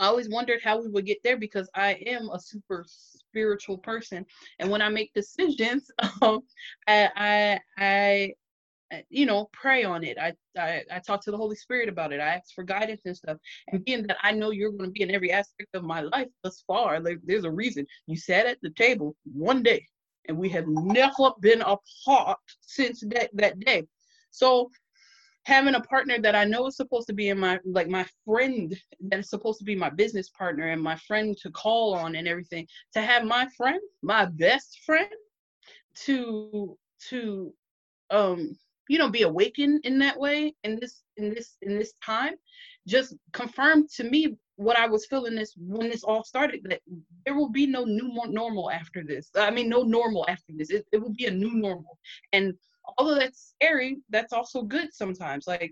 I 0.00 0.06
always 0.06 0.28
wondered 0.28 0.60
how 0.62 0.80
we 0.80 0.88
would 0.88 1.06
get 1.06 1.18
there 1.24 1.36
because 1.36 1.68
I 1.74 1.94
am 2.06 2.28
a 2.30 2.38
super 2.38 2.84
spiritual 2.86 3.78
person. 3.78 4.24
And 4.58 4.70
when 4.70 4.80
I 4.82 4.88
make 4.88 5.12
decisions, 5.12 5.90
um, 6.22 6.40
I, 6.86 7.10
I, 7.16 7.60
I, 7.76 8.34
you 9.10 9.26
know, 9.26 9.48
pray 9.52 9.84
on 9.84 10.04
it. 10.04 10.18
I, 10.18 10.32
I, 10.58 10.82
I 10.90 10.98
talk 11.00 11.22
to 11.24 11.30
the 11.30 11.36
Holy 11.36 11.56
Spirit 11.56 11.88
about 11.88 12.12
it. 12.12 12.20
I 12.20 12.28
ask 12.28 12.54
for 12.54 12.64
guidance 12.64 13.02
and 13.04 13.16
stuff. 13.16 13.36
And 13.68 13.84
being 13.84 14.06
that 14.06 14.16
I 14.22 14.32
know 14.32 14.50
you're 14.50 14.72
going 14.72 14.90
to 14.90 14.90
be 14.90 15.02
in 15.02 15.10
every 15.10 15.32
aspect 15.32 15.74
of 15.74 15.84
my 15.84 16.00
life 16.00 16.28
thus 16.42 16.62
far, 16.66 17.00
like 17.00 17.18
there's 17.24 17.44
a 17.44 17.50
reason 17.50 17.86
you 18.06 18.16
sat 18.16 18.46
at 18.46 18.58
the 18.62 18.70
table 18.70 19.14
one 19.24 19.62
day, 19.62 19.86
and 20.26 20.36
we 20.36 20.48
have 20.50 20.66
never 20.66 21.30
been 21.40 21.62
apart 21.62 22.38
since 22.60 23.00
that 23.08 23.30
that 23.34 23.58
day. 23.60 23.84
So 24.30 24.70
having 25.44 25.74
a 25.74 25.80
partner 25.80 26.18
that 26.20 26.34
I 26.34 26.44
know 26.44 26.66
is 26.66 26.76
supposed 26.76 27.06
to 27.08 27.14
be 27.14 27.30
in 27.30 27.38
my 27.38 27.58
like 27.64 27.88
my 27.88 28.06
friend 28.24 28.76
that 29.00 29.18
is 29.18 29.30
supposed 29.30 29.58
to 29.58 29.64
be 29.64 29.74
my 29.74 29.88
business 29.88 30.28
partner 30.28 30.68
and 30.68 30.82
my 30.82 30.96
friend 30.96 31.36
to 31.42 31.50
call 31.50 31.94
on 31.94 32.16
and 32.16 32.28
everything 32.28 32.66
to 32.92 33.00
have 33.00 33.24
my 33.24 33.48
friend 33.56 33.80
my 34.02 34.26
best 34.26 34.80
friend 34.84 35.08
to 36.04 36.76
to 37.08 37.52
um 38.10 38.54
you 38.88 38.98
know 38.98 39.10
be 39.10 39.22
awakened 39.22 39.84
in 39.84 39.98
that 39.98 40.18
way 40.18 40.54
in 40.64 40.78
this 40.80 41.02
in 41.16 41.34
this 41.34 41.56
in 41.62 41.78
this 41.78 41.92
time 42.04 42.34
just 42.86 43.14
confirmed 43.32 43.88
to 43.90 44.04
me 44.04 44.36
what 44.56 44.76
I 44.76 44.86
was 44.88 45.06
feeling 45.06 45.36
this 45.36 45.54
when 45.56 45.88
this 45.88 46.02
all 46.02 46.24
started 46.24 46.60
that 46.64 46.80
there 47.24 47.36
will 47.36 47.48
be 47.48 47.64
no 47.64 47.84
new 47.84 48.10
normal 48.26 48.72
after 48.72 49.04
this. 49.04 49.30
I 49.36 49.52
mean 49.52 49.68
no 49.68 49.82
normal 49.82 50.24
after 50.28 50.52
this. 50.56 50.70
It, 50.70 50.84
it 50.90 50.98
will 51.00 51.14
be 51.16 51.26
a 51.26 51.30
new 51.30 51.52
normal. 51.54 51.96
And 52.32 52.54
although 52.96 53.14
that's 53.14 53.54
scary, 53.54 53.98
that's 54.10 54.32
also 54.32 54.62
good 54.62 54.92
sometimes. 54.92 55.46
Like 55.46 55.70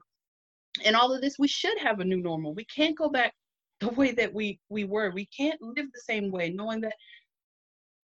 in 0.85 0.95
all 0.95 1.13
of 1.13 1.21
this, 1.21 1.37
we 1.37 1.49
should 1.49 1.77
have 1.79 1.99
a 1.99 2.05
new 2.05 2.19
normal. 2.19 2.55
We 2.55 2.65
can't 2.67 2.97
go 2.97 3.09
back 3.09 3.35
the 3.81 3.89
way 3.89 4.13
that 4.13 4.33
we 4.33 4.61
we 4.69 4.85
were. 4.85 5.11
We 5.11 5.27
can't 5.27 5.61
live 5.61 5.87
the 5.93 6.03
same 6.03 6.31
way, 6.31 6.51
knowing 6.51 6.81
that 6.83 6.95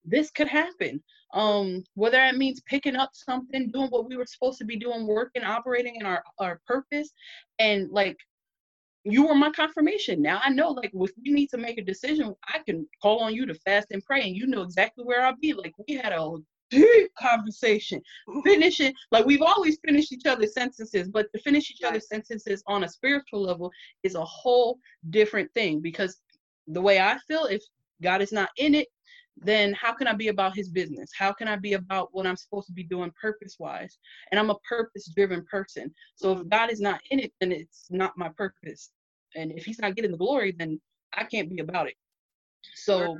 this 0.06 0.30
could 0.30 0.48
happen. 0.48 1.02
Um, 1.34 1.82
whether 1.94 2.16
that 2.16 2.36
means 2.36 2.62
picking 2.66 2.96
up 2.96 3.10
something, 3.12 3.70
doing 3.70 3.88
what 3.88 4.08
we 4.08 4.16
were 4.16 4.26
supposed 4.26 4.58
to 4.58 4.64
be 4.64 4.76
doing, 4.76 5.06
working, 5.06 5.44
operating 5.44 5.96
in 5.96 6.06
our 6.06 6.22
our 6.38 6.60
purpose, 6.66 7.10
and 7.58 7.90
like 7.90 8.16
you 9.04 9.26
were 9.26 9.34
my 9.34 9.50
confirmation. 9.50 10.22
Now 10.22 10.40
I 10.42 10.50
know, 10.50 10.70
like, 10.70 10.92
if 10.94 11.10
we 11.24 11.32
need 11.32 11.48
to 11.48 11.58
make 11.58 11.78
a 11.78 11.84
decision, 11.84 12.34
I 12.48 12.58
can 12.64 12.86
call 13.02 13.20
on 13.20 13.34
you 13.34 13.46
to 13.46 13.54
fast 13.54 13.88
and 13.90 14.02
pray, 14.04 14.22
and 14.22 14.36
you 14.36 14.46
know 14.46 14.62
exactly 14.62 15.04
where 15.04 15.24
I'll 15.24 15.36
be. 15.36 15.52
Like, 15.52 15.74
we 15.88 15.94
had 15.94 16.12
a 16.12 16.36
deep 16.70 17.10
conversation, 17.18 18.00
finishing 18.44 18.92
like 19.12 19.24
we've 19.24 19.42
always 19.42 19.78
finished 19.84 20.12
each 20.12 20.26
other's 20.26 20.54
sentences, 20.54 21.08
but 21.08 21.26
to 21.32 21.40
finish 21.40 21.70
each 21.70 21.82
other's 21.82 22.08
sentences 22.08 22.62
on 22.66 22.84
a 22.84 22.88
spiritual 22.88 23.42
level 23.42 23.70
is 24.02 24.14
a 24.14 24.24
whole 24.24 24.78
different 25.10 25.52
thing. 25.54 25.80
Because 25.80 26.20
the 26.66 26.80
way 26.80 27.00
I 27.00 27.18
feel, 27.28 27.44
if 27.44 27.62
God 28.02 28.22
is 28.22 28.32
not 28.32 28.50
in 28.58 28.74
it, 28.74 28.88
then 29.36 29.74
how 29.74 29.92
can 29.92 30.06
I 30.06 30.12
be 30.12 30.28
about 30.28 30.56
His 30.56 30.68
business? 30.68 31.10
How 31.16 31.32
can 31.32 31.48
I 31.48 31.56
be 31.56 31.74
about 31.74 32.08
what 32.12 32.26
I'm 32.26 32.36
supposed 32.36 32.66
to 32.68 32.72
be 32.72 32.84
doing 32.84 33.12
purpose 33.20 33.56
wise? 33.58 33.98
And 34.30 34.40
I'm 34.40 34.50
a 34.50 34.58
purpose 34.68 35.10
driven 35.14 35.44
person. 35.50 35.92
So 36.14 36.32
if 36.32 36.48
God 36.48 36.70
is 36.70 36.80
not 36.80 37.00
in 37.10 37.20
it, 37.20 37.32
then 37.40 37.52
it's 37.52 37.86
not 37.90 38.16
my 38.16 38.30
purpose. 38.30 38.90
And 39.34 39.52
if 39.52 39.64
He's 39.64 39.78
not 39.78 39.94
getting 39.94 40.12
the 40.12 40.18
glory, 40.18 40.54
then 40.58 40.80
I 41.14 41.24
can't 41.24 41.50
be 41.50 41.60
about 41.60 41.88
it. 41.88 41.94
So. 42.74 43.16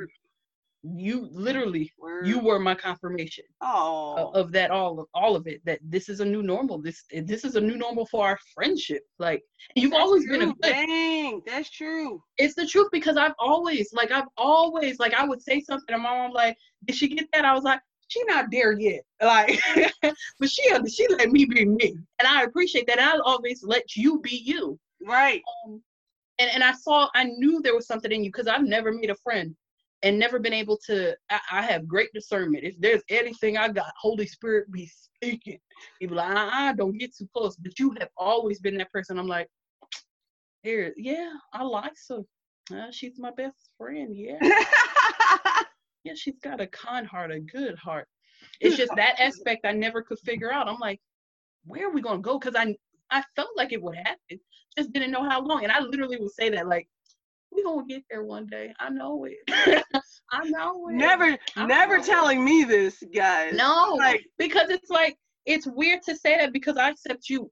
You 0.94 1.28
literally 1.32 1.92
Word. 1.98 2.26
you 2.26 2.38
were 2.38 2.58
my 2.58 2.74
confirmation 2.74 3.44
oh, 3.60 4.30
of, 4.34 4.46
of 4.46 4.52
that 4.52 4.70
all 4.70 5.00
of 5.00 5.06
all 5.14 5.36
of 5.36 5.46
it 5.46 5.60
that 5.64 5.80
this 5.82 6.08
is 6.08 6.20
a 6.20 6.24
new 6.24 6.42
normal 6.42 6.78
this 6.80 7.04
this 7.24 7.44
is 7.44 7.56
a 7.56 7.60
new 7.60 7.76
normal 7.76 8.06
for 8.06 8.26
our 8.26 8.38
friendship 8.54 9.02
like 9.18 9.42
you've 9.74 9.92
That's 9.92 10.02
always 10.02 10.26
been 10.26 10.42
a 10.42 10.46
true. 10.46 10.54
good 10.62 10.72
Dang, 10.72 11.42
that's 11.46 11.70
true. 11.70 12.22
it's 12.38 12.54
the 12.54 12.66
truth 12.66 12.88
because 12.92 13.16
I've 13.16 13.34
always 13.38 13.92
like 13.92 14.10
I've 14.10 14.28
always 14.36 14.98
like 14.98 15.14
I 15.14 15.24
would 15.24 15.42
say 15.42 15.60
something 15.60 15.94
and 15.94 16.02
my 16.02 16.10
mom 16.10 16.32
like 16.32 16.56
did 16.84 16.96
she 16.96 17.08
get 17.08 17.26
that 17.32 17.44
I 17.44 17.54
was 17.54 17.64
like 17.64 17.80
she 18.08 18.22
not 18.24 18.46
there 18.50 18.72
yet 18.72 19.02
like 19.22 19.60
but 20.02 20.50
she 20.50 20.62
she 20.88 21.06
let 21.08 21.30
me 21.30 21.44
be 21.44 21.64
me 21.64 21.96
and 22.18 22.28
I 22.28 22.42
appreciate 22.44 22.86
that 22.86 23.00
i'll 23.00 23.22
always 23.22 23.64
let 23.64 23.96
you 23.96 24.20
be 24.20 24.42
you 24.44 24.78
Right. 25.04 25.42
um, 25.66 25.82
and 26.38 26.50
and 26.50 26.62
I 26.64 26.72
saw 26.72 27.08
I 27.14 27.24
knew 27.24 27.60
there 27.62 27.74
was 27.74 27.86
something 27.86 28.10
in 28.12 28.24
you 28.24 28.30
because 28.30 28.46
I've 28.46 28.64
never 28.64 28.92
made 28.92 29.10
a 29.10 29.14
friend 29.16 29.54
and 30.02 30.18
never 30.18 30.38
been 30.38 30.52
able 30.52 30.78
to 30.86 31.14
I, 31.30 31.40
I 31.50 31.62
have 31.62 31.88
great 31.88 32.12
discernment. 32.12 32.64
If 32.64 32.78
there's 32.80 33.02
anything 33.08 33.56
I 33.56 33.68
got 33.68 33.92
Holy 34.00 34.26
Spirit 34.26 34.70
be 34.70 34.86
speaking. 34.86 35.58
He 36.00 36.06
be 36.06 36.14
like 36.14 36.36
uh-uh, 36.36 36.72
don't 36.74 36.98
get 36.98 37.16
too 37.16 37.28
close. 37.34 37.56
But 37.56 37.78
you 37.78 37.94
have 37.98 38.10
always 38.16 38.60
been 38.60 38.76
that 38.78 38.92
person. 38.92 39.18
I'm 39.18 39.28
like 39.28 39.48
here 40.62 40.92
yeah 40.96 41.32
I 41.52 41.62
like 41.62 41.92
so 41.96 42.26
uh, 42.72 42.90
she's 42.90 43.18
my 43.18 43.30
best 43.36 43.70
friend 43.78 44.16
yeah. 44.16 44.38
Yeah 46.04 46.14
she's 46.14 46.38
got 46.42 46.60
a 46.60 46.66
kind 46.68 47.06
heart 47.06 47.32
a 47.32 47.40
good 47.40 47.76
heart. 47.76 48.08
It's 48.60 48.76
just 48.76 48.92
that 48.96 49.18
aspect 49.18 49.66
I 49.66 49.72
never 49.72 50.02
could 50.02 50.18
figure 50.20 50.52
out. 50.52 50.68
I'm 50.68 50.78
like 50.78 51.00
where 51.64 51.88
are 51.88 51.92
we 51.92 52.00
gonna 52.00 52.20
go? 52.20 52.38
Because 52.38 52.54
I 52.56 52.74
I 53.10 53.22
felt 53.34 53.50
like 53.56 53.72
it 53.72 53.82
would 53.82 53.96
happen. 53.96 54.40
Just 54.76 54.92
didn't 54.92 55.10
know 55.10 55.28
how 55.28 55.40
long. 55.40 55.62
And 55.62 55.72
I 55.72 55.80
literally 55.80 56.16
would 56.18 56.32
say 56.32 56.50
that 56.50 56.68
like 56.68 56.88
we 57.56 57.64
gonna 57.64 57.86
get 57.86 58.04
there 58.10 58.24
one 58.24 58.46
day 58.46 58.74
I 58.80 58.90
know 58.90 59.24
it 59.26 59.38
I 60.32 60.44
know 60.44 60.88
it 60.90 60.96
never, 60.96 61.38
I 61.56 61.66
never 61.66 61.98
telling 62.00 62.44
me 62.44 62.64
this, 62.64 63.02
guys. 63.14 63.52
no 63.52 63.98
Like, 63.98 64.26
because 64.38 64.70
it's 64.70 64.90
like 64.90 65.16
it's 65.46 65.66
weird 65.66 66.02
to 66.02 66.16
say 66.16 66.36
that 66.38 66.52
because 66.52 66.76
I 66.76 66.90
accept 66.90 67.28
you 67.30 67.50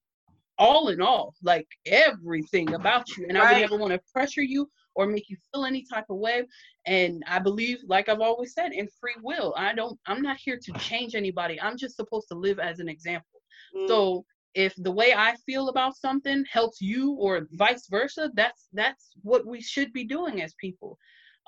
all 0.58 0.88
in 0.88 1.00
all, 1.02 1.34
like 1.42 1.66
everything 1.86 2.74
about 2.74 3.16
you, 3.16 3.26
and 3.28 3.38
I 3.38 3.42
Right. 3.42 3.48
would 3.48 3.58
never 3.58 3.76
want 3.76 3.92
to 3.92 4.00
pressure 4.12 4.42
you 4.42 4.70
or 4.94 5.06
make 5.06 5.28
you 5.30 5.36
feel 5.52 5.64
any 5.64 5.84
type 5.84 6.06
of 6.10 6.18
way. 6.18 6.44
And 6.86 7.22
I 7.26 7.38
believe, 7.40 7.78
like 7.86 8.08
I've 8.08 8.20
always 8.20 8.54
said, 8.54 8.72
in 8.72 8.88
free 9.00 9.16
will. 9.22 9.54
I 9.56 9.74
don't. 9.74 9.98
I'm 10.06 10.22
not 10.22 10.36
here 10.38 10.58
to 10.62 10.72
change 10.74 11.14
anybody. 11.14 11.60
I'm 11.60 11.76
just 11.76 11.96
supposed 11.96 12.28
to 12.30 12.36
live 12.38 12.58
as 12.60 12.80
an 12.80 12.88
example. 12.88 13.40
mm, 13.74 13.88
So 13.88 14.24
if 14.54 14.74
the 14.76 14.90
way 14.90 15.12
I 15.12 15.34
feel 15.46 15.68
about 15.68 15.96
something 15.96 16.44
helps 16.50 16.80
you 16.80 17.12
or 17.12 17.48
vice 17.52 17.86
versa, 17.88 18.30
that's 18.34 18.68
that's 18.72 19.12
what 19.22 19.46
we 19.46 19.60
should 19.60 19.92
be 19.92 20.04
doing 20.04 20.42
as 20.42 20.54
people. 20.54 20.98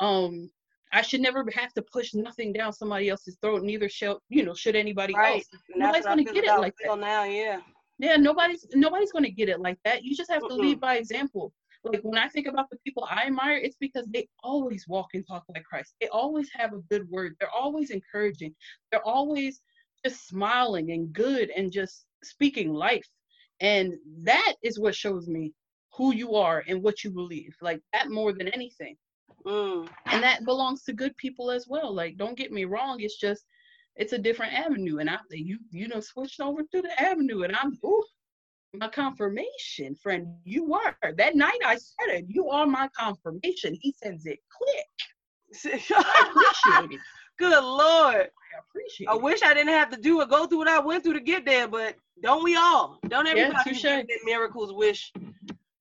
Um 0.01 0.51
I 0.93 1.03
should 1.03 1.21
never 1.21 1.45
have 1.55 1.73
to 1.75 1.83
push 1.83 2.15
nothing 2.15 2.53
down 2.53 2.73
somebody 2.73 3.09
else's 3.09 3.37
throat, 3.41 3.63
neither 3.63 3.89
shall 3.89 4.23
you 4.29 4.45
know, 4.45 4.55
should 4.55 4.77
anybody 4.77 5.15
right. 5.15 5.37
else. 5.37 5.47
And 5.73 5.81
nobody's 5.81 6.07
gonna 6.07 6.25
get 6.25 6.45
it 6.45 6.61
like 6.61 6.75
Phil 6.83 6.97
now, 6.97 7.25
yeah. 7.25 7.61
Yeah, 7.99 8.17
nobody's 8.17 8.67
nobody's 8.75 9.13
gonna 9.13 9.31
get 9.31 9.49
it 9.49 9.61
like 9.61 9.79
that. 9.85 10.05
You 10.05 10.15
just 10.15 10.31
have 10.31 10.43
to 10.43 10.55
Mm-mm. 10.55 10.59
lead 10.59 10.81
by 10.81 10.97
example. 10.97 11.53
Like 11.85 12.01
when 12.03 12.19
I 12.19 12.29
think 12.29 12.47
about 12.47 12.69
the 12.71 12.79
people 12.85 13.07
I 13.09 13.27
admire, 13.27 13.57
it's 13.57 13.77
because 13.79 14.07
they 14.13 14.29
always 14.43 14.87
walk 14.89 15.09
and 15.15 15.27
talk 15.27 15.45
like 15.49 15.65
Christ. 15.65 15.95
They 16.01 16.09
always 16.09 16.51
have 16.53 16.73
a 16.73 16.79
good 16.91 17.09
word. 17.09 17.37
They're 17.39 17.51
always 17.51 17.91
encouraging. 17.91 18.55
They're 18.91 19.07
always 19.07 19.61
just 20.05 20.27
smiling 20.27 20.91
and 20.91 21.13
good 21.13 21.51
and 21.51 21.73
just 21.73 22.07
speaking 22.29 22.73
life. 22.73 23.07
And 23.61 23.95
that 24.23 24.55
is 24.63 24.79
what 24.79 24.95
shows 24.95 25.29
me 25.29 25.53
who 25.97 26.15
you 26.15 26.35
are 26.35 26.63
and 26.69 26.83
what 26.83 27.05
you 27.05 27.11
believe. 27.11 27.55
Like 27.61 27.81
that 27.93 28.11
more 28.11 28.33
than 28.33 28.49
anything. 28.49 28.97
Mm. 29.47 29.89
And 30.07 30.23
that 30.23 30.45
belongs 30.45 30.83
to 30.85 30.93
good 30.93 31.17
people 31.17 31.51
as 31.51 31.67
well. 31.69 31.95
Like 31.95 32.17
don't 32.17 32.37
get 32.37 32.53
me 32.53 32.65
wrong, 32.65 33.01
it's 33.01 33.19
just 33.19 33.45
it's 33.95 34.13
a 34.13 34.19
different 34.19 34.53
avenue. 34.53 34.99
And 34.99 35.09
I 35.09 35.19
you 35.31 35.59
you 35.71 35.89
know 35.89 36.01
switched 36.01 36.41
over 36.41 36.63
to 36.63 36.83
the 36.83 37.01
avenue 37.01 37.43
and 37.43 37.57
I'm 37.57 37.79
ooh 37.85 38.03
my 38.79 38.89
confirmation, 38.89 39.95
friend. 40.03 40.27
You 40.45 40.75
are. 40.75 40.97
That 41.17 41.37
night 41.37 41.59
I 41.65 41.77
said 41.77 42.19
it. 42.19 42.25
You 42.29 42.49
are 42.51 42.67
my 42.67 42.89
confirmation. 42.99 43.77
He 43.81 43.95
sends 44.03 44.27
it 44.27 44.39
click. 44.51 45.83
I 45.97 46.31
appreciate 46.31 46.99
it. 46.99 47.01
Good 47.39 47.63
lord. 47.63 48.31
I 48.31 48.59
appreciate 48.69 49.09
I 49.09 49.15
it. 49.15 49.23
wish 49.23 49.43
I 49.43 49.53
didn't 49.55 49.73
have 49.73 49.91
to 49.91 49.97
do 50.01 50.21
or 50.21 50.27
go 50.27 50.47
through 50.47 50.59
what 50.59 50.69
I 50.69 50.79
went 50.79 51.05
through 51.05 51.15
to 51.15 51.21
get 51.21 51.45
there, 51.45 51.69
but 51.69 51.97
don't 52.23 52.43
we 52.45 52.57
all? 52.57 52.99
Don't 53.09 53.27
Yeah, 53.27 53.33
everybody 53.33 53.71
touche. 53.73 53.83
get 53.83 54.07
their 54.09 54.19
miracles 54.25 54.73
wish? 54.73 55.13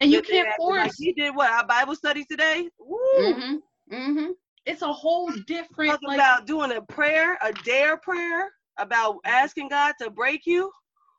And 0.01 0.11
you 0.11 0.21
can't 0.21 0.47
have 0.47 0.57
to- 0.57 0.63
Like 0.65 0.81
force. 0.83 0.97
he 0.97 1.13
did 1.13 1.35
what? 1.35 1.49
Our 1.51 1.65
Bible 1.65 1.95
study 1.95 2.25
today? 2.25 2.69
Woo! 2.77 2.97
Mhm. 3.19 3.61
Mhm. 3.91 4.35
It's 4.65 4.81
a 4.81 4.91
whole 4.91 5.31
different 5.47 5.91
Talking 5.91 6.07
like 6.09 6.17
about 6.17 6.45
doing 6.45 6.71
a 6.73 6.81
prayer, 6.81 7.37
a 7.41 7.53
dare 7.53 7.97
prayer, 7.97 8.51
about 8.77 9.19
asking 9.23 9.69
God 9.69 9.93
to 10.01 10.09
break 10.09 10.45
you. 10.45 10.71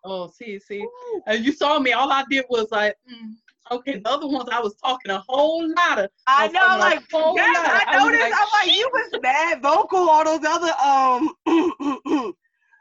oh 0.05 0.28
see 0.28 0.59
see. 0.59 0.80
Woo. 0.80 1.22
And 1.26 1.45
you 1.45 1.53
saw 1.53 1.78
me, 1.78 1.93
all 1.93 2.12
I 2.12 2.24
did 2.30 2.45
was 2.51 2.70
like, 2.70 2.97
mm, 3.11 3.34
okay, 3.70 3.98
the 3.98 4.08
other 4.08 4.26
ones 4.26 4.48
I 4.50 4.60
was 4.60 4.74
talking 4.76 5.10
a 5.12 5.22
whole 5.28 5.66
lot 5.76 5.98
of 5.98 6.10
I 6.26 6.46
was 6.46 6.52
know, 6.54 6.66
a 6.66 6.78
like, 6.78 7.00
yes, 7.10 7.84
I 7.86 7.96
was 7.98 8.04
noticed. 8.12 8.34
I'm 8.36 8.48
like, 8.68 8.76
you 8.76 8.90
was 8.92 9.20
mad 9.22 9.62
vocal, 9.62 10.08
all 10.08 10.24
those 10.24 10.44
other, 10.44 10.72
um, 10.82 11.32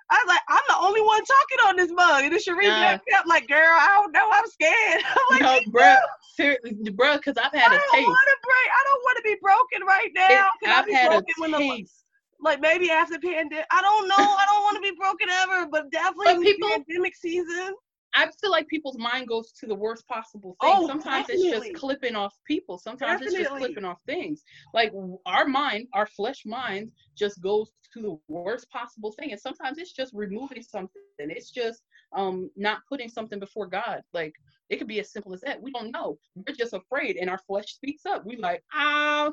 I 0.08 0.22
was 0.22 0.28
like, 0.28 0.42
I'm 0.50 0.62
the 0.70 0.78
only 0.80 1.02
one 1.02 1.24
talking 1.26 1.58
on 1.68 1.76
this 1.78 1.92
mug. 1.92 2.24
And 2.24 2.32
then 2.32 2.40
Sharif 2.40 2.68
Nah. 2.68 2.94
up 3.18 3.26
like, 3.26 3.48
girl, 3.48 3.58
I 3.58 3.90
don't 4.00 4.12
know, 4.12 4.30
I'm 4.32 4.46
scared. 4.48 5.02
I'm 5.16 5.24
like, 5.32 5.42
no, 5.42 5.54
"Me 5.56 5.66
bruh, 5.72 5.98
seriously, 6.36 6.74
bruh, 6.92 7.16
because 7.18 7.38
I've 7.38 7.54
I 7.54 7.58
had 7.58 7.72
a 7.72 7.76
don't 7.76 7.92
taste. 7.92 8.08
want 8.08 8.28
to 8.30 8.38
break. 8.44 8.70
I 8.70 8.84
don't 8.86 9.02
want 9.04 9.18
to 9.18 9.24
be 9.24 9.36
broken 9.42 9.88
right 9.88 10.10
now. 10.16 10.48
It- 10.62 10.70
I 10.70 10.80
I've 10.80 10.90
had 10.94 11.12
a 11.14 11.22
the 11.22 11.58
taste. 11.58 12.04
like 12.40 12.62
maybe 12.62 12.92
after 12.92 13.18
pandemic. 13.18 13.66
I 13.72 13.82
don't 13.82 14.08
know. 14.08 14.14
I 14.18 14.46
don't 14.46 14.62
want 14.62 14.76
to 14.76 14.82
be 14.82 14.96
broken 14.96 15.28
ever, 15.30 15.68
but 15.72 15.90
definitely 15.92 16.26
But 16.36 16.42
people- 16.44 16.70
the 16.70 16.84
pandemic 16.86 17.16
season. 17.16 17.74
I 18.16 18.30
feel 18.42 18.52
like 18.52 18.68
people's 18.68 18.98
mind 18.98 19.28
goes 19.28 19.52
to 19.60 19.68
the 19.68 19.76
worst 19.76 20.08
possible 20.08 20.56
thing. 20.62 20.72
Oh, 20.72 20.88
Sometimes 20.88 21.30
it's 21.30 21.44
just 21.50 21.74
clipping 21.74 22.16
off 22.16 22.34
people. 22.48 22.78
Sometimes 22.78 23.22
it's 23.22 23.34
just 23.34 23.52
clipping 23.52 23.86
off 23.86 24.00
things. 24.06 24.44
Like 24.74 24.94
our 25.26 25.46
mind, 25.46 25.88
our 25.94 26.08
flesh 26.08 26.44
mind, 26.46 26.92
just 27.18 27.42
goes 27.42 27.72
to 27.94 28.02
the 28.02 28.18
worst 28.28 28.70
possible 28.70 29.12
thing. 29.14 29.32
And 29.32 29.40
sometimes 29.40 29.78
it's 29.78 29.94
just 29.94 30.14
removing 30.14 30.64
something. 30.64 31.02
It's 31.20 31.52
just 31.52 31.84
um 32.16 32.50
not 32.56 32.80
putting 32.90 33.10
something 33.10 33.40
before 33.40 33.68
God. 33.68 34.02
Like 34.14 34.34
it 34.70 34.78
could 34.78 34.88
be 34.88 35.00
as 35.00 35.12
simple 35.12 35.34
as 35.34 35.42
that. 35.42 35.62
We 35.62 35.72
don't 35.72 35.92
know. 35.92 36.18
We're 36.36 36.56
just 36.56 36.74
afraid, 36.74 37.18
and 37.18 37.30
our 37.30 37.40
flesh 37.48 37.74
speaks 37.74 38.06
up. 38.06 38.26
We 38.26 38.38
like, 38.38 38.64
ah, 38.74 39.32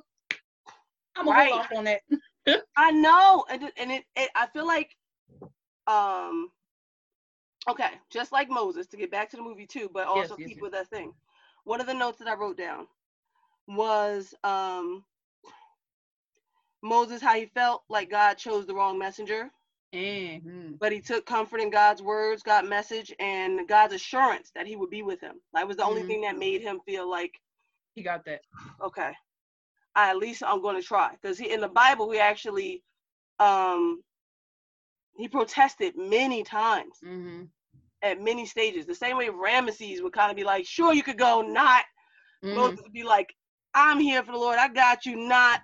I'm 1.17 1.27
gonna 1.27 1.39
Right. 1.39 1.51
hold 1.51 1.61
off 1.61 1.73
on 1.77 1.85
that. 1.85 2.01
I 2.77 2.91
know, 2.91 3.45
and 3.51 3.63
it, 3.63 3.73
and 3.77 3.93
it, 3.93 4.05
it 4.17 4.31
I 4.35 4.47
feel 4.49 4.67
like, 4.67 4.91
um, 5.87 6.51
okay, 7.71 7.93
just 8.11 8.33
like 8.33 8.51
Moses 8.51 8.87
to 8.89 8.97
get 8.97 9.11
back 9.11 9.31
to 9.31 9.37
the 9.37 9.43
movie 9.43 9.67
too, 9.67 9.91
but 9.93 10.07
also 10.07 10.37
yes, 10.37 10.39
keep 10.39 10.59
yes. 10.59 10.63
with 10.63 10.73
that 10.73 10.89
thing. 10.89 11.15
One 11.65 11.81
of 11.81 11.87
the 11.87 11.95
notes 11.95 12.19
that 12.19 12.29
I 12.29 12.35
wrote 12.35 12.59
down 12.59 12.89
was 13.69 14.35
um 14.45 15.05
Moses 16.83 17.23
how 17.23 17.35
he 17.35 17.47
felt 17.47 17.85
like 17.89 18.11
God 18.11 18.35
chose 18.35 18.67
the 18.67 18.75
wrong 18.75 18.99
messenger, 18.99 19.51
Mhm. 19.95 20.79
but 20.81 20.93
he 20.93 21.01
took 21.01 21.27
comfort 21.27 21.61
in 21.61 21.71
God's 21.71 22.03
words, 22.03 22.43
God's 22.43 22.69
message, 22.69 23.13
and 23.21 23.69
God's 23.69 23.95
assurance 23.95 24.51
that 24.55 24.67
he 24.67 24.77
would 24.77 24.91
be 24.91 25.03
with 25.03 25.21
him. 25.21 25.41
That 25.55 25.69
was 25.69 25.77
the 25.79 25.85
only 25.85 26.03
Mhm. 26.03 26.09
thing 26.09 26.23
that 26.23 26.39
made 26.39 26.63
him 26.63 26.81
feel 26.87 27.09
like 27.11 27.33
He 27.95 28.03
got 28.03 28.25
that. 28.27 28.43
okay 28.83 29.13
I, 29.95 30.11
at 30.11 30.19
least 30.19 30.43
i'm 30.47 30.63
going 30.63 30.77
to 30.77 30.83
try 30.87 31.13
because 31.13 31.41
in 31.41 31.61
the 31.61 31.69
bible 31.69 32.09
we 32.09 32.19
actually 32.21 32.83
um 33.41 34.03
he 35.17 35.29
protested 35.29 35.97
many 35.97 36.43
times 36.43 37.03
hmm 37.03 37.45
at 38.03 38.21
many 38.21 38.47
stages. 38.47 38.87
The 38.87 38.95
same 38.95 39.17
way 39.17 39.29
ramesses 39.29 40.03
would 40.03 40.13
kind 40.13 40.31
of 40.31 40.37
be 40.37 40.45
like 40.45 40.67
sure 40.67 40.93
you 40.95 41.03
could 41.03 41.19
go 41.19 41.43
not. 41.43 41.85
Hmm 42.43 42.55
moses 42.57 42.81
would 42.83 42.93
be 42.93 43.05
like 43.05 43.35
i'm 43.75 44.01
here 44.01 44.23
for 44.23 44.33
the 44.33 44.39
lord. 44.39 44.59
I 44.59 44.69
got 44.69 45.07
you 45.07 45.17
not. 45.17 45.61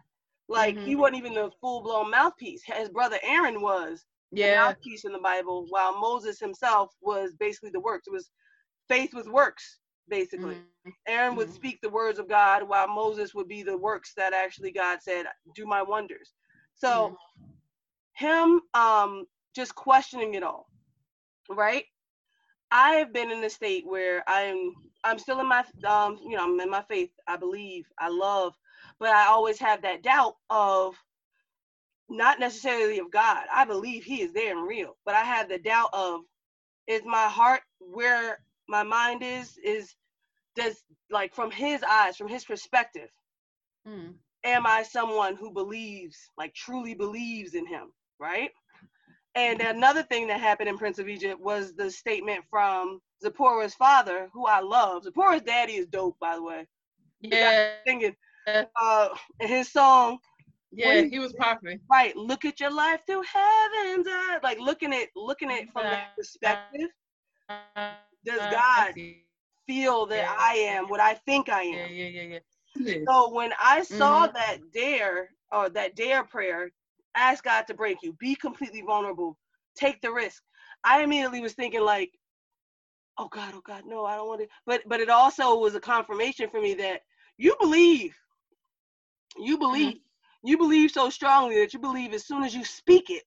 Like 0.49 0.79
he 0.83 0.95
Mhm. 0.95 0.97
wasn't 0.97 1.19
even 1.19 1.35
the 1.35 1.51
full-blown 1.61 2.11
mouthpiece. 2.11 2.63
His 2.65 2.89
brother 2.89 3.19
aaron 3.23 3.61
was 3.63 4.07
the 4.33 4.49
mouthpiece 4.49 5.05
in 5.05 5.13
the 5.13 5.19
bible 5.19 5.67
while 5.71 5.99
moses 5.99 6.39
himself 6.41 6.95
was 7.03 7.35
basically 7.39 7.71
the 7.71 7.81
works. 7.81 8.07
It 8.07 8.13
was 8.13 8.31
faith 8.89 9.15
with 9.15 9.29
works 9.29 9.79
basically. 10.09 10.57
Mhm. 10.57 10.95
Aaron 11.07 11.37
would 11.37 11.49
Mhm. 11.49 11.53
speak 11.53 11.81
the 11.83 11.91
words 11.91 12.19
of 12.19 12.29
God 12.29 12.63
while 12.69 12.87
Moses 12.89 13.35
would 13.35 13.49
be 13.49 13.63
the 13.63 13.77
works 13.77 14.13
that 14.17 14.33
actually 14.35 14.73
God 14.73 15.03
said, 15.03 15.27
do 15.55 15.67
my 15.67 15.83
wonders. 15.83 16.35
So 16.75 17.17
him 18.15 18.61
um 18.75 19.27
just 19.59 19.77
questioning 19.77 20.35
it 20.37 20.45
all, 20.45 20.69
right? 21.51 21.85
I 22.73 22.93
have 22.95 23.13
been 23.15 23.31
in 23.33 23.45
a 23.45 23.51
state 23.51 23.87
where 23.87 24.25
I'm 24.29 24.75
I'm 25.05 25.19
still 25.19 25.41
in 25.41 25.49
my 25.49 25.65
um, 25.87 26.19
you 26.23 26.37
know, 26.37 26.45
I'm 26.45 26.61
in 26.61 26.71
my 26.71 26.83
faith. 26.83 27.11
I 27.29 27.37
believe, 27.37 27.87
I 27.99 28.09
love, 28.11 28.55
but 29.01 29.11
I 29.11 29.27
always 29.27 29.61
have 29.61 29.83
that 29.83 30.03
doubt 30.03 30.37
of 30.51 30.97
not 32.11 32.41
necessarily 32.41 33.01
of 33.01 33.11
God. 33.13 33.45
I 33.55 33.65
believe 33.67 34.05
he 34.05 34.23
is 34.23 34.33
there 34.35 34.57
and 34.57 34.69
real, 34.69 34.97
but 35.07 35.15
I 35.17 35.25
have 35.25 35.49
the 35.49 35.59
doubt 35.59 35.91
of 35.95 36.23
is 36.89 37.03
my 37.07 37.29
heart 37.29 37.63
where 37.81 38.41
my 38.69 38.85
mind 38.85 39.23
is 39.25 39.59
is 39.65 39.95
does 40.57 40.85
like 41.11 41.35
from 41.35 41.51
his 41.51 41.83
eyes 41.85 42.17
from 42.17 42.29
his 42.29 42.45
perspective 42.45 43.09
Mhm. 43.87 44.19
am 44.45 44.67
I 44.67 44.83
someone 44.83 45.37
who 45.37 45.53
believes, 45.53 46.31
like 46.39 46.55
truly 46.55 46.95
believes 46.95 47.55
in 47.55 47.67
him, 47.67 47.93
right? 48.19 48.51
And 49.39 49.61
another 49.61 50.03
thing 50.03 50.29
that 50.29 50.41
happened 50.41 50.69
in 50.69 50.79
Prince 50.79 50.99
of 50.99 51.09
Egypt 51.09 51.41
was 51.41 51.75
the 51.75 51.91
statement 51.91 52.45
from 52.51 53.01
Zipporah's 53.23 53.75
father, 53.75 54.29
who 54.33 54.47
I 54.47 54.61
love. 54.61 55.05
Zipporah's 55.05 55.43
daddy 55.43 55.75
is 55.75 55.87
dope, 55.87 56.19
by 56.21 56.37
the 56.37 56.43
way. 56.43 56.67
Yeah, 57.21 57.53
Singing 57.87 58.17
uh, 58.81 59.09
his 59.41 59.71
song, 59.73 60.19
yeah, 60.73 61.03
he 61.05 61.19
was 61.19 61.33
popular. 61.35 61.79
right? 61.91 62.17
Look 62.17 62.45
at 62.45 62.61
your 62.61 62.71
life 62.73 63.01
through 63.07 63.23
heaven's 63.23 64.07
eye. 64.09 64.39
Like 64.43 64.59
looking 64.59 64.93
at 64.95 65.09
looking 65.17 65.51
at 65.51 65.69
from 65.73 65.91
that 65.91 66.09
perspective. 66.17 66.91
Does 68.25 68.47
God 68.47 68.95
feel 69.67 70.07
that 70.07 70.25
Yeah. 70.25 70.37
I 70.39 70.55
am 70.55 70.89
what 70.89 71.01
I 71.01 71.15
think 71.15 71.49
I 71.49 71.63
am? 71.63 71.91
yeah, 71.91 72.07
yeah, 72.07 72.23
yeah. 72.23 72.39
yeah. 72.77 73.07
So 73.07 73.33
when 73.33 73.53
I 73.61 73.83
saw 73.83 74.27
Mhm. 74.27 74.33
that 74.35 74.73
dare 74.73 75.31
or 75.53 75.69
that 75.71 75.97
dare 75.97 76.25
prayer, 76.25 76.71
ask 77.19 77.45
God 77.45 77.67
to 77.67 77.75
break 77.75 77.99
you, 78.03 78.13
be 78.15 78.35
completely 78.35 78.83
vulnerable, 78.83 79.37
take 79.77 80.01
the 80.01 80.13
risk. 80.13 80.43
I 80.85 81.03
immediately 81.03 81.41
was 81.41 81.55
thinking 81.55 81.83
like, 81.83 82.13
oh 83.19 83.29
God, 83.29 83.55
oh 83.57 83.63
God, 83.65 83.85
no, 83.87 84.05
I 84.05 84.17
don't 84.17 84.29
want 84.29 84.41
to. 84.43 84.49
But 84.67 84.83
but 84.87 85.01
it 85.01 85.11
also 85.11 85.59
was 85.59 85.75
a 85.75 85.81
confirmation 85.81 86.49
for 86.51 86.61
me 86.61 86.75
that 86.75 87.03
you 87.37 87.57
believe, 87.61 88.17
you 89.39 89.59
believe, 89.59 89.99
you 90.45 90.57
believe 90.59 90.91
so 90.91 91.11
strongly 91.11 91.59
that 91.61 91.73
you 91.75 91.81
believe 91.81 92.13
as 92.13 92.27
soon 92.27 92.45
as 92.45 92.55
you 92.55 92.65
speak 92.65 93.11
it, 93.11 93.25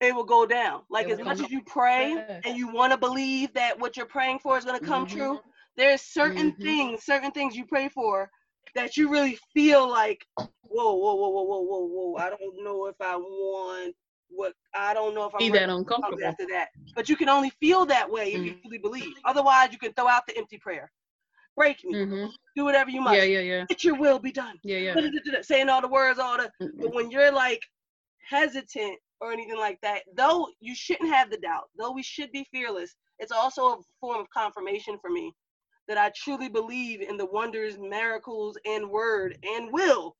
it 0.00 0.14
will 0.14 0.24
go 0.24 0.46
down. 0.46 0.82
Like 0.90 1.08
It 1.08 1.12
as 1.12 1.18
much 1.24 1.40
as 1.40 1.50
you 1.50 1.62
pray 1.62 2.14
Yeah. 2.14 2.40
and 2.44 2.56
you 2.56 2.68
want 2.68 2.92
to 2.92 2.98
believe 2.98 3.52
that 3.54 3.78
what 3.78 3.96
you're 3.96 4.06
praying 4.06 4.40
for 4.40 4.58
is 4.58 4.64
going 4.64 4.78
to 4.78 4.86
come 4.86 5.06
Mhm. 5.06 5.10
true, 5.10 5.40
there's 5.76 6.02
certain 6.02 6.52
Mhm. 6.52 6.60
things, 6.60 7.04
certain 7.04 7.30
things 7.32 7.56
you 7.56 7.66
pray 7.66 7.88
for 7.88 8.30
that 8.74 8.96
you 8.96 9.08
really 9.08 9.38
feel 9.54 9.88
like, 9.88 10.24
whoa, 10.36 10.94
whoa, 10.94 11.14
whoa, 11.14 11.28
whoa, 11.28 11.42
whoa, 11.42 11.60
whoa, 11.62 11.86
whoa. 11.86 12.16
I 12.16 12.30
don't 12.30 12.62
know 12.64 12.86
if 12.86 12.96
I 13.00 13.16
want 13.16 13.94
what 14.28 14.54
I 14.74 14.94
don't 14.94 15.14
know 15.14 15.24
if 15.26 15.34
I'm 15.34 15.38
Be 15.40 15.50
that 15.50 15.68
uncomfortable. 15.68 16.22
after 16.24 16.46
that. 16.50 16.68
But 16.94 17.08
you 17.08 17.16
can 17.16 17.28
only 17.28 17.50
feel 17.60 17.84
that 17.86 18.10
way 18.10 18.32
if 18.32 18.44
you 18.44 18.52
Mhm. 18.52 18.62
truly 18.62 18.78
believe. 18.78 19.14
Otherwise, 19.24 19.72
you 19.72 19.78
can 19.78 19.92
throw 19.92 20.08
out 20.08 20.26
the 20.26 20.36
empty 20.36 20.58
prayer. 20.58 20.90
Break 21.56 21.84
me. 21.84 21.94
hmm 21.94 22.26
Do 22.56 22.64
whatever 22.64 22.90
you 22.90 23.00
must. 23.00 23.16
Yeah, 23.16 23.24
yeah, 23.24 23.40
yeah, 23.40 23.66
Let 23.68 23.84
your 23.84 23.96
will 23.96 24.18
be 24.18 24.32
done. 24.32 24.58
yeah, 24.62 24.78
yeah. 24.78 25.42
Saying 25.42 25.68
all 25.68 25.80
the 25.80 25.88
words, 25.88 26.18
all 26.18 26.36
the 26.36 26.50
but 26.58 26.92
when 26.94 27.10
you're 27.10 27.30
like 27.32 27.62
hesitant 28.28 28.98
or 29.20 29.32
anything 29.32 29.58
like 29.58 29.80
that, 29.82 30.02
though 30.14 30.48
you 30.60 30.74
shouldn't 30.74 31.10
have 31.10 31.30
the 31.30 31.36
doubt, 31.38 31.70
though 31.76 31.92
we 31.92 32.02
should 32.02 32.30
be 32.32 32.44
fearless, 32.52 32.96
it's 33.18 33.32
also 33.32 33.62
a 33.74 33.76
form 34.00 34.20
of 34.20 34.30
confirmation 34.30 34.98
for 35.00 35.10
me 35.10 35.32
that 35.90 35.98
I 35.98 36.12
truly 36.16 36.48
believe 36.48 37.02
in 37.02 37.18
the 37.18 37.26
wonders, 37.26 37.76
miracles, 37.78 38.56
and 38.64 38.90
word 38.90 39.36
and 39.56 39.72
will 39.72 40.16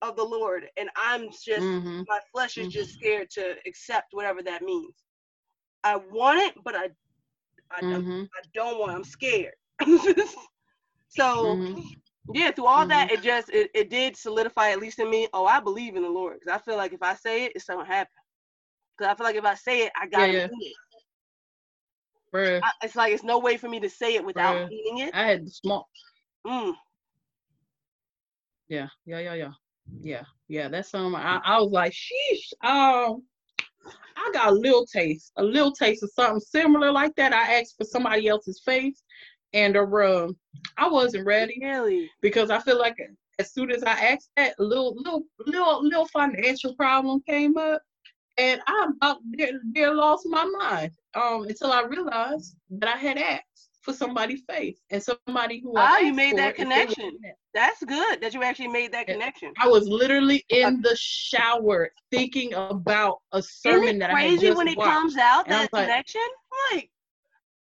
of 0.00 0.16
the 0.16 0.24
Lord. 0.24 0.66
And 0.78 0.88
I'm 0.96 1.30
just, 1.44 1.66
hmm 1.74 2.02
my 2.08 2.20
flesh 2.32 2.56
is 2.56 2.68
just 2.68 2.92
scared 2.94 3.28
to 3.32 3.56
accept 3.66 4.08
whatever 4.12 4.42
that 4.44 4.62
means. 4.62 4.94
I 5.84 5.96
want 5.96 6.40
it, 6.40 6.54
but 6.64 6.76
I, 6.76 6.84
I, 7.72 7.82
don't- 7.90 8.04
hmm 8.04 8.22
I 8.34 8.42
don't 8.54 8.78
want. 8.80 8.92
it. 8.92 8.96
I'm 8.96 9.04
scared. 9.04 9.54
so 11.08 11.58
hmm 11.58 11.80
yeah, 12.34 12.52
through 12.52 12.66
all 12.66 12.86
that, 12.88 13.10
it 13.10 13.22
just 13.22 13.50
it, 13.50 13.70
it 13.74 13.90
did 13.90 14.16
solidify 14.16 14.70
at 14.70 14.80
least 14.80 15.00
in 15.00 15.10
me. 15.10 15.28
Oh, 15.34 15.46
I 15.46 15.60
believe 15.60 15.96
in 15.96 16.02
the 16.02 16.08
Lord 16.10 16.38
because 16.40 16.54
I 16.54 16.62
feel 16.64 16.76
like 16.76 16.92
if 16.92 17.02
I 17.02 17.14
say 17.14 17.44
it, 17.46 17.52
it's 17.56 17.64
gonna 17.66 17.86
happen. 17.86 18.12
Because 18.96 19.12
I 19.12 19.16
feel 19.16 19.24
like 19.26 19.36
if 19.36 19.44
I 19.44 19.54
say 19.54 19.82
it, 19.86 19.92
I 20.00 20.06
gotta 20.06 20.34
yeah. 20.34 20.46
mean 20.48 20.60
it. 20.62 20.76
Bruh, 22.32 22.60
I, 22.62 22.70
it's 22.82 22.96
like 22.96 23.12
it's 23.12 23.24
no 23.24 23.38
way 23.38 23.56
for 23.56 23.68
me 23.68 23.80
to 23.80 23.88
say 23.88 24.14
it 24.14 24.24
without 24.24 24.56
Bruh. 24.56 24.68
meaning 24.68 25.06
it. 25.06 25.14
I 25.14 25.26
had 25.26 25.46
the 25.46 25.50
small. 25.50 25.88
Mm. 26.46 26.74
Yeah, 28.68 28.88
yeah, 29.06 29.20
yeah, 29.20 29.34
yeah, 29.34 29.52
yeah, 30.02 30.22
yeah. 30.48 30.68
That's 30.68 30.92
um. 30.94 31.14
I, 31.14 31.40
I 31.44 31.60
was 31.60 31.70
like, 31.70 31.92
sheesh. 31.92 32.52
Um, 32.62 33.22
I 34.16 34.30
got 34.32 34.48
a 34.48 34.52
little 34.52 34.84
taste, 34.86 35.32
a 35.36 35.42
little 35.42 35.72
taste 35.72 36.02
of 36.02 36.10
something 36.10 36.40
similar 36.40 36.90
like 36.90 37.14
that. 37.16 37.32
I 37.32 37.60
asked 37.60 37.76
for 37.78 37.84
somebody 37.84 38.28
else's 38.28 38.60
face, 38.64 39.02
and 39.52 39.76
uh, 39.76 39.82
um, 39.82 40.36
I 40.76 40.88
wasn't 40.88 41.26
ready 41.26 41.58
Really? 41.62 42.10
because 42.20 42.50
I 42.50 42.58
feel 42.58 42.78
like 42.78 42.96
as 43.38 43.52
soon 43.52 43.70
as 43.70 43.82
I 43.84 43.92
asked 43.92 44.30
that, 44.36 44.54
a 44.58 44.62
little, 44.62 44.94
little, 44.96 45.22
little, 45.46 45.82
little 45.84 46.06
financial 46.06 46.74
problem 46.74 47.20
came 47.26 47.56
up, 47.56 47.80
and 48.38 48.60
I 48.66 48.86
about 48.96 49.18
there, 49.32 49.52
there 49.72 49.94
lost 49.94 50.26
my 50.26 50.44
mind. 50.44 50.92
Um, 51.14 51.44
until 51.44 51.72
I 51.72 51.82
realized 51.82 52.56
that 52.70 52.88
I 52.88 52.96
had 52.98 53.18
asked 53.18 53.70
for 53.82 53.92
somebody's 53.92 54.42
face 54.48 54.78
and 54.90 55.02
somebody 55.02 55.60
who 55.60 55.76
I 55.76 55.82
Ah, 55.86 55.98
you 55.98 56.12
made 56.12 56.36
that 56.36 56.50
if 56.50 56.56
they 56.58 56.64
would 56.64 56.70
connection. 56.72 57.18
That's 57.54 57.82
good 57.84 58.20
that 58.20 58.34
you 58.34 58.42
actually 58.42 58.68
made 58.68 58.92
that 58.92 59.06
connection. 59.06 59.52
I 59.58 59.66
was 59.68 59.88
literally 59.88 60.44
in 60.50 60.80
the 60.82 60.94
shower 61.00 61.90
thinking 62.10 62.52
about 62.54 63.18
a 63.32 63.42
sermon 63.42 63.98
that 64.00 64.10
I 64.10 64.20
had 64.20 64.28
crazy 64.38 64.50
when 64.52 64.68
it 64.68 64.76
watched. 64.78 64.90
comes 64.90 65.16
out 65.16 65.46
And 65.46 65.54
that 65.54 65.72
like- 65.72 65.84
connection? 65.86 66.20
Like 66.72 66.90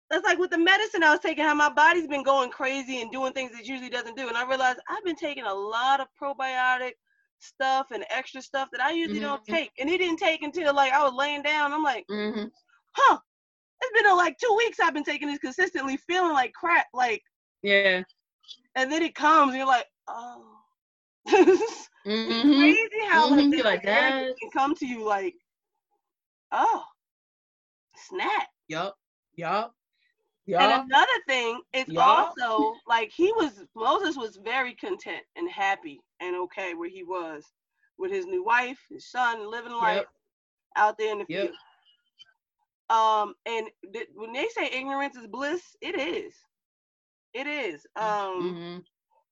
that's 0.09 0.25
like 0.25 0.39
with 0.39 0.49
the 0.49 0.57
medicine 0.57 1.03
I 1.03 1.11
was 1.11 1.19
taking, 1.21 1.43
how 1.43 1.53
my 1.53 1.69
body's 1.69 2.07
been 2.07 2.23
going 2.23 2.49
crazy 2.49 3.01
and 3.01 3.11
doing 3.11 3.31
things 3.31 3.51
it 3.57 3.65
usually 3.67 3.89
doesn't 3.91 4.17
do. 4.17 4.27
And 4.27 4.35
I 4.35 4.45
realized 4.47 4.79
I've 4.89 5.03
been 5.05 5.15
taking 5.15 5.43
a 5.45 5.53
lot 5.53 5.99
of 6.01 6.07
probiotic 6.21 6.93
stuff 7.39 7.87
and 7.91 8.05
extra 8.09 8.41
stuff 8.41 8.69
that 8.71 8.81
I 8.81 8.91
usually 8.91 9.19
don't 9.19 9.41
Mhm. 9.41 9.45
take. 9.45 9.71
And 9.79 9.89
it 9.89 9.97
didn't 9.99 10.17
take 10.19 10.43
until 10.43 10.73
like 10.73 10.93
I 10.93 11.03
was 11.03 11.13
laying 11.13 11.41
down. 11.43 11.73
I'm 11.73 11.83
like, 11.83 12.05
hmm 12.09 12.45
huh. 12.93 13.17
It's 13.81 14.01
been 14.01 14.11
uh, 14.11 14.15
like 14.15 14.37
two 14.37 14.53
weeks 14.57 14.79
I've 14.79 14.93
been 14.93 15.03
taking 15.03 15.27
this 15.29 15.39
consistently, 15.39 15.97
feeling 15.97 16.33
like 16.33 16.53
crap. 16.53 16.87
Like, 16.93 17.23
Yeah. 17.63 18.03
and 18.75 18.91
then 18.91 19.01
it 19.03 19.15
comes, 19.15 19.49
and 19.49 19.57
you're 19.57 19.67
like, 19.67 19.85
oh. 20.07 20.45
it's 21.25 21.87
hmm 22.05 22.51
crazy 22.57 23.05
how 23.09 23.29
like, 23.31 23.49
Mhm. 23.49 23.57
that 23.57 23.65
like, 23.65 23.83
that- 23.83 24.35
can 24.41 24.49
come 24.51 24.75
to 24.75 24.85
you 24.85 25.03
like, 25.05 25.35
oh, 26.51 26.83
snap. 27.95 28.47
Yup. 28.67 28.95
Yup. 29.35 29.73
And 30.59 30.71
another 30.71 31.19
thing, 31.27 31.61
it's 31.73 31.91
also 31.95 32.75
like 32.87 33.11
he 33.15 33.31
was 33.33 33.63
Moses 33.75 34.17
was 34.17 34.37
very 34.43 34.73
content 34.75 35.23
and 35.35 35.49
happy 35.49 36.01
and 36.19 36.35
okay 36.35 36.73
where 36.73 36.89
he 36.89 37.03
was 37.03 37.53
with 37.97 38.11
his 38.11 38.25
new 38.25 38.43
wife, 38.43 38.79
his 38.89 39.09
son, 39.09 39.49
living 39.49 39.73
life 39.73 40.03
Yep. 40.03 40.23
out 40.75 40.97
there 40.97 41.11
in 41.11 41.19
the 41.19 41.25
Yep. 41.27 41.49
field. 41.49 41.55
Um, 42.89 43.35
and 43.45 43.69
th- 43.93 44.09
when 44.15 44.33
they 44.33 44.47
say 44.47 44.65
ignorance 44.71 45.15
is 45.15 45.27
bliss, 45.27 45.75
it 45.81 45.97
is. 45.99 46.33
It 47.33 47.47
is. 47.47 47.85
Um, 47.95 48.59
hmm 48.59 48.79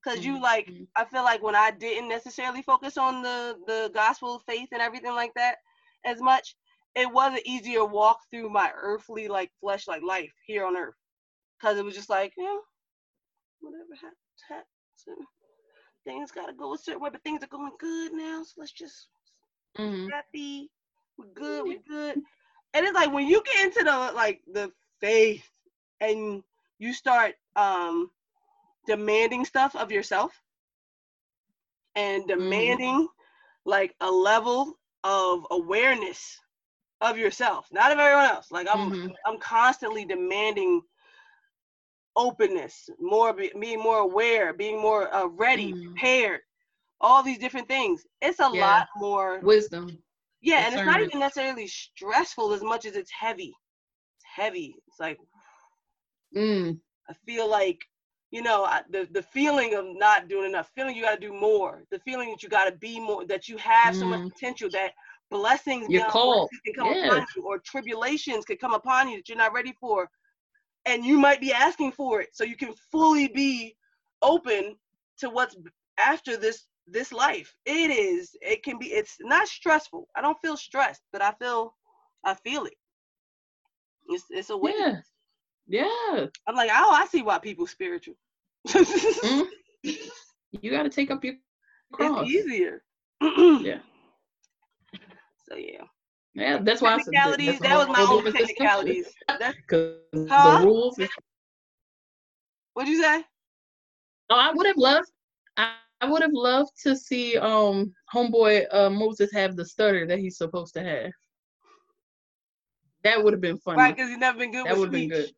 because 0.03 0.23
you 0.25 0.39
Mhm, 0.39 0.41
like. 0.41 0.73
I 0.95 1.05
feel 1.05 1.23
like 1.23 1.41
when 1.41 1.55
I 1.55 1.71
didn't 1.71 2.09
necessarily 2.09 2.61
focus 2.61 2.97
on 2.97 3.21
the 3.23 3.57
the 3.67 3.89
gospel 3.93 4.35
of 4.35 4.43
faith 4.43 4.69
and 4.71 4.81
everything 4.81 5.13
like 5.13 5.33
that 5.35 5.57
as 6.05 6.21
much, 6.21 6.55
it 6.95 7.11
was 7.11 7.33
an 7.33 7.41
easier 7.45 7.83
walk 7.85 8.19
through 8.29 8.49
my 8.49 8.71
earthly 8.75 9.27
like 9.27 9.51
flesh 9.59 9.87
like 9.87 10.03
life 10.03 10.33
here 10.45 10.65
on 10.65 10.75
earth. 10.77 10.95
Cause 11.61 11.77
it 11.77 11.85
was 11.85 11.95
just 11.95 12.09
like, 12.09 12.33
yeah, 12.37 12.57
whatever 13.61 13.95
happens, 13.95 14.43
happens. 14.47 15.27
Things 16.07 16.31
gotta 16.33 16.53
go 16.53 16.75
a 16.75 16.79
certain 16.79 17.01
way, 17.03 17.11
but 17.11 17.23
things 17.23 17.43
are 17.43 17.47
going 17.47 17.73
good 17.79 18.13
now, 18.13 18.43
so 18.43 18.61
let's 18.61 18.73
just 18.73 19.09
hmm 19.77 20.09
happy. 20.11 20.71
We're 21.17 21.33
good, 21.33 21.65
we're 21.67 21.79
good. 21.87 22.17
And 22.73 22.85
it's 22.85 22.95
like 22.95 23.13
when 23.13 23.27
you 23.27 23.43
get 23.43 23.65
into 23.65 23.83
the 23.83 24.13
like 24.15 24.41
the 24.51 24.71
faith 25.01 25.49
and 26.01 26.43
you 26.79 26.93
start 26.93 27.35
um 27.55 28.11
demanding 28.87 29.45
stuff 29.45 29.75
of 29.75 29.91
yourself 29.91 30.43
and 31.95 32.27
demanding 32.27 33.07
like 33.65 33.95
a 34.01 34.11
level 34.11 34.77
of 35.03 35.45
awareness 35.51 36.39
of 37.01 37.17
yourself, 37.17 37.67
not 37.71 37.91
of 37.91 37.99
everyone 37.99 38.25
else. 38.25 38.51
Like 38.51 38.67
I'm 38.69 38.93
Mhm. 38.93 39.15
I'm 39.25 39.39
constantly 39.39 40.05
demanding 40.05 40.81
openness, 42.17 42.89
more 42.99 43.33
being 43.33 43.79
more 43.81 43.99
aware, 43.99 44.53
being 44.53 44.81
more 44.81 45.13
uh, 45.15 45.27
ready, 45.27 45.73
Mhm. 45.73 45.83
prepared, 45.83 46.41
all 47.01 47.23
these 47.23 47.39
different 47.39 47.69
things. 47.69 48.05
It's 48.21 48.39
a 48.39 48.49
Yeah. 48.51 48.59
lot 48.59 48.87
more 48.97 49.43
Wisdom. 49.43 50.03
yeah, 50.41 50.65
and 50.65 50.75
it's 50.75 50.85
not 50.85 51.01
even 51.01 51.19
necessarily 51.19 51.67
stressful 51.67 52.53
as 52.53 52.63
much 52.63 52.85
as 52.85 52.95
it's 52.95 53.11
heavy. 53.11 53.53
It's 54.17 54.25
heavy. 54.35 54.75
It's 54.87 54.99
like 54.99 55.19
Mm. 56.35 56.81
I 57.09 57.13
feel 57.25 57.49
like, 57.49 57.79
you 58.31 58.41
know, 58.41 58.65
I, 58.65 58.83
the 58.89 59.07
the 59.11 59.23
feeling 59.23 59.75
of 59.75 59.85
not 59.87 60.27
doing 60.29 60.49
enough, 60.49 60.71
feeling 60.75 60.95
you 60.95 61.03
got 61.03 61.15
to 61.19 61.27
do 61.27 61.33
more, 61.33 61.83
the 61.91 61.99
feeling 61.99 62.29
that 62.31 62.43
you 62.43 62.49
got 62.49 62.65
to 62.65 62.75
be 62.75 62.99
more, 62.99 63.25
that 63.27 63.47
you 63.47 63.57
have 63.57 63.95
so 63.95 64.07
much 64.07 64.21
Mhm. 64.21 64.31
potential 64.33 64.69
that 64.71 64.93
blessings 65.29 65.89
You're 65.89 66.01
beyond 66.01 66.11
called. 66.11 66.49
blessings 66.51 66.61
can 66.65 66.73
come 66.73 66.89
Yeah. 66.89 67.01
upon 67.01 67.25
you, 67.35 67.43
or 67.45 67.59
tribulations 67.59 68.45
could 68.45 68.59
come 68.59 68.73
upon 68.73 69.09
you 69.09 69.17
that 69.17 69.29
you're 69.29 69.37
not 69.37 69.53
ready 69.53 69.73
for, 69.79 70.09
and 70.87 71.05
you 71.05 71.19
might 71.19 71.41
be 71.41 71.53
asking 71.53 71.91
for 71.91 72.21
it, 72.21 72.29
so 72.33 72.43
you 72.43 72.55
can 72.55 72.73
fully 72.91 73.27
be 73.27 73.75
open 74.21 74.75
to 75.19 75.29
what's 75.29 75.55
after 75.97 76.37
this 76.37 76.65
this 76.87 77.11
life. 77.11 77.53
It 77.65 77.91
is. 77.91 78.35
It 78.41 78.63
can 78.63 78.79
be. 78.79 78.87
It's 78.87 79.17
not 79.19 79.47
stressful. 79.47 80.07
I 80.15 80.21
don't 80.21 80.37
feel 80.41 80.57
stressed, 80.57 81.01
but 81.11 81.21
I 81.21 81.33
feel, 81.33 81.75
I 82.25 82.33
feel 82.33 82.65
it. 82.65 82.73
It's 84.07 84.23
it's 84.29 84.49
a 84.49 84.57
weight. 84.57 84.75
Yeah. 84.77 85.01
Yeah. 85.67 86.27
I'm 86.47 86.55
like, 86.55 86.69
oh, 86.71 86.91
I 86.93 87.05
see 87.07 87.21
why 87.21 87.39
people 87.39 87.67
spiritual. 87.67 88.15
Mm. 88.67 89.47
You 90.61 90.71
got 90.71 90.83
to 90.83 90.89
take 90.89 91.11
up 91.11 91.23
your 91.23 91.35
cross. 91.91 92.21
It's 92.21 92.31
easier. 92.31 92.83
Yeah. 93.21 93.79
So 95.49 95.55
yeah. 95.55 95.83
Yeah, 96.37 96.59
that's 96.63 96.81
why 96.81 96.95
I 96.95 96.99
said 96.99 97.15
that. 97.23 97.59
That 97.63 97.77
was 97.77 97.89
my 97.89 98.03
own 98.07 98.27
technicalities. 98.31 99.15
That's, 99.39 99.57
Because 99.67 100.29
Huh? 100.29 100.59
the 100.59 100.65
rules 100.67 100.99
is 100.99 101.09
what'd 102.73 102.89
you 102.89 103.01
say? 103.01 103.23
Oh, 104.29 104.35
I 104.37 104.51
would 104.53 104.67
have 104.67 104.77
loved. 104.77 105.09
I, 105.57 105.73
I 106.01 106.09
would 106.09 106.21
have 106.21 106.33
loved 106.33 106.71
to 106.83 106.95
see 106.95 107.37
um 107.37 107.93
homeboy 108.13 108.65
uh, 108.71 108.89
Moses 108.89 109.31
have 109.33 109.55
the 109.55 109.65
stutter 109.65 110.05
that 110.07 110.19
he's 110.19 110.37
supposed 110.37 110.73
to 110.75 110.83
have. 110.83 111.11
That 113.03 113.23
would 113.23 113.33
have 113.33 113.41
been 113.41 113.57
funny. 113.57 113.77
Right, 113.77 113.95
because 113.95 114.09
he's 114.09 114.17
never 114.19 114.37
been 114.37 114.51
good 114.51 114.65
that 114.67 114.77
would 114.77 114.85
have 114.85 114.91
been 114.91 115.09
good. 115.09 115.29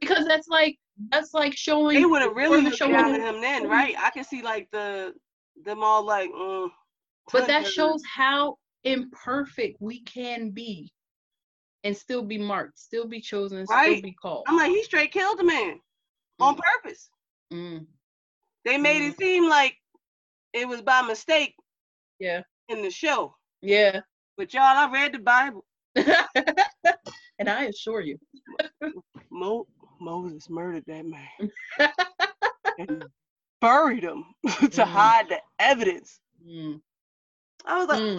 Because 0.00 0.26
that's 0.26 0.48
like 0.48 0.78
that's 1.10 1.34
like 1.34 1.56
showing. 1.56 2.00
They 2.00 2.06
would 2.06 2.22
have 2.22 2.34
really 2.34 2.58
the 2.58 2.64
looked 2.64 2.76
show 2.76 2.88
down 2.88 3.12
would- 3.12 3.20
at 3.20 3.34
him 3.34 3.40
then, 3.40 3.68
right? 3.68 3.94
I 3.98 4.10
can 4.10 4.24
see 4.24 4.42
like 4.42 4.68
the 4.72 5.14
them 5.64 5.82
all 5.82 6.04
like. 6.04 6.30
Mm, 6.30 6.70
But 7.32 7.46
that 7.48 7.66
shows 7.66 8.02
how 8.16 8.56
imperfect 8.84 9.76
we 9.80 10.00
can 10.02 10.50
be, 10.50 10.90
and 11.84 11.96
still 11.96 12.22
be 12.22 12.38
marked, 12.38 12.78
still 12.78 13.06
be 13.06 13.20
chosen, 13.20 13.66
still 13.66 14.00
be 14.00 14.12
called. 14.12 14.44
I'm 14.46 14.56
like, 14.56 14.70
he 14.70 14.82
straight 14.82 15.12
killed 15.12 15.40
a 15.40 15.44
man 15.44 15.80
on 16.40 16.56
purpose. 16.56 17.10
Mm, 17.52 17.86
They 18.64 18.78
made 18.78 19.06
it 19.06 19.16
seem 19.18 19.48
like 19.48 19.76
it 20.52 20.68
was 20.68 20.82
by 20.82 21.02
mistake 21.02 21.54
yeah, 22.18 22.42
in 22.68 22.82
the 22.82 22.90
show. 22.90 23.34
yeah. 23.62 24.00
But 24.36 24.52
y'all, 24.54 24.62
I 24.62 24.90
read 24.92 25.12
the 25.14 25.18
Bible. 25.18 25.64
and 25.96 27.48
I 27.48 27.64
assure 27.64 28.00
you, 28.00 28.18
Mo- 29.30 29.66
Moses 30.00 30.48
murdered 30.48 30.84
that 30.86 31.04
man 31.06 31.50
and 32.78 33.08
buried 33.60 34.04
him 34.04 34.24
to 34.72 34.84
Mhm. 34.84 34.84
hide 34.84 35.28
the 35.28 35.38
evidence. 35.58 36.20
Mm, 36.46 36.80
I 37.64 37.78
was 37.78 37.88
like, 37.88 38.00
mm. 38.00 38.17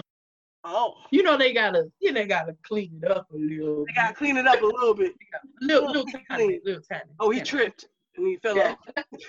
Oh, 0.64 0.94
you 1.10 1.22
know 1.22 1.36
they 1.36 1.52
gotta, 1.52 1.90
you 2.00 2.12
know, 2.12 2.20
they 2.20 2.26
gotta 2.26 2.56
clean 2.62 3.00
it 3.02 3.10
up 3.10 3.26
a 3.32 3.36
little. 3.36 3.84
they 3.86 3.92
gotta 3.94 4.14
clean 4.14 4.36
it 4.36 4.46
up 4.46 4.60
a 4.62 4.66
little 4.66 4.94
bit. 4.94 5.12
little, 5.60 5.86
little 5.88 6.04
Clean. 6.04 6.24
tiny, 6.30 6.60
little 6.64 6.82
tiny. 6.82 7.04
Oh, 7.18 7.30
he 7.30 7.38
tiny. 7.38 7.48
tripped 7.48 7.88
and 8.16 8.26
he 8.26 8.36
fell 8.36 8.56
Yeah. 8.56 8.74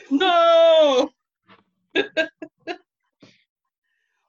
off. 0.10 1.10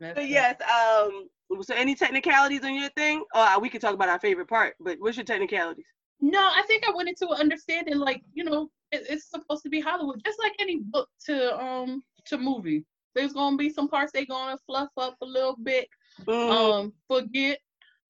No. 0.00 0.20
Yes, 0.20 0.56
um, 0.62 1.28
so 1.62 1.74
any 1.76 1.94
technicalities 1.94 2.64
on 2.64 2.74
your 2.74 2.88
thing? 2.90 3.22
Oh, 3.34 3.58
we 3.60 3.68
could 3.68 3.80
talk 3.80 3.94
about 3.94 4.08
our 4.08 4.18
favorite 4.18 4.48
part, 4.48 4.74
but 4.80 4.96
what's 4.98 5.16
your 5.16 5.24
technicalities? 5.24 5.84
No, 6.20 6.40
I 6.40 6.62
think 6.66 6.82
I 6.88 6.92
went 6.92 7.08
into 7.08 7.28
understanding 7.28 7.98
like 7.98 8.20
you 8.34 8.42
know 8.42 8.68
it, 8.90 9.06
it's 9.08 9.30
supposed 9.30 9.62
to 9.62 9.68
be 9.68 9.80
Hollywood, 9.80 10.20
just 10.24 10.40
like 10.40 10.54
any 10.58 10.78
book 10.80 11.08
to 11.26 11.56
um 11.62 12.02
to 12.26 12.36
movie. 12.38 12.84
There's 13.14 13.32
gonna 13.32 13.56
be 13.56 13.70
some 13.70 13.88
parts 13.88 14.10
they 14.12 14.26
gonna 14.26 14.58
fluff 14.66 14.88
up 14.96 15.16
a 15.22 15.26
little 15.26 15.56
bit, 15.62 15.88
Mm, 16.26 16.50
um, 16.50 16.92
forget 17.08 17.58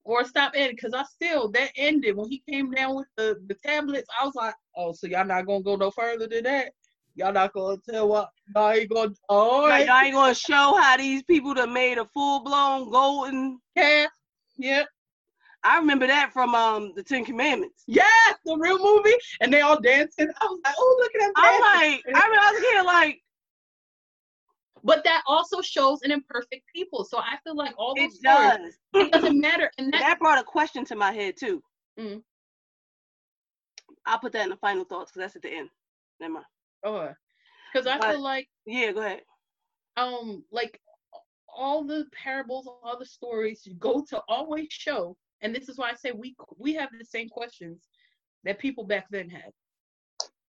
or 0.05 0.25
stop 0.25 0.53
editing. 0.55 0.77
Cause 0.79 0.93
I 0.95 1.05
still 1.05 1.51
that 1.53 1.71
ended 1.77 2.17
when 2.17 2.29
he 2.29 2.43
came 2.49 2.71
down 2.71 2.97
with 2.97 3.07
the 3.17 3.37
the 3.47 3.55
tablets. 3.65 4.09
I 4.21 4.25
was 4.25 4.35
like, 4.35 4.55
oh, 4.77 4.93
so 4.93 5.07
y'all 5.07 5.25
not 5.25 5.47
gonna 5.47 5.63
go 5.63 5.77
no 5.77 5.91
further 5.91 6.27
than 6.27 6.45
that? 6.45 6.73
Y'all 7.15 7.33
not 7.33 7.53
gonna 7.53 7.77
tell 7.89 8.09
what? 8.09 8.31
Y'all 8.55 8.71
ain't 8.71 8.91
gonna. 8.91 9.13
All 9.29 9.63
like, 9.63 9.87
right, 9.87 9.89
I 9.89 10.05
ain't 10.07 10.15
gonna 10.15 10.35
show 10.35 10.77
how 10.81 10.97
these 10.97 11.23
people 11.25 11.55
that 11.55 11.69
made 11.69 11.99
a 11.99 12.07
full 12.07 12.43
blown 12.43 12.91
golden. 12.91 13.59
cast. 13.77 14.11
Yep. 14.57 14.87
I 15.65 15.79
remember 15.79 16.07
that 16.07 16.33
from 16.33 16.55
um 16.55 16.93
the 16.97 17.03
Ten 17.03 17.25
Commandments. 17.25 17.85
Yes, 17.87 18.35
the 18.45 18.57
real 18.57 18.79
movie, 18.79 19.15
and 19.41 19.53
they 19.53 19.61
all 19.61 19.81
dancing. 19.81 20.29
I 20.41 20.47
was 20.47 20.61
like, 20.65 20.75
oh, 20.77 20.97
look 21.01 21.13
at 21.15 21.21
them 21.21 21.33
I'm 21.37 21.61
like, 21.61 22.03
I 22.15 22.29
mean, 22.29 22.39
I 22.39 22.53
was 22.53 22.63
here 22.71 22.83
like, 22.83 23.23
but 24.85 25.05
that 25.05 25.23
also 25.27 25.61
shows 25.61 26.03
an 26.03 26.11
imperfect 26.11 26.63
people. 26.75 27.05
So 27.05 27.19
I 27.19 27.37
feel 27.45 27.55
like 27.57 27.75
all 27.79 27.95
those 27.95 28.19
does. 28.19 28.75
it 28.95 29.13
doesn't 29.13 29.41
matter. 29.41 29.71
And 29.79 29.93
that, 29.93 30.01
that 30.01 30.19
brought 30.19 30.41
a 30.41 30.45
question 30.45 30.85
to 30.87 30.97
my 30.97 31.13
head 31.13 31.37
too. 31.39 31.63
Mm. 31.99 32.23
I'll 34.07 34.19
put 34.19 34.33
that 34.33 34.43
in 34.45 34.51
the 34.51 34.57
final 34.57 34.85
thoughts 34.85 35.13
because 35.13 35.25
that's 35.27 35.37
at 35.37 35.43
the 35.43 35.57
end. 35.57 35.69
Never 36.21 36.35
mind. 36.35 36.47
oh, 36.85 37.11
because 37.73 37.87
I 37.87 37.99
But- 37.99 38.13
feel 38.13 38.23
like 38.23 38.49
Yeah, 38.67 38.93
go 38.93 39.01
ahead. 39.01 39.23
um 39.97 40.45
like 40.51 40.81
all 41.55 41.85
the 41.85 42.07
parables, 42.13 42.67
all 42.67 42.99
the 42.99 43.05
stories 43.07 43.69
go 43.79 44.03
to 44.09 44.23
always 44.29 44.69
show, 44.71 45.17
and 45.43 45.55
this 45.55 45.69
is 45.69 45.77
why 45.79 45.91
I 45.91 45.95
say 45.95 46.13
we 46.13 46.35
we 46.57 46.73
have 46.75 46.89
the 46.99 47.05
same 47.05 47.29
questions 47.29 47.89
that 48.45 48.59
people 48.59 48.85
back 48.85 49.07
then 49.11 49.29
had, 49.29 49.53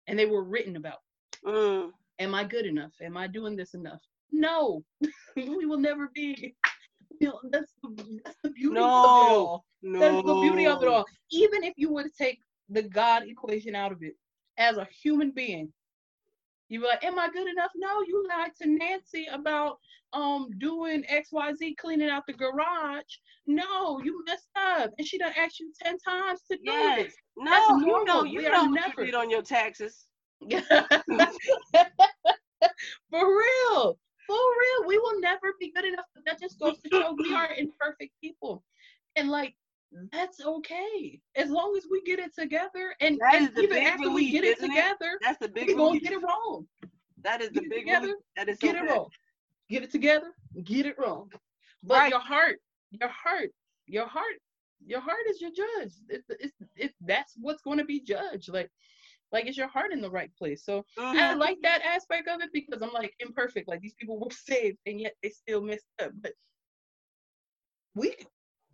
and 0.06 0.18
they 0.18 0.26
were 0.26 0.44
written 0.44 0.76
about. 0.76 0.98
Mm. 1.44 1.90
Am 2.20 2.34
I 2.34 2.44
good 2.44 2.66
enough? 2.66 2.92
Am 3.02 3.16
I 3.16 3.26
doing 3.26 3.56
this 3.56 3.74
enough? 3.74 4.00
No, 4.32 4.82
we 5.36 5.66
will 5.66 5.78
never 5.78 6.10
be. 6.14 6.54
You 7.20 7.28
know, 7.28 7.38
that's 7.50 7.72
the, 7.82 8.20
that's 8.24 8.36
the 8.42 8.50
beauty 8.50 8.80
of 8.80 8.84
it 9.22 9.28
all. 9.30 9.64
No. 9.82 10.00
That's 10.00 10.26
the 10.26 10.40
beauty 10.40 10.66
of 10.66 10.82
it 10.82 10.88
all. 10.88 11.04
Even 11.30 11.62
if 11.62 11.74
you 11.76 11.92
were 11.92 12.02
to 12.04 12.10
take 12.18 12.40
the 12.68 12.82
God 12.82 13.24
equation 13.26 13.74
out 13.74 13.92
of 13.92 14.02
it, 14.02 14.14
as 14.58 14.76
a 14.78 14.86
human 15.02 15.30
being, 15.30 15.72
you 16.68 16.80
were 16.80 16.86
like, 16.86 17.04
"Am 17.04 17.18
I 17.18 17.28
good 17.30 17.46
enough?" 17.48 17.70
No, 17.76 18.00
you 18.02 18.24
lied 18.28 18.52
to 18.62 18.68
Nancy 18.68 19.26
about 19.30 19.78
um 20.14 20.48
doing 20.58 21.04
X 21.08 21.28
Y 21.32 21.52
Z, 21.54 21.74
cleaning 21.80 22.08
out 22.08 22.24
the 22.26 22.32
garage. 22.32 23.02
No, 23.46 24.00
you 24.02 24.22
messed 24.26 24.48
up, 24.56 24.90
and 24.98 25.06
she 25.06 25.18
done 25.18 25.32
asked 25.36 25.60
you 25.60 25.70
ten 25.82 25.98
times 25.98 26.40
to 26.50 26.56
do 26.56 26.62
Yes. 26.64 27.04
this. 27.04 27.14
No, 27.36 27.50
That's 27.50 27.68
you 27.86 28.04
know, 28.04 28.24
you 28.24 28.38
We 28.38 28.48
know 28.48 28.64
what 28.64 28.70
never- 28.80 29.00
you 29.04 29.06
did 29.06 29.14
on 29.14 29.30
your 29.30 29.42
taxes. 29.42 30.06
For 33.10 33.38
real. 33.38 33.98
For 34.26 34.36
real. 34.36 34.88
We 34.88 34.98
will 34.98 35.20
never 35.20 35.54
be 35.58 35.72
good 35.72 35.84
enough. 35.84 36.06
But 36.14 36.24
that 36.26 36.40
just 36.40 36.58
goes 36.58 36.78
to 36.82 36.88
show 36.90 37.14
we 37.18 37.34
are 37.34 37.50
imperfect 37.54 38.12
people. 38.20 38.62
And 39.16 39.28
like 39.30 39.54
that's 40.10 40.40
okay. 40.44 41.20
As 41.36 41.50
long 41.50 41.76
as 41.76 41.84
we 41.90 42.02
get 42.02 42.18
it 42.18 42.34
together 42.34 42.94
and, 43.00 43.20
and 43.32 43.50
even 43.58 43.78
after 43.78 44.10
we 44.10 44.30
get 44.30 44.44
it 44.44 44.56
isn't 44.58 44.70
it? 44.70 44.74
together, 44.74 45.18
That's 45.22 45.38
the 45.38 45.48
big 45.48 45.68
we're 45.68 45.74
gonna 45.76 45.84
relief. 45.88 46.02
get 46.02 46.12
it 46.12 46.22
wrong. 46.22 46.66
That 47.22 47.40
is 47.42 47.48
the 47.50 47.54
Get 47.60 47.64
it 47.64 47.70
big 47.70 47.78
together, 47.84 48.06
relief. 48.06 48.16
That 48.36 48.48
is 48.48 48.58
so 48.58 48.66
Get 48.72 48.76
it 48.82 48.90
wrong. 48.90 49.08
Get 49.68 49.82
it 49.82 49.90
together, 49.92 50.32
get 50.64 50.86
it 50.86 50.98
wrong. 50.98 51.30
But 51.82 51.98
Right. 51.98 52.10
your 52.10 52.20
heart, 52.20 52.56
your 52.90 53.08
heart, 53.10 53.50
your 53.86 54.06
heart, 54.06 54.36
your 54.84 55.00
heart 55.00 55.26
is 55.28 55.40
your 55.40 55.50
judge. 55.50 55.92
It's, 56.08 56.28
it's, 56.30 56.56
it's 56.76 56.94
that's 57.02 57.34
what's 57.40 57.62
going 57.62 57.78
to 57.78 57.84
be 57.84 58.00
judged. 58.00 58.48
Like, 58.52 58.70
like 59.32 59.46
is 59.46 59.56
your 59.56 59.68
heart 59.68 59.92
in 59.92 60.00
the 60.00 60.10
right 60.10 60.34
place? 60.36 60.64
So 60.64 60.84
I 61.16 61.34
Mhm. 61.34 61.34
like 61.34 61.58
that 61.62 61.82
aspect 61.82 62.28
of 62.28 62.40
it 62.42 62.50
because 62.52 62.82
I'm 62.82 62.92
like 62.92 63.14
imperfect. 63.20 63.68
Like 63.68 63.80
these 63.80 63.94
people 63.94 64.18
were 64.20 64.30
saved 64.32 64.78
and 64.86 65.00
yet 65.00 65.14
they 65.22 65.30
still 65.30 65.62
messed 65.62 65.86
up. 66.02 66.12
But 66.20 66.32
we, 67.94 68.14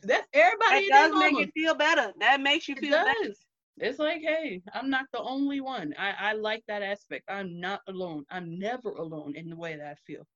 that's 0.03 0.29
everybody. 0.33 0.63
That 0.71 0.87
does 0.87 1.15
make 1.15 1.39
it 1.39 1.53
feel 1.53 1.75
better. 1.75 2.13
That 2.19 2.41
makes 2.41 2.69
you 2.69 2.77
It 2.77 2.89
feel 2.89 2.99
better. 2.99 3.15
does. 3.27 3.47
It's 3.79 3.99
like, 3.99 4.21
hey, 4.23 4.63
I'm 4.73 4.89
not 4.91 5.07
the 5.13 5.21
only 5.21 5.61
one. 5.61 5.95
I, 5.99 6.31
I 6.31 6.33
like 6.35 6.65
that 6.69 6.83
aspect. 6.83 7.25
I'm 7.29 7.61
not 7.61 7.81
alone. 7.87 8.25
I'm 8.31 8.59
never 8.59 8.91
alone 8.91 9.35
in 9.37 9.49
the 9.51 9.57
way 9.57 9.77
that 9.77 9.87
I 9.87 9.95
feel. 9.95 10.27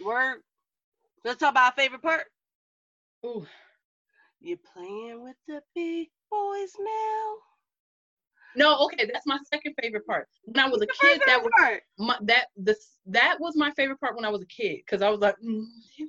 Word. 0.00 0.42
Let's 1.24 1.38
talk 1.40 1.50
about 1.52 1.66
our 1.66 1.72
favorite 1.72 2.02
part. 2.02 2.26
Ooh, 3.24 3.46
you're 4.40 4.58
playing 4.58 5.22
with 5.22 5.36
the 5.46 5.62
big 5.74 6.10
boys 6.30 6.76
now? 6.78 7.36
No, 8.58 8.78
okay, 8.86 9.08
that's 9.12 9.26
my 9.26 9.38
second 9.52 9.74
favorite 9.80 10.06
part. 10.06 10.28
When 10.44 10.58
I 10.64 10.68
was 10.68 10.82
a 10.82 10.86
kid, 10.86 11.22
that 11.26 11.42
was 11.42 11.52
part. 11.58 11.82
my 11.98 12.16
that 12.22 12.46
this 12.56 12.98
that 13.06 13.36
was 13.38 13.56
my 13.56 13.70
favorite 13.72 14.00
part 14.00 14.16
when 14.16 14.24
I 14.24 14.30
was 14.30 14.42
a 14.42 14.46
kid 14.46 14.80
because 14.84 15.02
I 15.02 15.08
was 15.08 15.20
like, 15.20 15.36
mm. 15.44 15.64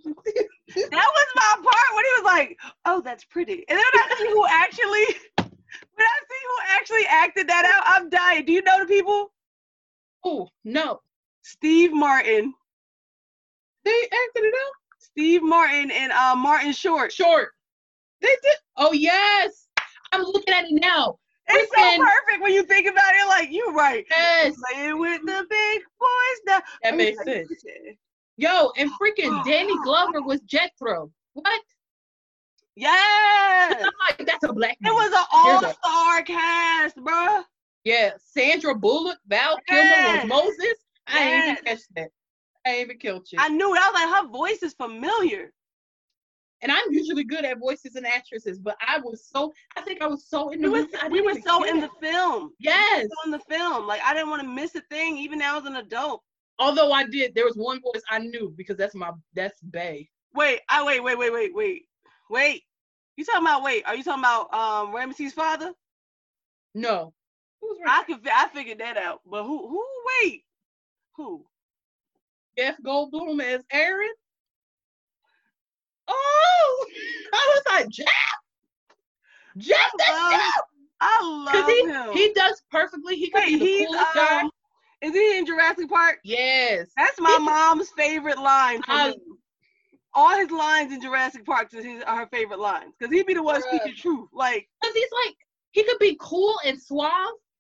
That 0.76 0.92
was 0.92 1.28
my 1.36 1.56
part 1.64 1.96
when 1.96 2.06
he 2.06 2.12
was 2.22 2.24
like, 2.26 2.58
"Oh, 2.86 3.02
that's 3.02 3.24
pretty," 3.26 3.66
and 3.68 3.78
then 3.78 3.86
I 3.94 4.16
see 4.18 4.28
who 4.28 4.46
actually, 4.48 5.06
when 5.38 6.06
I 6.06 6.20
see 6.30 6.42
who 6.48 6.58
actually 6.70 7.06
acted 7.10 7.48
that 7.50 7.66
out, 7.66 7.84
I'm 7.86 8.10
dying. 8.10 8.46
Do 8.46 8.54
you 8.54 8.62
know 8.62 8.80
the 8.80 8.86
people? 8.86 9.32
oh 10.26 10.50
no, 10.64 11.02
Steve 11.42 11.94
Martin, 11.94 12.54
they 13.84 13.92
acted 13.92 14.44
it 14.44 14.54
out. 14.54 14.74
Steve 15.00 15.42
Martin, 15.44 15.92
and 15.92 16.12
uh, 16.12 16.36
Martin 16.36 16.72
Short. 16.72 17.12
Short. 17.12 17.50
They 18.22 18.28
did. 18.28 18.58
Oh 18.78 18.92
yes, 18.92 19.68
I'm 20.12 20.22
looking 20.22 20.54
at 20.54 20.66
it 20.66 20.82
now. 20.82 21.18
It's 21.52 21.72
so 21.74 22.04
perfect 22.04 22.42
when 22.44 22.54
you 22.54 22.64
think 22.64 22.88
about 22.88 23.14
it. 23.16 23.28
Like 23.28 23.50
you're 23.52 23.74
right. 23.74 24.06
Yes, 24.10 24.56
Playing 24.72 25.00
with 25.00 25.22
the 25.26 25.46
big 25.50 25.82
boys 26.00 26.40
now. 26.46 26.62
that 26.84 26.96
makes 26.98 27.18
like, 27.18 27.26
sense. 27.28 27.50
"Yeah." 27.66 27.92
Yo, 28.38 28.72
and 28.78 28.90
freaking 29.02 29.44
Danny 29.46 29.78
Glover 29.84 30.22
was 30.22 30.40
Jethro. 30.42 31.12
What? 31.34 31.62
Yes, 32.76 33.82
I'm 33.82 33.92
like, 34.18 34.26
that's 34.28 34.44
a 34.46 34.54
black 34.54 34.78
it 34.82 34.94
was 34.94 35.12
an 35.12 35.26
all 35.34 35.62
that. 35.62 35.76
star 35.76 36.22
cast, 36.24 36.96
bruh. 36.98 37.44
Yeah, 37.84 38.12
Sandra 38.24 38.74
Bullock, 38.76 39.18
Val 39.28 39.60
Kilmer 39.68 40.14
was 40.14 40.26
Moses. 40.28 40.76
I 41.08 41.20
ain't 41.20 41.30
even 41.46 41.50
Yes. 41.50 41.62
catch 41.66 41.80
that. 41.96 42.10
I 42.66 42.70
ain't 42.72 42.82
even 42.86 42.98
killed 43.00 43.28
you. 43.32 43.40
I 43.42 43.50
knew 43.50 43.74
it. 43.74 43.82
I 43.82 43.90
was 43.90 43.94
like, 43.94 44.10
her 44.24 44.28
voice 44.30 44.64
is 44.64 44.74
familiar. 44.76 45.52
And 46.62 46.72
I'm 46.72 46.92
usually 46.92 47.24
good 47.24 47.46
at 47.46 47.60
voices 47.60 47.96
and 47.96 48.06
actresses, 48.06 48.60
but 48.60 48.76
I 48.86 49.00
was 49.00 49.26
so 49.32 49.54
I 49.78 49.82
think 49.82 50.02
I 50.02 50.08
was 50.08 50.26
so 50.28 50.50
in 50.50 50.60
We 50.62 50.66
the 50.66 50.72
were, 50.72 50.82
movie, 50.82 50.98
we 51.10 51.22
were 51.22 51.40
so 51.46 51.64
in 51.64 51.80
the 51.80 51.90
film. 52.02 52.54
Yes. 52.60 53.04
So 53.04 53.26
in 53.26 53.32
the 53.32 53.40
film. 53.40 53.88
Like 53.88 54.02
I 54.04 54.14
didn't 54.14 54.30
want 54.30 54.42
to 54.42 54.48
miss 54.48 54.76
a 54.76 54.82
thing, 54.90 55.18
even 55.18 55.40
now 55.40 55.58
as 55.60 55.66
an 55.66 55.78
adult. 55.78 56.24
Although 56.60 56.92
I 56.92 57.06
did, 57.06 57.34
there 57.36 57.46
was 57.46 57.56
one 57.56 57.80
voice 57.82 58.02
I 58.10 58.20
knew 58.20 58.54
because 58.58 58.76
that's 58.78 58.96
my 58.96 59.12
that's 59.34 59.60
Bay. 59.62 60.10
Wait, 60.34 60.60
I 60.70 60.84
wait, 60.84 61.02
wait, 61.02 61.18
wait, 61.18 61.32
wait, 61.32 61.56
wait, 61.56 61.84
wait. 62.30 62.64
You 63.16 63.26
talking 63.26 63.44
about 63.46 63.64
wait? 63.64 63.86
Are 63.86 63.96
you 63.96 64.04
talking 64.04 64.24
about 64.24 64.54
um 64.54 64.94
Ramesses' 64.94 65.32
father? 65.32 65.72
No. 66.76 67.14
Who's 67.62 67.78
I 67.86 67.98
right? 68.00 68.06
could 68.08 68.24
fi- 68.24 68.44
I 68.44 68.48
figured 68.50 68.80
that 68.80 68.98
out, 68.98 69.22
but 69.26 69.44
who 69.44 69.68
who 69.68 69.84
wait? 70.22 70.44
Who? 71.16 71.46
Jeff 72.58 72.76
Goldblum 72.86 73.42
as 73.42 73.64
Aaron. 73.72 74.10
Oh, 76.10 76.86
I 77.34 77.54
was 77.56 77.74
like 77.74 77.90
Jeff. 77.90 78.08
Jeff, 79.58 79.78
that's 79.98 80.10
Jeff. 80.32 80.64
I 81.02 81.22
love 81.22 81.66
he 81.66 81.82
him. 81.86 82.12
he 82.14 82.34
does 82.34 82.62
perfectly. 82.72 83.16
He 83.16 83.30
could 83.30 83.44
wait, 83.46 83.60
be 83.60 83.80
the 83.82 83.86
coolest 83.88 84.16
guy. 84.16 84.42
um, 84.42 84.52
is 85.02 85.14
he 85.14 85.38
in 85.38 85.46
Jurassic 85.46 85.90
Park? 85.90 86.20
Yes. 86.24 86.90
That's 86.98 87.20
my 87.20 87.36
He- 87.40 87.46
mom's 87.46 87.90
favorite 87.98 88.38
line 88.40 88.82
from 88.84 88.96
I- 88.96 89.08
him. 89.10 89.16
All 90.14 90.38
his 90.38 90.50
lines 90.50 90.92
in 90.92 91.00
Jurassic 91.02 91.46
Park 91.46 91.72
is 91.74 91.86
his, 91.86 92.04
are 92.04 92.22
her 92.22 92.28
favorite 92.32 92.60
lines 92.60 92.94
because 92.98 93.14
he'd 93.14 93.28
be 93.28 93.36
the 93.36 93.44
one 93.44 93.62
Bruh. 93.62 93.68
speaking 93.68 93.96
truth. 93.96 94.28
Like, 94.34 94.68
Because 94.82 94.96
he's 94.96 95.08
like 95.26 95.36
he 95.72 95.84
could 95.84 96.00
be 96.00 96.18
cool 96.20 96.56
and 96.66 96.82
suave 96.82 97.12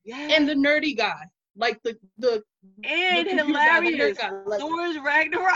yeah, 0.04 0.18
and 0.32 0.50
the 0.50 0.56
nerdy 0.56 0.98
guy, 0.98 1.22
like 1.56 1.80
the 1.84 1.96
the 2.18 2.44
and 2.84 3.28
the 3.28 3.36
computer 3.36 3.54
guy, 3.54 3.80
the 3.82 3.86
nerd 3.86 3.92
hilarious. 3.92 4.18
guy, 4.18 4.32
like- 4.46 4.60
Thor's 4.60 4.98
Ragnarok. 4.98 5.54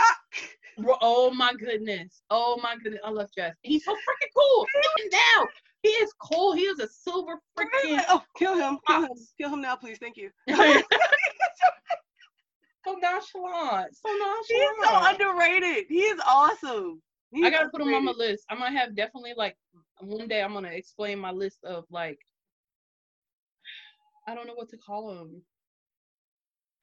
Oh 1.00 1.30
my 1.32 1.52
goodness. 1.54 2.22
Oh 2.30 2.58
my 2.62 2.76
goodness. 2.82 3.00
I 3.04 3.10
love 3.10 3.28
Jeff. 3.36 3.54
He's 3.62 3.84
so 3.84 3.92
freaking 3.92 4.28
cool. 4.36 4.66
Even 4.98 5.10
now, 5.12 5.46
he 5.82 5.88
is 5.90 6.12
cool. 6.20 6.52
He 6.52 6.62
is 6.62 6.78
a 6.80 6.88
silver 6.88 7.34
freaking 7.58 8.02
Oh, 8.08 8.22
kill 8.36 8.56
him! 8.56 8.78
Kill 8.86 9.02
him! 9.02 9.10
Kill 9.38 9.50
him 9.50 9.60
now, 9.60 9.76
please. 9.76 9.98
Thank 10.00 10.16
you. 10.16 10.30
so 10.48 10.56
nonchalant. 13.00 13.96
So 13.96 14.08
He's 14.48 14.68
so 14.82 15.06
underrated. 15.08 15.86
He 15.88 16.00
is 16.00 16.20
awesome. 16.26 17.02
He's 17.32 17.46
I 17.46 17.50
gotta 17.50 17.68
put 17.68 17.80
him 17.80 17.92
on 17.92 18.04
my 18.04 18.12
list. 18.12 18.44
I 18.48 18.54
might 18.54 18.72
have 18.72 18.94
definitely 18.94 19.34
like 19.36 19.56
one 20.00 20.28
day 20.28 20.42
I'm 20.42 20.52
gonna 20.52 20.68
explain 20.68 21.18
my 21.18 21.32
list 21.32 21.64
of 21.64 21.84
like 21.90 22.18
I 24.26 24.34
don't 24.34 24.46
know 24.46 24.54
what 24.54 24.70
to 24.70 24.76
call 24.76 25.14
them. 25.14 25.42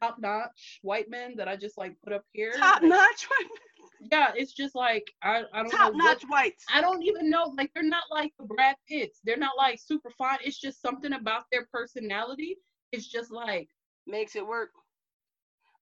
Top 0.02 0.18
notch 0.20 0.80
white 0.82 1.10
men 1.10 1.36
that 1.38 1.48
I 1.48 1.56
just 1.56 1.78
like 1.78 1.96
put 2.04 2.14
up 2.14 2.24
here. 2.34 2.54
Top 2.58 2.84
notch, 2.84 3.28
Yeah, 4.12 4.32
it's 4.36 4.54
just 4.54 4.74
like 4.74 5.12
I, 5.22 5.44
I 5.54 5.62
don't 5.62 5.70
top 5.72 5.94
know 5.94 5.98
what 5.98 6.06
notch 6.06 6.24
whites. 6.24 6.66
I 6.74 6.82
don't 6.82 7.04
even 7.04 7.30
know. 7.30 7.54
Like 7.56 7.72
they're 7.74 7.84
not 7.84 8.06
like 8.10 8.34
the 8.40 8.46
Brad 8.46 8.76
Pitts. 8.88 9.20
They're 9.24 9.38
not 9.38 9.58
like 9.58 9.80
super 9.80 10.10
fine. 10.10 10.40
It's 10.44 10.60
just 10.60 10.82
something 10.82 11.14
about 11.14 11.44
their 11.52 11.68
personality. 11.72 12.58
It's 12.92 13.08
just 13.08 13.32
like, 13.32 13.70
Makes 14.08 14.36
it 14.36 14.46
work. 14.46 14.72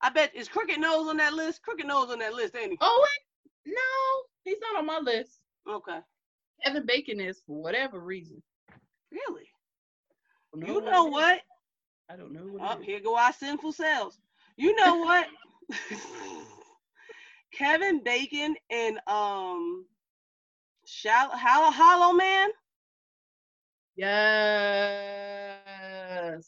I 0.02 0.10
bet 0.10 0.36
is 0.36 0.50
Crooked 0.50 0.80
Nose 0.80 1.08
on 1.08 1.18
that 1.18 1.34
list. 1.34 1.62
Crooked 1.62 1.86
Nose 1.88 2.10
on 2.12 2.20
that 2.20 2.34
list, 2.34 2.56
ain't 2.56 2.72
he? 2.72 2.78
oh 2.82 3.06
wait, 3.66 3.74
no, 3.74 4.22
he's 4.44 4.60
not 4.62 4.80
on 4.80 4.86
my 4.86 5.00
list. 5.00 5.40
Okay, 5.70 6.00
Kevin 6.64 6.86
Bacon 6.86 7.20
is 7.22 7.42
for 7.48 7.62
whatever 7.62 8.00
reason. 8.00 8.42
really? 9.12 9.48
Don't 10.54 10.68
You 10.68 10.76
what 10.76 10.86
know 10.92 11.08
is. 11.08 11.12
what? 11.14 11.42
I 12.10 12.16
don't 12.18 12.34
know 12.34 12.42
what. 12.42 12.78
Oh, 12.80 12.82
here 12.82 13.00
go 13.00 13.18
our 13.18 13.32
sinful 13.34 13.72
selves. 13.72 14.20
You 14.58 14.76
know 14.76 14.98
what? 14.98 15.28
Kevin 17.52 18.04
Bacon 18.04 18.56
and 18.70 19.00
um, 19.08 19.86
Shallow, 20.86 21.36
Hollow, 21.36 21.72
Hollow 21.72 22.14
Man. 22.14 22.50
Yes, 23.96 24.10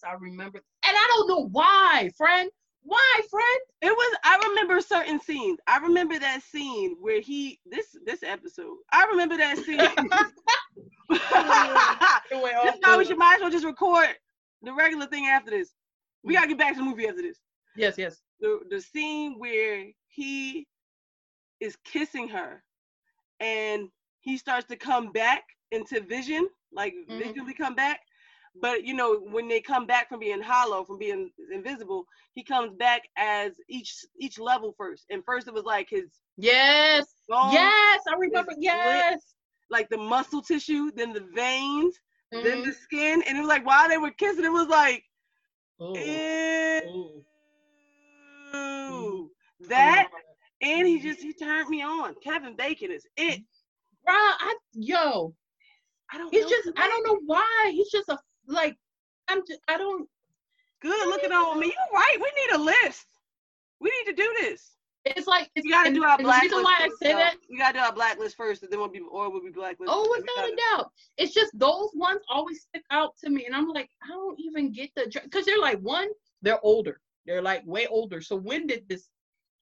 I 0.03 0.13
remember, 0.19 0.59
and 0.59 0.95
I 0.97 1.07
don't 1.15 1.27
know 1.27 1.49
why, 1.51 2.09
friend. 2.15 2.49
Why, 2.83 3.21
friend? 3.29 3.59
It 3.81 3.91
was. 3.91 4.17
I 4.23 4.39
remember 4.49 4.79
certain 4.81 5.19
scenes. 5.19 5.59
I 5.67 5.77
remember 5.79 6.17
that 6.17 6.41
scene 6.43 6.95
where 6.99 7.19
he 7.21 7.59
this 7.65 7.95
this 8.05 8.23
episode. 8.23 8.77
I 8.91 9.05
remember 9.05 9.37
that 9.37 9.57
scene. 9.57 9.77
Went 12.41 12.55
why 12.81 12.95
we 12.97 13.05
should 13.05 13.17
might 13.17 13.35
as 13.35 13.41
well 13.41 13.51
just 13.51 13.65
record 13.65 14.07
the 14.61 14.73
regular 14.73 15.07
thing 15.07 15.27
after 15.27 15.51
this. 15.51 15.73
We 16.23 16.33
gotta 16.35 16.47
get 16.47 16.57
back 16.57 16.73
to 16.73 16.79
the 16.79 16.85
movie 16.85 17.07
after 17.07 17.21
this. 17.21 17.39
Yes, 17.75 17.97
yes. 17.97 18.21
The 18.39 18.61
the 18.69 18.79
scene 18.79 19.35
where 19.37 19.85
he 20.07 20.67
is 21.61 21.77
kissing 21.85 22.29
her 22.29 22.63
and 23.39 23.89
he 24.21 24.37
starts 24.37 24.67
to 24.67 24.77
come 24.77 25.11
back 25.11 25.43
into 25.71 26.01
vision, 26.01 26.49
like 26.73 26.93
Mhm. 27.07 27.15
visually 27.17 27.53
come 27.53 27.75
back. 27.75 28.01
But 28.61 28.85
you 28.85 28.93
know, 28.93 29.19
when 29.19 29.47
they 29.47 29.61
come 29.61 29.85
back 29.87 30.09
from 30.09 30.19
being 30.19 30.41
hollow, 30.41 30.83
from 30.85 30.99
being 30.99 31.31
invisible, 31.51 32.05
he 32.33 32.43
comes 32.43 32.73
back 32.75 33.03
as 33.17 33.53
each 33.69 34.05
each 34.19 34.39
level 34.39 34.73
first. 34.77 35.05
And 35.09 35.23
first 35.25 35.47
it 35.47 35.53
was 35.53 35.65
like 35.65 35.89
his 35.89 36.21
Yes, 36.37 37.23
bones, 37.27 37.73
yes, 37.81 38.01
I 38.07 38.13
remember. 38.17 38.53
Yes. 38.57 39.35
like 39.69 39.89
the 39.89 39.97
muscle 39.97 40.41
tissue, 40.41 40.91
then 40.95 41.13
the 41.13 41.27
veins, 41.35 41.99
then 42.33 42.61
Mhm. 42.61 42.63
the 42.63 42.73
skin. 42.73 43.23
And 43.27 43.37
it 43.37 43.41
was 43.41 43.49
like 43.49 43.65
while 43.65 43.89
they 43.89 43.97
were 43.97 44.11
kissing, 44.11 44.45
it 44.45 44.51
was 44.51 44.67
like 44.67 45.03
Ooh, 45.81 46.21
Ew. 46.83 47.25
ooh. 48.87 49.29
That 49.67 50.07
and 50.61 50.87
he 50.87 50.99
just 50.99 51.21
he 51.21 51.33
turned 51.33 51.69
me 51.69 51.81
on. 51.81 52.15
Kevin 52.23 52.55
Bacon 52.55 52.91
is 52.91 53.05
it. 53.17 53.41
Bro, 54.05 54.15
I 54.15 54.55
yo, 54.73 55.33
I 56.11 56.17
don't. 56.17 56.33
he's 56.33 56.43
know 56.43 56.49
just 56.49 56.69
I 56.77 56.87
don't 56.87 57.05
know 57.05 57.19
why. 57.25 57.71
He's 57.73 57.89
just 57.91 58.09
a 58.09 58.17
like 58.47 58.75
I'm 59.27 59.41
just 59.47 59.61
I 59.67 59.77
don't 59.77 60.07
good 60.81 61.07
looking 61.07 61.31
on 61.31 61.59
me. 61.59 61.67
You're 61.67 61.99
right. 61.99 62.17
We 62.19 62.31
need 62.41 62.55
a 62.55 62.61
list. 62.61 63.05
We 63.79 63.91
need 63.99 64.15
to 64.15 64.21
do 64.21 64.35
this. 64.41 64.71
it's 65.05 65.27
like 65.27 65.49
it's 65.55 65.65
We 65.65 65.71
gotta 65.71 65.93
do 65.93 66.03
our 66.03 66.17
blacklist. 66.17 66.51
The 66.51 66.57
reason 66.57 66.63
why 66.63 66.77
I 66.81 66.89
say 67.01 67.13
that, 67.13 67.35
we 67.49 67.57
gotta 67.57 67.79
do 67.79 67.83
our 67.83 67.93
blacklist 67.93 68.37
first, 68.37 68.63
and 68.63 68.71
then 68.71 68.79
we'll 68.79 68.89
be 68.89 68.99
or 68.99 69.31
we'll 69.31 69.43
be 69.43 69.49
blacklist. 69.49 69.91
oh, 69.93 70.07
without 70.11 70.45
a 70.45 70.55
gotta- 70.55 70.61
doubt. 70.77 70.91
It's 71.17 71.33
just 71.33 71.57
those 71.57 71.89
ones 71.95 72.21
always 72.29 72.61
stick 72.61 72.83
out 72.91 73.15
to 73.23 73.29
me. 73.29 73.45
And 73.45 73.55
I'm 73.55 73.67
like, 73.69 73.89
I 74.03 74.09
don't 74.09 74.39
even 74.39 74.71
get 74.71 74.91
the 74.95 75.11
because 75.23 75.45
they're 75.45 75.59
like 75.59 75.79
one, 75.79 76.09
they're 76.41 76.63
older. 76.63 76.99
They're 77.25 77.41
like 77.41 77.63
way 77.65 77.87
older. 77.87 78.21
So 78.21 78.35
when 78.35 78.67
did 78.67 78.87
this 78.89 79.07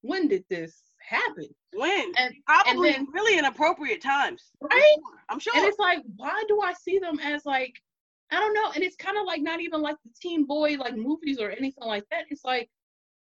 when 0.02 0.28
did 0.28 0.46
this 0.50 0.82
happen? 1.02 1.48
When 1.74 2.12
And 2.18 2.34
probably 2.46 2.92
then- 2.92 3.08
really 3.12 3.38
inappropriate 3.38 4.02
times. 4.02 4.52
I'm 4.62 4.68
Right? 4.70 4.96
sure. 4.96 5.24
I'm 5.30 5.40
sure. 5.40 5.54
And 5.56 5.66
it's 5.66 5.80
like, 5.80 6.04
why 6.16 6.44
do 6.48 6.62
I 6.62 6.74
see 6.74 7.00
them 7.00 7.20
as 7.20 7.46
like, 7.46 7.74
I 8.32 8.40
don't 8.40 8.54
know. 8.54 8.72
And 8.76 8.84
it's 8.84 8.96
kind 8.96 9.18
of 9.18 9.26
like 9.26 9.42
not 9.42 9.60
even 9.60 9.82
like 9.82 9.96
the 10.04 10.12
teen 10.22 10.46
boy 10.46 10.76
like 10.78 10.96
movies 10.96 11.40
or 11.40 11.50
anything 11.52 11.84
like 11.86 12.06
that. 12.12 12.26
It's 12.30 12.46
like 12.46 12.70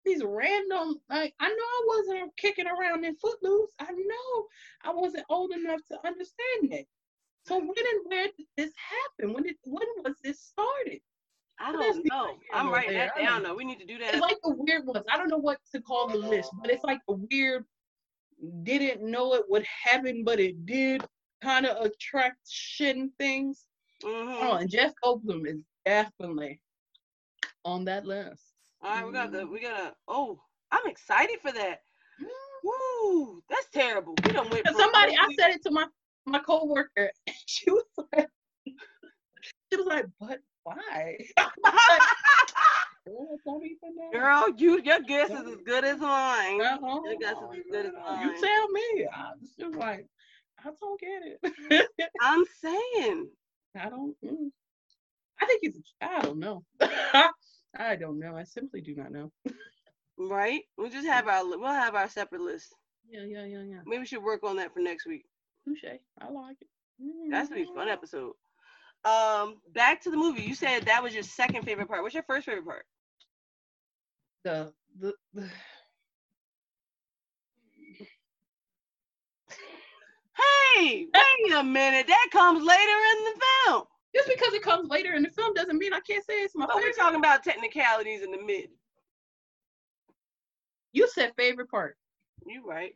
these 0.04 0.22
random, 0.24 1.00
like, 1.10 1.34
I 1.40 1.48
know 1.48 1.54
I 1.54 1.84
wasn't 1.86 2.36
kicking 2.36 2.66
around 2.66 3.04
in 3.04 3.16
Footloose. 3.16 3.72
I 3.80 3.90
know 3.90 4.46
I 4.84 4.92
wasn't 4.94 5.26
old 5.28 5.52
enough 5.52 5.80
to 5.90 6.06
understand 6.06 6.70
that. 6.70 6.84
So 7.46 7.58
when 7.58 7.68
and 7.76 8.00
where 8.04 8.26
did 8.36 8.46
this 8.56 8.72
happen? 8.76 9.34
When 9.34 9.42
did 9.44 9.56
when 9.64 9.86
was 10.04 10.14
this 10.22 10.40
started? 10.40 11.00
I 11.58 11.72
don't 11.72 12.04
know. 12.06 12.36
I'm 12.52 12.66
nor 12.66 12.74
writing 12.74 12.92
there. 12.92 13.06
that 13.14 13.20
I 13.20 13.24
down 13.24 13.42
don't- 13.42 13.50
though. 13.50 13.54
We 13.54 13.64
need 13.64 13.80
to 13.80 13.86
do 13.86 13.98
that. 13.98 14.14
It's 14.14 14.20
like 14.20 14.36
the 14.42 14.50
weird 14.54 14.86
ones. 14.86 15.04
I 15.10 15.16
don't 15.16 15.28
know 15.28 15.38
what 15.38 15.58
to 15.74 15.80
call 15.80 16.08
the 16.08 16.18
list, 16.18 16.50
but 16.60 16.70
it's 16.70 16.84
like 16.84 17.00
the 17.08 17.14
weird 17.30 17.64
didn't 18.62 19.02
know 19.02 19.32
it 19.34 19.44
would 19.48 19.64
happen, 19.64 20.22
but 20.22 20.38
it 20.38 20.66
did 20.66 21.02
kind 21.42 21.64
of 21.66 21.84
attraction 21.86 23.10
things. 23.18 23.66
Mhm. 24.02 24.38
Oh, 24.42 24.54
and 24.56 24.68
Jeff 24.70 24.92
Goldblum 25.02 25.46
is 25.46 25.62
definitely 25.86 26.60
on 27.64 27.84
that 27.86 28.04
list. 28.04 28.42
All 28.82 28.90
right, 28.94 29.06
we 29.06 29.12
got 29.12 29.32
the 29.32 29.38
Mhm. 29.38 29.50
we 29.52 29.60
gotta. 29.60 29.96
Oh, 30.06 30.42
I'm 30.70 30.86
excited 30.86 31.40
for 31.40 31.52
that. 31.52 31.82
Woo, 32.62 33.42
that's 33.48 33.68
terrible. 33.70 34.14
We 34.24 34.32
don't 34.32 34.50
wait. 34.50 34.66
For 34.66 34.74
somebody, 34.74 35.16
I 35.16 35.28
said 35.38 35.50
it 35.52 35.62
to 35.62 35.70
my 35.70 35.86
my 36.26 36.40
coworker, 36.40 37.10
and 37.26 37.36
she 37.46 37.70
was 37.70 37.84
like, 38.12 38.28
she 38.66 39.76
was 39.76 39.86
like, 39.86 40.06
but 40.20 40.40
why? 40.66 41.16
Oh, 43.08 43.38
don't 43.44 43.62
even 43.62 43.94
know. 43.94 44.10
Girl, 44.12 44.48
you 44.56 44.82
your 44.82 45.00
guess 45.00 45.30
is 45.30 45.46
as 45.46 45.58
good 45.64 45.84
as 45.84 46.00
mine. 46.00 46.60
Uh-huh. 46.60 47.00
Your 47.04 47.16
guess 47.20 47.36
is 47.36 47.58
as 47.58 47.64
good 47.70 47.86
as 47.86 47.92
mine. 47.92 48.26
You 48.26 48.40
tell 48.40 48.68
me. 48.70 49.06
I'm 49.14 49.34
just 49.60 49.76
like, 49.76 50.06
I 50.58 50.70
don't 50.80 51.00
get 51.00 51.22
it. 51.22 51.88
I'm 52.20 52.44
saying. 52.60 53.28
I 53.80 53.88
don't. 53.90 54.16
mm. 54.24 54.50
I 55.40 55.46
think 55.46 55.60
he's. 55.62 55.78
I 56.00 56.20
don't 56.22 56.40
know. 56.40 56.64
I 56.80 57.94
don't 57.94 58.18
know. 58.18 58.36
I 58.36 58.42
simply 58.42 58.80
do 58.80 58.96
not 58.96 59.12
know. 59.12 59.30
Right? 60.18 60.62
We'll 60.76 60.90
just 60.90 61.06
have 61.06 61.28
our 61.28 61.46
we'll 61.46 61.68
have 61.68 61.94
our 61.94 62.08
separate 62.08 62.40
list. 62.40 62.74
Yeah, 63.08 63.22
yeah, 63.22 63.44
yeah, 63.44 63.62
yeah. 63.62 63.80
Maybe 63.86 64.00
we 64.00 64.06
should 64.06 64.24
work 64.24 64.42
on 64.42 64.56
that 64.56 64.74
for 64.74 64.80
next 64.80 65.06
week. 65.06 65.26
Touche. 65.64 65.84
I 66.20 66.28
like 66.28 66.56
it. 66.60 66.68
That's 67.30 67.48
gonna 67.50 67.62
be 67.62 67.70
a 67.70 67.74
fun 67.74 67.88
episode. 67.88 68.32
Um, 69.06 69.58
back 69.72 70.02
to 70.02 70.10
the 70.10 70.16
movie. 70.16 70.42
You 70.42 70.54
said 70.56 70.84
that 70.86 71.02
was 71.02 71.14
your 71.14 71.22
second 71.22 71.64
favorite 71.64 71.86
part. 71.86 72.02
What's 72.02 72.14
your 72.14 72.24
first 72.24 72.46
favorite 72.46 72.66
part? 72.66 72.84
The 74.44 74.72
the. 74.98 75.14
the 75.32 75.48
Hey, 80.76 81.06
wait 81.14 81.54
a 81.54 81.62
minute. 81.64 82.06
That 82.08 82.28
comes 82.32 82.62
later 82.62 82.80
in 82.82 83.24
the 83.24 83.40
film. 83.64 83.84
just 84.14 84.28
because 84.28 84.52
it 84.52 84.62
comes 84.62 84.90
later 84.90 85.14
in 85.14 85.22
the 85.22 85.30
film 85.30 85.54
doesn't 85.54 85.78
mean 85.78 85.94
I 85.94 86.00
can't 86.00 86.24
say 86.24 86.34
it's 86.42 86.54
my 86.54 86.66
But 86.66 86.76
we're 86.76 86.92
talking 86.92 87.18
about 87.18 87.42
technicalities 87.42 88.22
in 88.22 88.30
the 88.32 88.42
mid. 88.42 88.68
You 90.92 91.08
said 91.08 91.32
favorite 91.36 91.70
part. 91.70 91.96
You 92.46 92.66
right. 92.66 92.94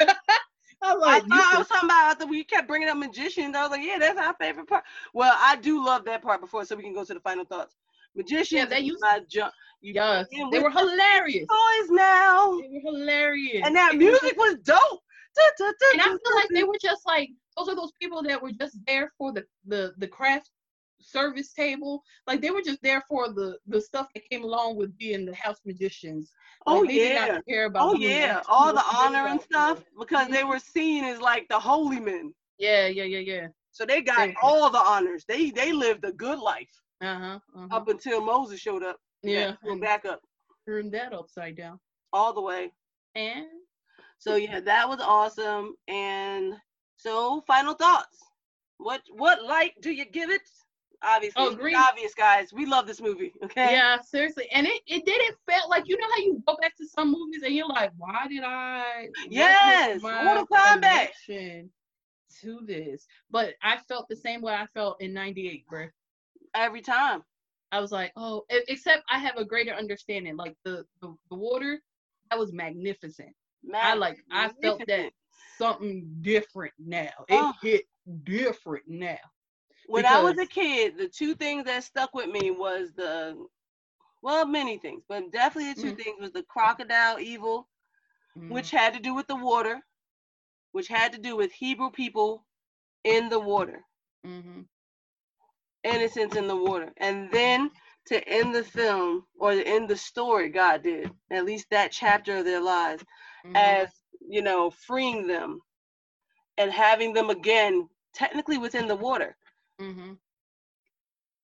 I 0.82 0.90
I 0.92 0.94
like 0.94 1.22
thought 1.26 1.52
I 1.54 1.58
was 1.58 1.68
talking 1.68 1.86
about 1.88 2.12
after 2.12 2.26
we 2.26 2.44
kept 2.44 2.68
bringing 2.68 2.88
up 2.88 2.96
magicians. 2.96 3.56
I 3.56 3.62
was 3.62 3.70
like, 3.70 3.82
yeah, 3.84 3.98
that's 3.98 4.18
our 4.18 4.34
favorite 4.34 4.68
part. 4.68 4.84
Well, 5.12 5.34
I 5.38 5.56
do 5.56 5.84
love 5.84 6.04
that 6.04 6.22
part 6.22 6.40
before, 6.40 6.64
so 6.64 6.76
we 6.76 6.82
can 6.82 6.94
go 6.94 7.04
to 7.04 7.14
the 7.14 7.20
final 7.20 7.44
thoughts. 7.44 7.74
Magicians, 8.14 8.52
Yeah, 8.52 8.64
they 8.66 8.80
used- 8.80 9.00
my 9.00 9.20
jump. 9.28 9.52
You 9.80 9.94
Yes, 9.94 10.26
they 10.50 10.58
were 10.58 10.70
hilarious. 10.70 11.46
toys 11.48 11.90
now, 11.90 12.58
They 12.60 12.68
were 12.68 12.92
hilarious. 12.92 13.62
and 13.64 13.76
that 13.76 13.94
music 13.96 14.36
was 14.36 14.56
dope. 14.64 15.02
And 15.92 16.00
I 16.00 16.04
feel 16.04 16.34
like 16.34 16.48
they 16.50 16.64
were 16.64 16.78
just 16.82 17.06
like 17.06 17.30
those 17.56 17.68
are 17.68 17.76
those 17.76 17.92
people 18.00 18.22
that 18.24 18.42
were 18.42 18.50
just 18.52 18.76
there 18.86 19.12
for 19.16 19.32
the 19.32 19.44
the 19.66 19.94
the 19.98 20.08
craft 20.08 20.50
service 21.08 21.52
table. 21.52 22.02
Like 22.26 22.40
they 22.40 22.50
were 22.50 22.62
just 22.62 22.82
there 22.82 23.02
for 23.08 23.28
the 23.32 23.58
the 23.66 23.80
stuff 23.80 24.08
that 24.14 24.28
came 24.30 24.44
along 24.44 24.76
with 24.76 24.96
being 24.98 25.24
the 25.26 25.34
house 25.34 25.60
magicians. 25.64 26.30
Oh 26.66 26.80
Like, 26.80 26.88
they 26.88 26.94
did 26.98 27.12
yeah. 27.14 27.26
not 27.26 27.46
care 27.46 27.64
about. 27.66 27.82
Oh 27.88 27.94
yeah, 27.94 28.42
all 28.48 28.72
the 28.72 28.84
honor 29.00 29.26
and 29.28 29.40
stuff 29.40 29.82
because 29.98 30.28
they 30.28 30.44
were 30.44 30.58
seen 30.58 31.04
as 31.04 31.20
like 31.20 31.46
the 31.48 31.58
holy 31.58 32.00
men. 32.00 32.34
Yeah, 32.58 32.86
yeah, 32.88 33.04
yeah, 33.04 33.18
yeah. 33.32 33.46
So 33.72 33.84
they 33.86 34.00
got 34.02 34.26
They- 34.28 34.36
all 34.42 34.70
the 34.70 34.78
honors. 34.78 35.24
They 35.26 35.50
they 35.50 35.72
lived 35.72 36.04
a 36.04 36.12
good 36.12 36.38
life 36.38 36.74
Uh 37.00 37.18
huh. 37.24 37.38
Uh-huh. 37.56 37.76
up 37.76 37.88
until 37.88 38.20
Moses 38.24 38.60
showed 38.60 38.82
up. 38.82 38.98
yeah, 39.22 39.54
and 39.64 39.80
back 39.80 40.04
up 40.04 40.20
turned 40.66 40.92
that 40.92 41.12
upside 41.14 41.56
down. 41.56 41.78
all 42.12 42.32
the 42.32 42.42
way. 42.50 42.72
And 43.14 43.46
So 44.18 44.36
yeah, 44.36 44.60
that 44.60 44.88
was 44.88 45.00
awesome. 45.00 45.74
And 45.88 46.54
so 46.96 47.42
final 47.46 47.74
thoughts. 47.74 48.18
What 48.78 49.02
what 49.22 49.44
light 49.44 49.74
do 49.80 49.90
you 49.90 50.04
give 50.04 50.30
it? 50.30 50.42
Obviously, 51.02 51.42
Oh, 51.44 51.54
green. 51.54 51.76
obvious 51.76 52.12
guys. 52.14 52.52
We 52.52 52.66
love 52.66 52.86
this 52.86 53.00
movie. 53.00 53.32
Okay. 53.44 53.72
yeah, 53.72 54.00
seriously, 54.00 54.48
and 54.52 54.66
it 54.66 54.82
it 54.86 55.04
didn't 55.06 55.36
feel 55.48 55.68
like 55.70 55.84
you 55.86 55.96
know 55.96 56.08
how 56.10 56.16
you 56.18 56.42
go 56.46 56.56
back 56.60 56.76
to 56.76 56.86
some 56.86 57.12
movies 57.12 57.42
and 57.44 57.54
you're 57.54 57.68
like, 57.68 57.92
why 57.96 58.26
did 58.28 58.42
I? 58.44 59.08
Yes, 59.28 60.02
Mortal 60.02 60.46
Kombat. 60.46 61.08
To 62.42 62.60
this, 62.64 63.06
but 63.30 63.54
I 63.62 63.78
felt 63.78 64.06
the 64.08 64.14
same 64.16 64.42
way 64.42 64.52
I 64.54 64.66
felt 64.66 65.00
in 65.00 65.14
'98, 65.14 65.66
bro. 65.66 65.86
Every 66.54 66.82
time. 66.82 67.22
I 67.70 67.80
was 67.80 67.92
like, 67.92 68.12
oh, 68.16 68.44
except 68.48 69.02
I 69.10 69.18
have 69.18 69.36
a 69.36 69.44
greater 69.44 69.72
understanding. 69.72 70.36
Like 70.36 70.56
the 70.64 70.84
the, 71.00 71.14
the 71.30 71.36
water, 71.36 71.80
that 72.30 72.38
was 72.38 72.52
magnificent. 72.52 73.34
I 73.74 73.94
like 73.94 74.18
I 74.30 74.48
felt 74.62 74.82
that 74.86 75.10
something 75.58 76.06
different 76.22 76.72
now. 76.78 77.10
It 77.28 77.34
Oh. 77.40 77.52
hit 77.62 77.84
different 78.24 78.84
now. 78.88 79.18
When 79.88 80.06
I 80.06 80.20
was 80.22 80.38
a 80.38 80.46
kid, 80.46 80.98
the 80.98 81.08
two 81.08 81.36
things 81.36 81.66
that 81.66 81.84
stuck 81.84 82.14
with 82.14 82.30
me 82.30 82.52
was 82.52 82.92
the 82.94 83.46
well, 84.22 84.46
many 84.46 84.78
things, 84.78 85.04
but 85.08 85.32
definitely 85.32 85.74
the 85.74 85.80
2 85.80 85.92
Mhm. 85.92 85.96
things 85.96 86.20
was 86.20 86.32
the 86.32 86.44
crocodile 86.44 87.20
evil, 87.20 87.68
Mm, 88.38 88.48
which 88.48 88.72
had 88.72 88.94
to 88.94 89.00
do 89.00 89.14
with 89.14 89.28
the 89.28 89.36
water, 89.36 89.80
which 90.72 90.88
had 90.88 91.12
to 91.14 91.18
do 91.20 91.36
with 91.36 91.52
Hebrew 91.52 91.90
people 91.90 92.46
in 93.04 93.28
the 93.30 93.40
water. 93.40 93.82
mhm. 94.24 94.68
innocence 95.84 96.36
in 96.36 96.46
the 96.48 96.56
water. 96.56 96.92
And 96.98 97.30
then 97.32 97.70
to 98.06 98.28
end 98.28 98.54
the 98.54 98.64
film 98.64 99.26
or 99.38 99.52
to 99.52 99.66
end 99.66 99.88
the 99.88 99.96
story, 99.96 100.48
God 100.50 100.82
did, 100.82 101.10
at 101.30 101.44
least 101.44 101.66
that 101.70 101.92
chapter 101.92 102.38
of 102.38 102.44
their 102.44 102.62
lives, 102.62 103.04
Mhm. 103.44 103.80
as, 103.80 103.90
you 104.20 104.42
know, 104.42 104.70
freeing 104.70 105.26
them 105.26 105.60
and 106.58 106.72
having 106.72 107.14
them 107.14 107.30
again, 107.30 107.88
technically 108.14 108.58
within 108.58 108.88
the 108.88 108.96
water. 108.96 109.36
Mhm. 109.80 110.18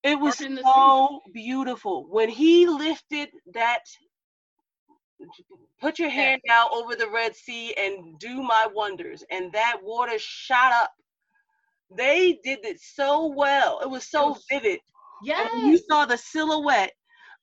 It 0.03 0.19
was 0.21 0.39
so 0.39 1.21
beautiful. 1.33 2.07
When 2.09 2.29
he 2.29 2.67
lifted 2.67 3.31
that, 3.55 3.83
put 5.81 5.99
your 5.99 6.11
Yeah. 6.17 6.33
hand 6.33 6.43
out 6.51 6.71
over 6.73 6.95
the 6.97 7.09
Red 7.11 7.35
Sea 7.37 7.75
and 7.75 8.19
do 8.19 8.43
my 8.43 8.67
wonders, 8.73 9.25
and 9.31 9.53
that 9.53 9.83
water 9.83 10.19
shot 10.19 10.73
up. 10.73 10.93
They 11.91 12.35
did 12.45 12.65
it 12.65 12.81
so 12.81 13.27
well. 13.27 13.81
It 13.81 13.91
was 13.91 14.09
so 14.11 14.29
was- 14.29 14.45
vivid. 14.51 14.81
Yeah, 15.23 15.49
you 15.67 15.79
saw 15.79 16.07
the 16.07 16.19
silhouette 16.19 16.93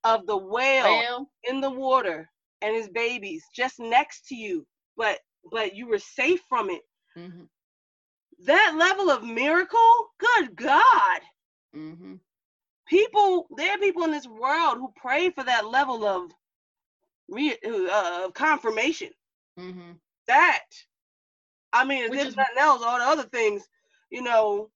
of 0.04 0.26
the 0.28 0.38
whale 0.38 0.84
Well, 0.86 1.32
in 1.44 1.62
the 1.62 1.70
water 1.72 2.30
and 2.62 2.76
his 2.76 2.89
babies 2.89 3.44
just 3.56 3.80
next 3.80 4.28
to 4.28 4.36
you 4.36 4.66
but 4.98 5.20
but 5.52 5.76
you 5.76 5.88
were 5.88 6.00
safe 6.00 6.42
from 6.50 6.70
it 6.70 6.84
mhm. 7.18 7.48
That 8.46 8.76
level 8.78 9.10
of 9.10 9.24
miracle 9.24 10.12
good 10.20 10.56
god 10.56 11.22
Mhm. 11.74 12.20
people 12.88 13.48
there 13.58 13.74
are 13.76 13.80
people 13.80 14.04
in 14.04 14.12
this 14.12 14.28
world 14.28 14.78
who 14.78 14.92
pray 14.96 15.30
for 15.30 15.44
that 15.44 15.66
level 15.66 16.06
of 16.06 16.32
re, 17.30 17.58
uh, 17.66 18.26
of 18.26 18.34
confirmation 18.34 19.10
Mhm. 19.58 20.00
that 20.28 20.66
i 21.74 21.84
mean 21.86 22.10
Which 22.10 22.20
if 22.22 22.28
is- 22.30 22.36
nothing 22.38 22.58
else 22.60 22.82
all 22.84 23.00
the 23.00 23.06
other 23.06 23.30
things 23.30 23.68
you 24.10 24.22
know 24.22 24.70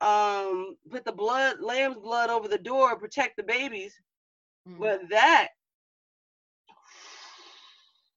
um 0.00 0.76
put 0.90 1.04
the 1.04 1.12
blood 1.12 1.60
lamb's 1.60 1.98
blood 1.98 2.30
over 2.30 2.48
the 2.48 2.58
door 2.58 2.98
protect 2.98 3.36
the 3.36 3.42
babies 3.42 3.94
Mhm. 4.66 4.80
but 4.80 5.00
that 5.10 5.48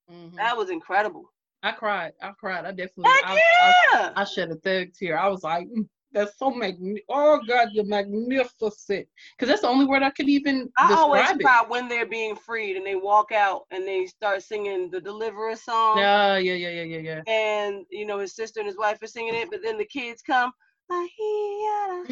Mhm. 0.10 0.36
that 0.38 0.58
was 0.58 0.70
incredible 0.70 1.32
I 1.64 1.72
cried. 1.72 2.14
I 2.22 2.32
cried. 2.32 2.66
I 2.66 2.72
definitely. 2.72 3.06
Heck 3.06 3.26
I, 3.26 3.34
I, 3.34 3.74
yeah! 3.94 4.14
I 4.16 4.24
shed 4.24 4.52
a 4.52 4.56
third 4.56 4.94
tear. 4.94 5.18
I 5.18 5.28
was 5.28 5.44
like, 5.44 5.68
"Mm, 5.68 5.88
"That's 6.12 6.38
so 6.38 6.50
magnificent! 6.50 7.06
Oh 7.10 7.40
God, 7.48 7.70
you're 7.74 7.86
magnificent!" 7.86 9.08
Because 9.38 9.48
that's 9.48 9.62
the 9.62 9.68
only 9.68 9.86
word 9.86 10.02
I 10.02 10.10
could 10.10 10.30
even 10.30 10.72
I 10.78 10.94
always 10.94 11.30
it. 11.30 11.40
cry 11.40 11.64
when 11.68 11.88
they're 11.88 12.08
being 12.08 12.36
freed 12.36 12.78
and 12.78 12.86
they 12.86 12.96
walk 12.96 13.32
out 13.32 13.66
and 13.72 13.88
they 13.88 14.08
start 14.08 14.42
singing 14.42 14.90
the 14.90 15.00
Deliverer 15.00 15.56
song. 15.56 16.00
Yeah, 16.00 16.38
yeah, 16.38 16.54
yeah, 16.54 16.70
yeah, 16.70 16.98
yeah, 16.98 16.98
yeah. 16.98 17.22
And 17.28 17.86
you 17.92 18.06
know 18.06 18.20
his 18.20 18.36
sister 18.36 18.60
and 18.60 18.68
his 18.68 18.78
wife 18.78 19.02
are 19.04 19.08
singing 19.08 19.36
it, 19.36 19.52
but 19.52 19.62
then 19.62 19.78
the 19.78 19.86
kids 19.86 20.22
come. 20.24 20.52
"Ahia, 20.90 22.06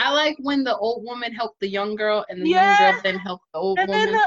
I 0.00 0.12
like 0.12 0.36
when 0.40 0.64
the 0.64 0.76
old 0.76 1.04
woman 1.04 1.32
helped 1.32 1.60
the 1.60 1.68
young 1.68 1.94
girl, 1.96 2.24
and 2.28 2.42
the 2.42 2.48
Yeah. 2.48 2.60
young 2.78 2.92
girl 2.94 3.02
then 3.04 3.18
helped 3.18 3.44
the 3.52 3.60
old 3.60 3.78
And 3.78 3.88
then 3.88 4.06
woman. 4.06 4.22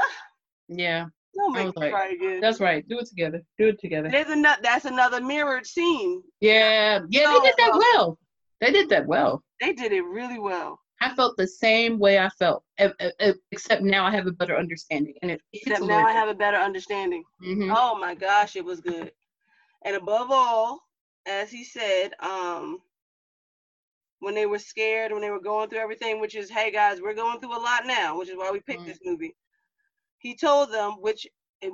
the, 0.68 0.82
Yeah, 0.82 1.06
don't 1.34 1.54
I 1.54 1.64
make 1.64 1.76
me 1.76 1.82
like, 1.82 1.92
cry 1.92 2.08
again. 2.08 2.40
that's 2.40 2.60
right. 2.60 2.88
Do 2.88 2.98
it 2.98 3.06
together. 3.06 3.42
Do 3.58 3.68
it 3.68 3.78
together. 3.80 4.08
There's 4.10 4.30
another. 4.30 4.60
That's 4.62 4.84
another 4.84 5.20
mirrored 5.20 5.66
scene. 5.66 6.22
Yeah, 6.40 7.00
yeah, 7.10 7.26
So 7.26 7.32
they 7.32 7.40
did 7.48 7.54
that 7.58 7.70
well. 7.72 7.80
well. 7.96 8.18
They 8.60 8.70
did 8.70 8.88
that 8.90 9.06
well. 9.06 9.42
They 9.60 9.72
did 9.72 9.92
it 9.92 10.02
really 10.02 10.38
well. 10.38 10.80
I 11.00 11.14
felt 11.14 11.36
the 11.36 11.46
same 11.46 11.98
way 11.98 12.18
I 12.18 12.28
felt, 12.30 12.64
except 13.50 13.82
now 13.82 14.06
I 14.06 14.10
have 14.12 14.26
a 14.26 14.32
better 14.32 14.56
understanding, 14.56 15.14
and 15.22 15.30
it 15.32 15.40
Except 15.52 15.82
now 15.82 16.06
I 16.06 16.12
have 16.12 16.28
a 16.28 16.34
better 16.34 16.56
understanding. 16.56 17.24
Mhm. 17.42 17.74
Oh 17.76 17.98
my 17.98 18.14
gosh, 18.14 18.56
it 18.56 18.64
was 18.64 18.80
good. 18.80 19.12
And 19.84 19.96
above 19.96 20.30
all, 20.30 20.80
as 21.26 21.50
he 21.50 21.62
said, 21.64 22.14
um, 22.20 22.80
when 24.24 24.34
they 24.34 24.46
were 24.46 24.58
scared, 24.58 25.12
when 25.12 25.20
they 25.22 25.30
were 25.30 25.40
going 25.40 25.68
through 25.68 25.80
everything, 25.80 26.20
which 26.20 26.34
is, 26.34 26.50
hey 26.50 26.70
guys, 26.70 27.00
we're 27.00 27.14
going 27.14 27.40
through 27.40 27.56
a 27.56 27.60
lot 27.60 27.86
now, 27.86 28.18
which 28.18 28.28
is 28.30 28.36
why 28.36 28.50
we 28.50 28.60
picked 28.60 28.82
Mm. 28.82 28.86
this 28.86 29.00
movie. 29.04 29.36
He 30.18 30.34
told 30.34 30.72
them, 30.72 30.92
which 31.00 31.26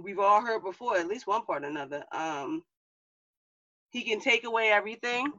we've 0.02 0.18
all 0.18 0.40
heard 0.42 0.62
before, 0.64 0.96
at 0.96 1.08
least 1.08 1.26
one 1.26 1.44
part 1.44 1.64
or 1.64 1.68
another. 1.68 2.04
Um, 2.12 2.64
he 3.90 4.02
can 4.02 4.20
take 4.20 4.44
away 4.44 4.70
everything, 4.70 5.32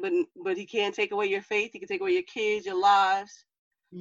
but 0.00 0.12
but 0.36 0.56
he 0.56 0.66
can't 0.66 0.94
take 0.94 1.12
away 1.12 1.26
your 1.26 1.42
faith. 1.42 1.72
He 1.72 1.78
can 1.78 1.88
take 1.88 2.00
away 2.00 2.12
your 2.12 2.22
kids, 2.22 2.66
your 2.66 2.80
lives, 2.80 3.44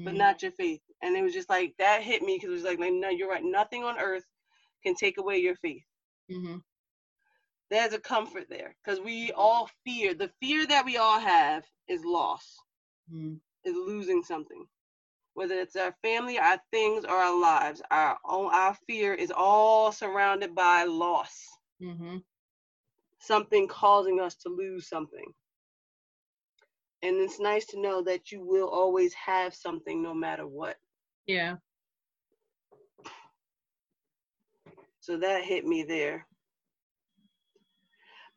but 0.04 0.14
Mhm. 0.14 0.18
not 0.18 0.42
your 0.42 0.52
faith. 0.52 0.82
And 1.02 1.16
it 1.16 1.24
was 1.24 1.34
just 1.34 1.50
like 1.50 1.76
that 1.78 2.04
hit 2.04 2.22
me 2.22 2.36
because 2.38 2.50
it 2.50 2.54
was 2.54 2.64
like, 2.64 2.80
like, 2.80 2.94
no, 2.94 3.10
you're 3.10 3.30
right. 3.30 3.44
Nothing 3.44 3.84
on 3.84 4.00
earth 4.00 4.26
can 4.84 4.96
take 4.96 5.18
away 5.18 5.38
your 5.38 5.56
faith. 5.56 5.84
Mhm. 6.30 6.64
There's 7.74 7.94
a 7.94 8.00
comfort 8.00 8.46
there 8.50 8.76
because 8.84 9.00
we 9.00 9.32
all 9.32 9.68
fear 9.84 10.14
the 10.14 10.30
fear 10.40 10.68
that 10.68 10.86
we 10.86 10.98
all 10.98 11.20
have 11.20 11.66
is 11.88 12.06
loss 12.06 12.60
Mhm. 13.12 13.42
is 13.66 13.76
losing 13.76 14.22
something 14.24 14.68
whether 15.34 15.56
it's 15.56 15.76
our 15.76 15.96
family 16.04 16.38
our 16.38 16.62
things 16.72 17.04
or 17.04 17.16
our 17.16 17.40
lives 17.40 17.82
our 17.90 18.20
own 18.26 18.54
our 18.54 18.76
fear 18.88 19.16
is 19.16 19.32
all 19.36 19.92
surrounded 19.92 20.54
by 20.54 20.84
loss 20.84 21.48
Mhm. 21.82 22.24
something 23.20 23.68
causing 23.68 24.20
us 24.20 24.36
to 24.36 24.50
lose 24.50 24.88
something 24.88 25.34
and 27.02 27.18
it's 27.18 27.40
nice 27.40 27.66
to 27.66 27.82
know 27.82 28.04
that 28.04 28.32
you 28.32 28.40
will 28.40 28.70
always 28.70 29.16
have 29.16 29.56
something 29.56 30.04
no 30.04 30.14
matter 30.14 30.46
what 30.46 30.78
Yeah. 31.26 31.58
so 35.00 35.18
that 35.18 35.44
hit 35.44 35.66
me 35.66 35.84
there 35.84 36.28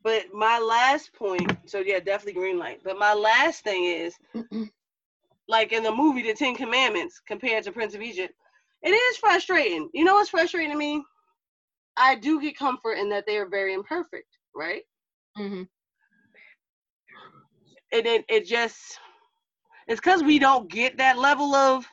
but 0.07 0.23
my 0.33 0.57
last 0.59 1.13
point 1.13 1.51
so 1.65 1.79
yeah 1.79 1.99
definitely 1.99 2.39
green 2.39 2.57
light 2.57 2.79
but 2.83 2.97
my 2.97 3.13
last 3.13 3.63
thing 3.63 3.83
is 3.83 4.15
like 5.47 5.73
in 5.73 5.83
the 5.83 5.91
movie 5.93 6.21
The 6.23 6.33
Ten 6.33 6.55
Commandments 6.55 7.21
compared 7.25 7.63
to 7.65 7.71
Prince 7.71 7.95
of 7.95 8.01
Egypt, 8.01 8.33
it 8.83 8.91
is 8.91 9.17
frustrating. 9.17 9.89
You 9.93 10.05
know 10.05 10.15
what's 10.15 10.29
frustrating 10.29 10.71
to 10.71 10.77
me? 10.77 11.03
I 11.97 12.15
do 12.15 12.41
get 12.41 12.57
comfort 12.57 12.93
in 12.93 13.09
that 13.09 13.25
they 13.25 13.37
are 13.37 13.47
very 13.49 13.73
imperfect, 13.73 14.27
right? 14.55 14.83
Mhm. 15.37 15.67
And 17.91 18.05
it 18.07 18.25
it 18.29 18.45
just 18.45 18.99
it's 19.87 19.99
because 20.01 20.23
we 20.23 20.39
don't 20.39 20.69
get 20.69 20.97
that 20.97 21.17
level 21.17 21.55
of 21.55 21.87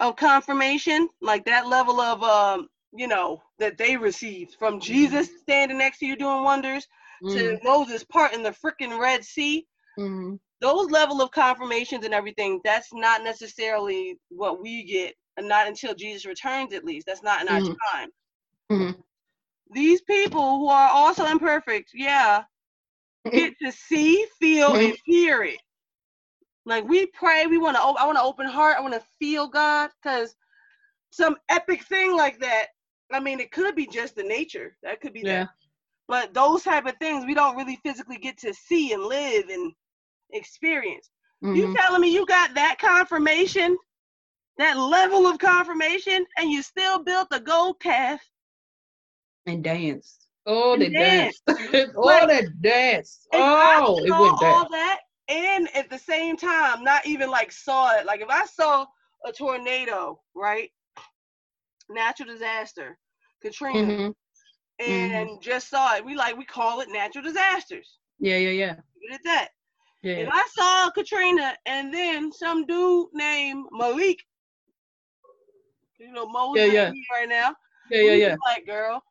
of 0.00 0.16
confirmation, 0.16 1.08
like 1.20 1.44
that 1.44 1.68
level 1.68 2.00
of 2.00 2.22
um, 2.22 2.68
you 2.94 3.08
know, 3.08 3.42
that 3.58 3.78
they 3.78 3.96
received 3.96 4.54
from 4.58 4.80
Jesus 4.80 5.30
standing 5.40 5.78
next 5.78 5.98
to 5.98 6.06
you 6.06 6.16
doing 6.16 6.44
wonders 6.44 6.88
to 7.30 7.58
Moses 7.62 8.04
parting 8.04 8.42
the 8.42 8.50
freaking 8.50 8.98
Red 8.98 9.24
Sea. 9.24 9.66
Mhm. 9.98 10.38
Those 10.60 10.90
level 10.90 11.20
of 11.20 11.30
confirmations 11.30 12.04
and 12.04 12.14
everything, 12.14 12.60
that's 12.64 12.92
not 12.92 13.22
necessarily 13.22 14.18
what 14.28 14.60
we 14.60 14.84
get, 14.84 15.14
and 15.36 15.48
not 15.48 15.66
until 15.66 15.94
Jesus 15.94 16.24
returns 16.26 16.72
at 16.72 16.84
least. 16.84 17.06
That's 17.06 17.22
not 17.22 17.42
in 17.42 17.48
our 17.48 17.60
Mhm. 17.60 17.76
time. 17.92 18.12
Mhm. 18.70 19.04
These 19.70 20.02
people 20.02 20.58
who 20.58 20.68
are 20.68 20.90
also 20.90 21.24
imperfect, 21.26 21.90
yeah, 21.94 22.44
get 23.30 23.54
to 23.62 23.72
see, 23.72 24.26
feel, 24.38 24.76
and 24.76 24.96
hear 25.04 25.42
it. 25.42 25.60
Like 26.64 26.84
we 26.84 27.06
pray, 27.06 27.46
we 27.46 27.58
want 27.58 27.76
to. 27.76 27.82
I 27.82 28.06
want 28.06 28.18
to 28.18 28.22
open 28.22 28.46
heart. 28.46 28.76
I 28.78 28.80
want 28.80 28.94
to 28.94 29.02
feel 29.18 29.48
God, 29.48 29.90
because 30.00 30.36
some 31.10 31.36
epic 31.48 31.82
thing 31.84 32.16
like 32.16 32.38
that. 32.40 32.68
I 33.10 33.20
mean, 33.20 33.40
it 33.40 33.50
could 33.50 33.74
be 33.74 33.86
just 33.86 34.14
the 34.14 34.22
nature. 34.22 34.76
That 34.82 35.00
could 35.00 35.12
be 35.12 35.22
Yeah. 35.22 35.48
That. 36.12 36.34
But 36.34 36.34
those 36.34 36.64
type 36.64 36.86
of 36.86 36.96
things, 36.98 37.26
we 37.26 37.34
don't 37.34 37.56
really 37.56 38.00
physically 38.06 38.38
get 38.38 38.38
to 38.38 38.54
see 38.54 38.92
and 38.92 39.04
live 39.04 39.48
and 39.48 39.74
experience. 40.32 41.10
You 41.52 41.68
Mhm. 41.68 41.76
telling 41.76 42.00
me 42.00 42.12
you 42.12 42.26
got 42.26 42.54
that 42.54 42.78
confirmation, 42.78 43.78
that 44.58 44.76
level 44.78 45.26
of 45.26 45.38
confirmation, 45.38 46.26
and 46.38 46.50
you 46.50 46.62
still 46.62 47.02
built 47.02 47.28
a 47.32 47.40
gold 47.40 47.80
calf? 47.80 48.20
And 49.46 49.64
danced. 49.64 50.28
Oh, 50.46 50.74
And 50.74 50.82
they 50.82 50.90
danced. 50.90 51.42
oh, 51.96 52.26
Like, 52.26 52.28
they 52.28 52.46
danced. 52.60 53.28
Oh, 53.32 53.98
it 54.04 54.16
went 54.18 54.38
down. 54.40 54.64
all 54.64 54.70
that, 54.70 55.00
and 55.28 55.68
at 55.74 55.90
the 55.90 55.98
same 55.98 56.36
time, 56.36 56.84
not 56.84 57.06
even 57.06 57.30
like 57.30 57.52
saw 57.52 57.96
it. 57.98 58.06
Like 58.06 58.20
if 58.20 58.28
I 58.28 58.46
saw 58.46 58.86
a 59.24 59.32
tornado, 59.32 60.20
right? 60.34 60.70
Natural 61.88 62.28
disaster, 62.28 62.98
Katrina, 63.42 63.86
Mhm. 63.86 64.14
Mm-hmm. 64.88 65.14
and 65.14 65.42
just 65.42 65.68
saw 65.70 65.96
it. 65.96 66.04
We 66.04 66.14
like 66.14 66.36
we 66.36 66.44
call 66.44 66.80
it 66.80 66.88
natural 66.90 67.24
disasters. 67.24 67.98
Yeah, 68.18 68.36
yeah, 68.36 68.50
yeah. 68.50 68.74
It 69.00 69.14
at 69.14 69.20
that. 69.24 69.48
Yeah. 70.02 70.14
If 70.14 70.28
I 70.32 70.46
saw 70.54 70.90
Katrina 70.90 71.54
and 71.66 71.92
then 71.94 72.32
some 72.32 72.66
dude 72.66 73.08
named 73.12 73.66
Malik, 73.72 74.18
you 75.98 76.12
know, 76.12 76.26
Mo's 76.26 76.56
Yeah, 76.56 76.64
yeah. 76.64 76.92
right 77.12 77.28
now. 77.28 77.54
yeah, 77.90 78.00
yeah, 78.02 78.12
yeah. 78.14 78.36
Like, 78.46 78.66
girl, 78.66 79.02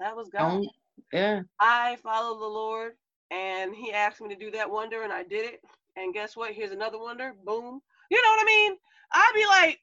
that 0.00 0.16
was 0.16 0.28
God. 0.28 0.50
Don't- 0.62 0.68
yeah. 1.12 1.42
I 1.60 1.96
follow 2.02 2.38
the 2.38 2.46
Lord, 2.46 2.94
and 3.30 3.74
He 3.74 3.92
asked 3.92 4.20
me 4.20 4.28
to 4.28 4.34
do 4.36 4.50
that 4.52 4.68
wonder, 4.70 5.02
and 5.02 5.12
I 5.12 5.22
did 5.22 5.44
it. 5.44 5.60
And 5.96 6.12
guess 6.12 6.36
what? 6.36 6.52
Here's 6.52 6.72
another 6.72 6.98
wonder. 6.98 7.34
Boom. 7.44 7.80
You 8.10 8.22
know 8.22 8.28
what 8.30 8.42
I 8.42 8.44
mean? 8.44 8.76
I'd 9.12 9.32
be 9.34 9.46
like, 9.46 9.80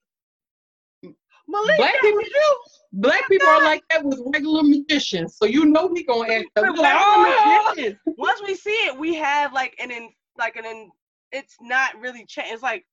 Malik, 1.48 1.78
Black 1.78 1.94
people 2.02 2.22
you. 2.22 2.56
Black 2.94 3.28
people 3.28 3.48
are 3.48 3.64
like 3.64 3.84
that 3.90 4.04
with 4.04 4.22
regular 4.34 4.64
magicians, 4.64 5.36
so 5.38 5.46
you 5.46 5.66
know 5.66 5.88
we 5.88 6.04
gonna 6.04 6.32
act 6.32 6.48
up. 6.56 6.78
Like, 6.78 6.96
"Oh!" 6.96 7.74
magicians. 7.76 8.00
Once 8.18 8.42
we 8.46 8.56
see 8.56 8.70
it, 8.88 8.98
we 8.98 9.16
have 9.16 9.52
like 9.54 9.76
an 9.80 9.92
in, 9.92 10.10
like 10.38 10.56
an 10.56 10.66
in, 10.66 10.92
it's 11.32 11.56
not 11.60 12.00
really 12.00 12.26
change. 12.26 12.52
It's 12.52 12.64
like 12.64 12.86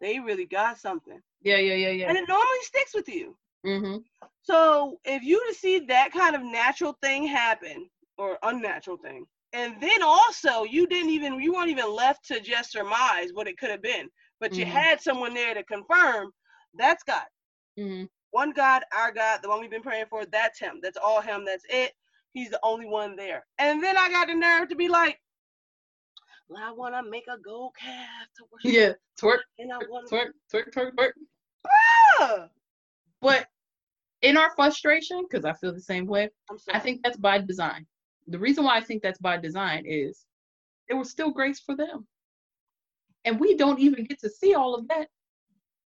they 0.00 0.18
really 0.18 0.46
got 0.46 0.78
something, 0.78 1.20
Yeah, 1.42 1.56
yeah, 1.58 1.74
yeah, 1.74 1.90
yeah. 1.90 2.08
and 2.08 2.16
it 2.16 2.24
normally 2.28 2.62
sticks 2.62 2.94
with 2.94 3.08
you. 3.08 3.36
Mm-hmm. 3.66 3.98
So 4.42 4.98
if 5.04 5.22
you 5.22 5.44
to 5.48 5.54
see 5.54 5.78
that 5.80 6.12
kind 6.12 6.34
of 6.34 6.42
natural 6.42 6.96
thing 7.02 7.26
happen 7.26 7.88
or 8.18 8.38
unnatural 8.42 8.96
thing, 8.96 9.26
and 9.52 9.80
then 9.80 10.02
also 10.02 10.64
you 10.64 10.86
didn't 10.86 11.10
even 11.10 11.40
you 11.40 11.52
weren't 11.52 11.70
even 11.70 11.94
left 11.94 12.24
to 12.28 12.40
just 12.40 12.72
surmise 12.72 13.30
what 13.32 13.46
it 13.46 13.58
could 13.58 13.70
have 13.70 13.82
been, 13.82 14.08
but 14.40 14.54
you 14.54 14.64
Mhm. 14.64 14.70
had 14.70 15.00
someone 15.00 15.34
there 15.34 15.54
to 15.54 15.62
confirm 15.64 16.32
That's 16.74 17.02
God. 17.02 17.24
Mm-hmm. 17.78 18.04
One 18.32 18.52
God, 18.52 18.82
our 18.96 19.12
God, 19.12 19.40
the 19.42 19.48
one 19.48 19.60
we've 19.60 19.70
been 19.70 19.82
praying 19.82 20.06
for, 20.08 20.24
that's 20.24 20.58
him. 20.58 20.78
That's 20.82 20.98
all 20.98 21.20
him. 21.20 21.44
That's 21.44 21.64
it. 21.68 21.92
He's 22.32 22.50
the 22.50 22.60
only 22.62 22.86
one 22.86 23.16
there. 23.16 23.44
And 23.58 23.82
then 23.82 23.96
I 23.96 24.08
got 24.08 24.28
the 24.28 24.34
nerve 24.34 24.68
to 24.68 24.76
be 24.76 24.88
like, 24.88 25.18
well, 26.48 26.62
I 26.62 26.70
want 26.72 26.94
to 26.94 27.08
make 27.08 27.26
a 27.28 27.38
gold 27.38 27.72
calf 27.80 28.28
to 28.36 28.44
worship. 28.52 28.72
Yeah, 28.72 28.92
twerk, 29.20 29.38
And 29.58 29.72
I 29.72 29.78
want 29.78 30.08
to. 30.08 30.14
twerk, 30.14 30.28
twerk, 30.52 30.72
twerk, 30.72 30.92
twerk. 30.94 31.10
Ah! 32.20 32.48
But 33.20 33.46
in 34.22 34.36
our 34.36 34.50
frustration, 34.54 35.26
because 35.28 35.44
I 35.44 35.52
feel 35.54 35.72
the 35.72 35.80
same 35.80 36.06
way. 36.06 36.30
I 36.72 36.78
think 36.78 37.00
that's 37.02 37.16
by 37.16 37.38
design. 37.38 37.86
The 38.28 38.38
reason 38.38 38.64
why 38.64 38.76
I 38.76 38.80
think 38.80 39.02
that's 39.02 39.18
by 39.18 39.36
design 39.36 39.84
is 39.86 40.24
there 40.88 40.96
was 40.96 41.10
still 41.10 41.30
grace 41.30 41.60
for 41.60 41.74
them. 41.74 42.06
And 43.24 43.38
we 43.38 43.56
don't 43.56 43.78
even 43.80 44.04
get 44.04 44.20
to 44.20 44.30
see 44.30 44.54
all 44.54 44.74
of 44.74 44.88
that. 44.88 45.08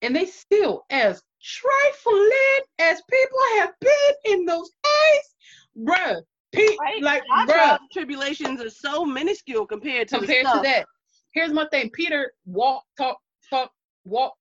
And 0.03 0.15
they 0.15 0.27
still, 0.27 0.85
as 0.91 1.23
trifling 1.43 2.61
as 2.81 3.01
people 3.11 3.39
have 3.59 3.73
been 3.81 4.33
in 4.33 4.45
those 4.45 4.69
days, 4.69 5.87
bruh, 5.87 6.21
pe- 6.53 6.77
Right? 6.81 7.03
like, 7.03 7.23
Our 7.31 7.47
bruh, 7.47 7.79
tribulations 7.93 8.61
are 8.61 8.71
so 8.71 9.05
minuscule 9.05 9.67
compared 9.67 10.09
to 10.09 10.19
compared 10.19 10.47
to 10.47 10.61
that. 10.63 10.87
Here's 11.33 11.53
my 11.53 11.67
thing. 11.71 11.91
Peter 11.91 12.33
walked, 12.45 12.89
talk, 12.99 13.19
talk, 13.49 13.73
walk, 14.05 14.35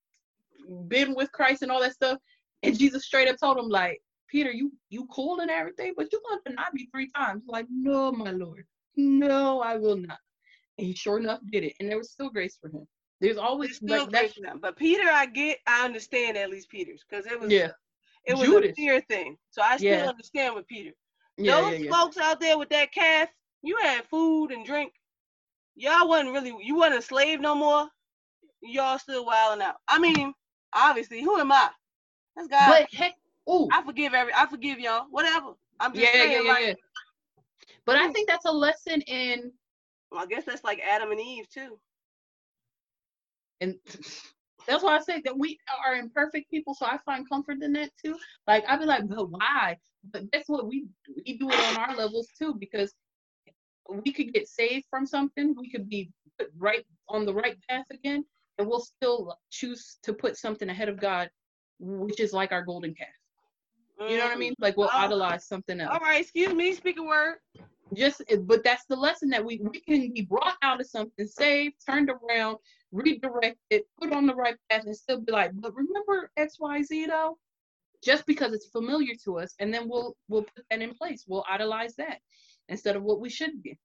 been 0.88 1.14
with 1.14 1.32
Christ 1.32 1.62
and 1.62 1.70
all 1.70 1.80
that 1.80 1.94
stuff. 1.94 2.18
And 2.62 2.78
Jesus 2.78 3.04
straight 3.04 3.28
up 3.28 3.38
told 3.38 3.58
him, 3.58 3.68
like, 3.68 4.00
Peter, 4.28 4.50
you 4.50 4.72
you 4.88 5.06
cool 5.06 5.40
and 5.40 5.50
everything, 5.50 5.94
but 5.96 6.10
you're 6.10 6.20
gonna 6.28 6.40
deny 6.44 6.66
me 6.72 6.88
three 6.92 7.10
times. 7.14 7.42
Like, 7.46 7.66
no, 7.70 8.10
my 8.12 8.30
Lord. 8.30 8.66
No, 8.96 9.60
I 9.60 9.76
will 9.76 9.96
not. 9.96 10.18
And 10.78 10.86
he 10.86 10.94
sure 10.94 11.18
enough 11.18 11.40
did 11.50 11.64
it. 11.64 11.74
And 11.80 11.88
there 11.88 11.98
was 11.98 12.10
still 12.10 12.30
grace 12.30 12.58
for 12.60 12.68
him. 12.68 12.86
There's 13.22 13.38
always 13.38 13.76
still 13.76 14.08
like 14.10 14.34
them. 14.34 14.58
But 14.60 14.76
Peter, 14.76 15.08
I 15.08 15.26
get, 15.26 15.58
I 15.66 15.84
understand 15.84 16.36
at 16.36 16.50
least 16.50 16.68
Peter's 16.68 17.04
because 17.08 17.24
it 17.24 17.38
was, 17.40 17.52
Yeah. 17.52 17.70
it 18.26 18.36
was 18.36 18.48
Judas. 18.48 18.72
a 18.72 18.74
fear 18.74 19.00
thing. 19.00 19.38
So 19.50 19.62
I 19.62 19.76
still 19.76 19.90
Yeah. 19.90 20.08
understand 20.08 20.56
with 20.56 20.66
Peter. 20.66 20.90
Yeah, 21.38 21.60
Those 21.60 21.84
yeah, 21.84 21.90
folks 21.90 22.18
out 22.18 22.40
there 22.40 22.58
with 22.58 22.68
that 22.70 22.92
calf, 22.92 23.28
you 23.62 23.76
had 23.80 24.04
food 24.06 24.50
and 24.50 24.66
drink. 24.66 24.92
Y'all 25.76 26.08
wasn't 26.08 26.32
really, 26.32 26.52
you 26.62 26.74
wasn't 26.74 26.98
a 26.98 27.02
slave 27.02 27.40
no 27.40 27.54
more. 27.54 27.88
Y'all 28.60 28.98
still 28.98 29.24
wilding 29.24 29.62
out. 29.64 29.76
I 29.86 30.00
mean, 30.00 30.34
obviously, 30.72 31.22
who 31.22 31.38
am 31.38 31.52
I? 31.52 31.70
That's 32.34 32.48
God. 32.48 32.68
But 32.68 32.88
heck, 32.92 33.14
ooh, 33.48 33.68
I 33.72 33.82
forgive 33.84 34.14
every, 34.14 34.34
I 34.34 34.46
forgive 34.46 34.80
y'all. 34.80 35.06
Whatever. 35.10 35.52
I'm 35.78 35.94
just 35.94 36.12
yeah, 36.12 36.24
yeah, 36.24 36.30
saying, 36.30 36.44
yeah, 36.44 36.52
like, 36.52 36.66
yeah. 36.66 36.74
But 37.86 37.96
I 37.96 38.08
think 38.08 38.28
that's 38.28 38.46
a 38.46 38.52
lesson 38.52 39.00
in 39.02 39.52
well, 40.10 40.22
I 40.22 40.26
guess 40.26 40.44
that's 40.44 40.64
like 40.64 40.80
Adam 40.80 41.12
and 41.12 41.20
Eve 41.20 41.48
too. 41.48 41.78
And 43.62 43.76
that's 44.66 44.82
why 44.82 44.96
I 44.96 45.00
say 45.00 45.20
that 45.24 45.38
we 45.38 45.58
are 45.84 45.94
imperfect 45.94 46.50
people. 46.50 46.74
So 46.74 46.86
I 46.86 46.98
find 47.06 47.28
comfort 47.28 47.62
in 47.62 47.72
that 47.74 47.90
too. 48.04 48.16
Like 48.46 48.64
I'd 48.68 48.80
be 48.80 48.86
like, 48.86 49.08
but 49.08 49.30
why? 49.30 49.76
But 50.12 50.24
that's 50.32 50.48
what 50.48 50.66
we 50.66 50.84
we 51.24 51.38
do 51.38 51.48
it 51.50 51.60
on 51.60 51.76
our 51.76 51.94
levels 51.96 52.28
too, 52.38 52.54
because 52.58 52.92
we 53.88 54.12
could 54.12 54.32
get 54.32 54.48
saved 54.48 54.86
from 54.90 55.06
something. 55.06 55.54
We 55.56 55.70
could 55.70 55.88
be 55.88 56.10
put 56.38 56.50
right 56.58 56.84
on 57.08 57.24
the 57.24 57.34
right 57.34 57.56
path 57.68 57.86
again, 57.90 58.24
and 58.58 58.68
we'll 58.68 58.80
still 58.80 59.38
choose 59.50 59.98
to 60.02 60.12
put 60.12 60.36
something 60.36 60.68
ahead 60.68 60.88
of 60.88 61.00
God, 61.00 61.30
which 61.78 62.20
is 62.20 62.32
like 62.32 62.52
our 62.52 62.64
golden 62.64 62.94
calf. 62.94 63.08
You 64.08 64.18
know 64.18 64.24
what 64.24 64.32
I 64.32 64.36
Mm. 64.36 64.40
mean? 64.40 64.54
Like 64.58 64.76
we'll 64.76 64.90
Oh. 64.92 64.98
idolize 64.98 65.46
something 65.46 65.80
else. 65.80 65.92
All 65.94 66.00
right, 66.00 66.20
excuse 66.20 66.52
me, 66.52 66.74
speak 66.74 66.98
a 66.98 67.02
word. 67.02 67.36
Just 67.94 68.22
but 68.42 68.64
that's 68.64 68.84
the 68.86 68.96
lesson 68.96 69.28
that 69.30 69.44
we 69.44 69.60
we 69.62 69.80
can 69.80 70.12
be 70.12 70.22
brought 70.22 70.56
out 70.62 70.80
of 70.80 70.86
something 70.86 71.26
saved 71.26 71.74
turned 71.84 72.10
around 72.10 72.56
redirected 72.90 73.82
put 74.00 74.12
on 74.12 74.26
the 74.26 74.34
right 74.34 74.56
path 74.70 74.84
and 74.86 74.96
still 74.96 75.20
be 75.20 75.32
like 75.32 75.50
but 75.54 75.74
remember 75.74 76.30
xyz 76.38 77.06
though? 77.06 77.38
Just 78.02 78.26
because 78.26 78.52
it's 78.52 78.66
familiar 78.66 79.14
to 79.24 79.38
us 79.38 79.54
and 79.58 79.72
then 79.72 79.88
we'll 79.88 80.16
we'll 80.28 80.42
put 80.42 80.64
that 80.70 80.82
in 80.82 80.94
place. 80.94 81.24
We'll 81.26 81.44
idolize 81.48 81.94
that 81.96 82.18
instead 82.68 82.96
of 82.96 83.02
what 83.02 83.20
we 83.20 83.30
should 83.30 83.62
be. 83.62 83.78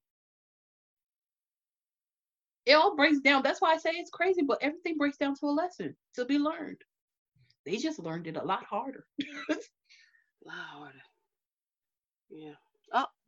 It 2.66 2.74
all 2.74 2.95
breaks 2.95 3.20
down. 3.20 3.43
That's 3.43 3.62
why 3.62 3.74
i 3.74 3.78
say 3.78 3.91
it's 3.91 4.10
crazy 4.10 4.41
but 4.41 4.58
everything 4.62 4.97
breaks 4.97 5.18
down 5.18 5.36
to 5.36 5.45
a 5.45 5.51
lesson 5.51 5.95
to 6.16 6.26
be 6.26 6.38
learned. 6.38 6.82
They 7.66 7.78
just 7.78 7.99
learned 7.99 8.28
it 8.28 8.38
a 8.38 8.43
lot 8.43 8.64
harder. 8.64 9.05
Lord. 10.45 10.93
Yeah. 12.30 12.53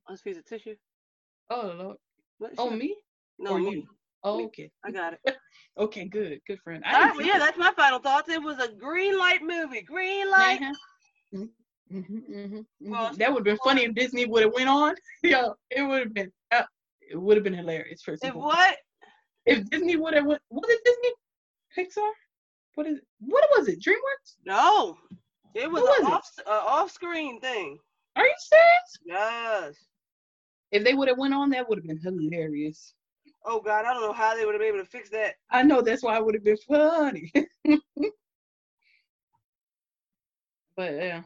Oh, 0.10 0.16
a 0.16 0.18
piece 0.18 0.38
of 0.38 0.46
tissue. 0.46 0.76
oh 1.52 1.74
lord 1.78 1.98
What, 2.40 2.54
oh 2.58 2.70
me 2.72 2.96
No, 3.38 3.54
or 3.54 3.60
me. 3.60 3.72
you 3.72 3.84
oh, 4.24 4.46
okay 4.46 4.72
I 4.84 4.92
got 4.92 5.14
it. 5.14 5.38
okay 5.78 6.06
good 6.06 6.40
good 6.48 6.60
friend 6.64 6.84
I 6.86 6.96
All 6.96 7.02
right, 7.02 7.16
well, 7.16 7.26
yeah, 7.26 7.38
that's 7.38 7.58
my 7.58 7.72
final 7.76 8.00
thoughts. 8.00 8.30
It 8.30 8.42
was 8.42 8.60
a 8.60 8.70
green 8.74 9.18
light 9.18 9.42
movie. 9.44 9.82
Green 9.82 10.30
light. 10.30 10.60
Uh-huh. 10.62 11.38
Mhm, 11.38 11.50
mhm, 11.92 12.24
mhm, 12.30 12.66
mhm. 12.82 12.92
Well, 12.92 13.14
That 13.18 13.30
would 13.32 13.40
have 13.40 13.44
been 13.46 13.58
funny 13.64 13.84
if 13.86 13.94
Disney 13.94 14.26
would 14.26 14.44
have 14.44 14.54
went 14.54 14.68
on. 14.70 14.96
Yo, 15.24 15.54
it 15.70 15.84
would 15.84 16.00
have 16.06 16.14
been. 16.14 16.32
Uh, 16.52 16.64
it 17.02 17.18
would 17.18 17.38
have 17.38 17.44
been 17.44 17.54
hilarious. 17.54 18.02
First 18.02 18.24
If 18.26 18.34
what? 18.34 18.78
if 19.46 19.70
Disney 19.70 19.96
would 19.96 20.14
have 20.16 20.26
went, 20.26 20.42
was 20.50 20.70
it 20.70 20.80
Disney, 20.86 21.12
Pixar? 21.78 22.12
What 22.76 22.88
is? 22.88 23.00
What 23.20 23.46
was 23.58 23.68
it? 23.68 23.80
DreamWorks? 23.80 24.38
No. 24.46 24.98
It 25.56 25.70
was 25.72 25.82
Who 25.82 26.06
an 26.06 26.14
off, 26.14 26.28
uh, 26.46 26.64
off-screen 26.68 27.40
thing. 27.42 27.78
Are 28.16 28.26
you 28.26 28.34
serious? 28.38 29.00
Yes. 29.06 29.89
If 30.72 30.84
they 30.84 30.94
would 30.94 31.08
have 31.08 31.18
went 31.18 31.34
on, 31.34 31.50
that 31.52 31.68
would 31.68 31.78
have 31.80 31.86
been 31.86 32.00
hilarious. 32.00 32.94
Oh 33.46 33.60
God, 33.62 33.86
I 33.86 33.94
don't 33.94 34.02
know 34.02 34.14
how 34.14 34.36
they 34.36 34.46
would 34.46 34.54
have 34.54 34.62
been 34.62 34.74
able 34.76 34.84
to 34.84 34.90
fix 34.90 35.10
that. 35.10 35.36
I 35.50 35.64
know 35.64 35.82
that's 35.82 36.04
why 36.04 36.18
it 36.18 36.26
would 36.26 36.36
have 36.36 36.44
been 36.44 36.58
funny. 36.68 37.32
But 40.76 40.94
yeah. 40.94 41.24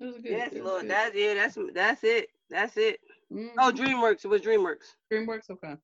It 0.00 0.04
was 0.04 0.16
good. 0.16 0.24
Yes, 0.32 0.52
it 0.52 0.64
was 0.64 0.70
Lord. 0.72 0.82
good. 0.82 0.90
That's 0.90 1.14
yeah. 1.14 1.34
That's 1.34 1.58
that's 1.72 2.02
it. 2.02 2.28
That's 2.50 2.76
it. 2.76 2.98
Mhm. 3.32 3.50
Oh, 3.56 3.70
DreamWorks. 3.70 4.24
It 4.24 4.28
was 4.28 4.42
DreamWorks. 4.42 4.96
DreamWorks, 5.12 5.48
okay. 5.50 5.76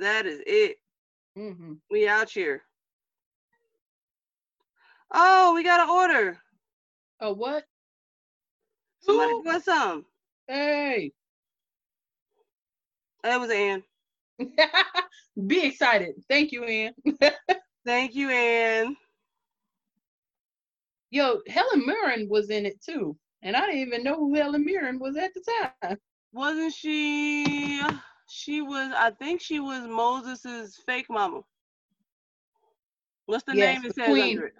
That 0.00 0.26
is 0.26 0.40
it. 0.44 0.78
Mm-hmm. 1.38 1.74
We 1.88 2.08
out 2.08 2.30
here. 2.30 2.62
Oh, 5.12 5.54
we 5.54 5.62
got 5.62 5.80
an 5.80 5.88
order. 5.90 6.38
A 7.20 7.32
what? 7.32 7.64
Somebody 9.04 9.32
Ooh. 9.32 9.44
want 9.44 9.64
some. 9.64 10.06
Hey. 10.48 11.12
Oh, 13.24 13.30
that 13.30 13.40
was 13.40 13.50
Ann. 13.50 13.82
Be 15.46 15.66
excited. 15.66 16.14
Thank 16.28 16.52
you, 16.52 16.64
Ann. 16.64 16.92
Thank 17.86 18.14
you, 18.14 18.30
Ann. 18.30 18.96
Yo, 21.10 21.40
Helen 21.48 21.86
Mirren 21.86 22.28
was 22.28 22.50
in 22.50 22.66
it 22.66 22.82
too. 22.82 23.16
And 23.42 23.56
I 23.56 23.66
didn't 23.66 23.82
even 23.82 24.04
know 24.04 24.16
who 24.16 24.34
Helen 24.34 24.64
Mirren 24.64 24.98
was 24.98 25.16
at 25.16 25.32
the 25.34 25.42
time. 25.82 25.98
Wasn't 26.32 26.74
she? 26.74 27.82
She 28.28 28.62
was. 28.62 28.92
I 28.96 29.10
think 29.10 29.40
she 29.40 29.60
was 29.60 29.86
Moses's 29.88 30.76
fake 30.86 31.06
mama. 31.10 31.42
What's 33.26 33.44
the 33.44 33.54
Yes, 33.54 33.54
name 33.54 33.84
it 33.84 33.94
the 33.94 33.94
says 33.94 34.04
queen. 34.04 34.18
under 34.18 34.52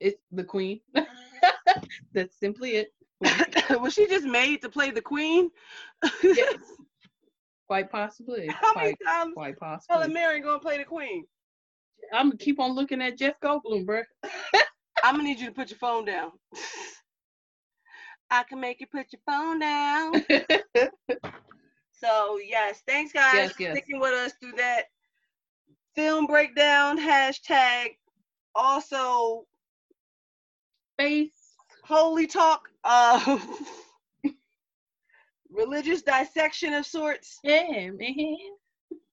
It's 0.00 0.20
the 0.32 0.44
queen. 0.44 0.80
That's 2.14 2.38
simply 2.38 2.76
it. 2.76 2.92
was 3.80 3.94
she 3.94 4.06
just 4.06 4.26
made 4.26 4.62
to 4.62 4.68
play 4.68 4.90
the 4.90 5.02
queen? 5.02 5.50
Yes. 6.22 6.54
Quite 7.68 7.90
possibly. 7.90 8.48
How 8.48 8.74
many 8.74 8.96
Quite, 8.96 9.06
times 9.06 9.34
quite 9.34 9.54
Helen 9.88 10.08
possibly. 10.08 10.12
Mirren 10.12 10.42
gonna 10.42 10.58
play 10.58 10.76
the 10.78 10.84
queen? 10.84 11.24
I'm 12.12 12.26
gonna 12.30 12.36
keep 12.38 12.58
on 12.58 12.72
looking 12.74 13.00
at 13.00 13.16
Jeff 13.16 13.38
Goldblum, 13.40 13.86
bro. 13.86 14.02
I'm 15.04 15.14
gonna 15.14 15.22
need 15.22 15.38
you 15.38 15.46
to 15.46 15.52
put 15.52 15.70
your 15.70 15.78
phone 15.78 16.04
down. 16.04 16.32
I 18.30 18.42
can 18.42 18.60
make 18.60 18.80
you 18.80 18.86
put 18.88 19.12
your 19.12 19.20
phone 19.24 19.60
down. 19.60 20.24
So 21.92 22.38
yes, 22.44 22.82
thanks 22.88 23.12
guys 23.12 23.34
Yes, 23.34 23.52
for 23.52 23.62
yes. 23.62 23.76
sticking 23.76 24.00
with 24.00 24.14
us 24.14 24.32
through 24.40 24.52
that 24.56 24.84
film 25.94 26.26
breakdown 26.26 26.98
hashtag. 26.98 27.90
Also, 28.54 29.44
Face. 30.98 31.30
Holy 31.90 32.26
talk, 32.26 32.68
uh, 32.84 33.38
religious 35.50 36.02
dissection 36.02 36.72
of 36.74 36.86
sorts. 36.86 37.38
Yeah, 37.42 37.90
man. 37.90 38.36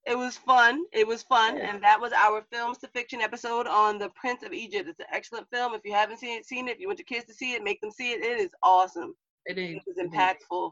It 0.06 0.18
was 0.18 0.38
fun. 0.38 0.84
It 0.94 1.06
was 1.06 1.24
fun, 1.24 1.58
Yeah. 1.58 1.70
and 1.74 1.84
that 1.84 2.00
was 2.00 2.14
our 2.14 2.46
films 2.52 2.78
to 2.80 2.88
fiction 2.88 3.20
episode 3.20 3.68
on 3.68 3.98
the 3.98 4.10
Prince 4.16 4.42
of 4.44 4.54
Egypt. 4.54 4.88
It's 4.88 5.00
an 5.02 5.08
excellent 5.12 5.48
film. 5.52 5.74
If 5.74 5.82
you 5.84 5.94
haven't 5.94 6.18
seen 6.20 6.38
it, 6.38 6.46
seen 6.46 6.70
it. 6.70 6.76
If 6.76 6.80
you 6.80 6.88
want 6.88 7.00
your 7.00 7.06
kids 7.06 7.26
to 7.26 7.34
see 7.34 7.54
it, 7.54 7.64
make 7.64 7.82
them 7.82 7.92
see 7.92 8.14
it. 8.14 8.22
It 8.22 8.40
is 8.40 8.52
awesome. 8.64 9.16
It 9.46 9.58
is. 9.58 9.76
It 9.76 9.84
it 9.88 10.06
is. 10.06 10.10
impactful, 10.10 10.72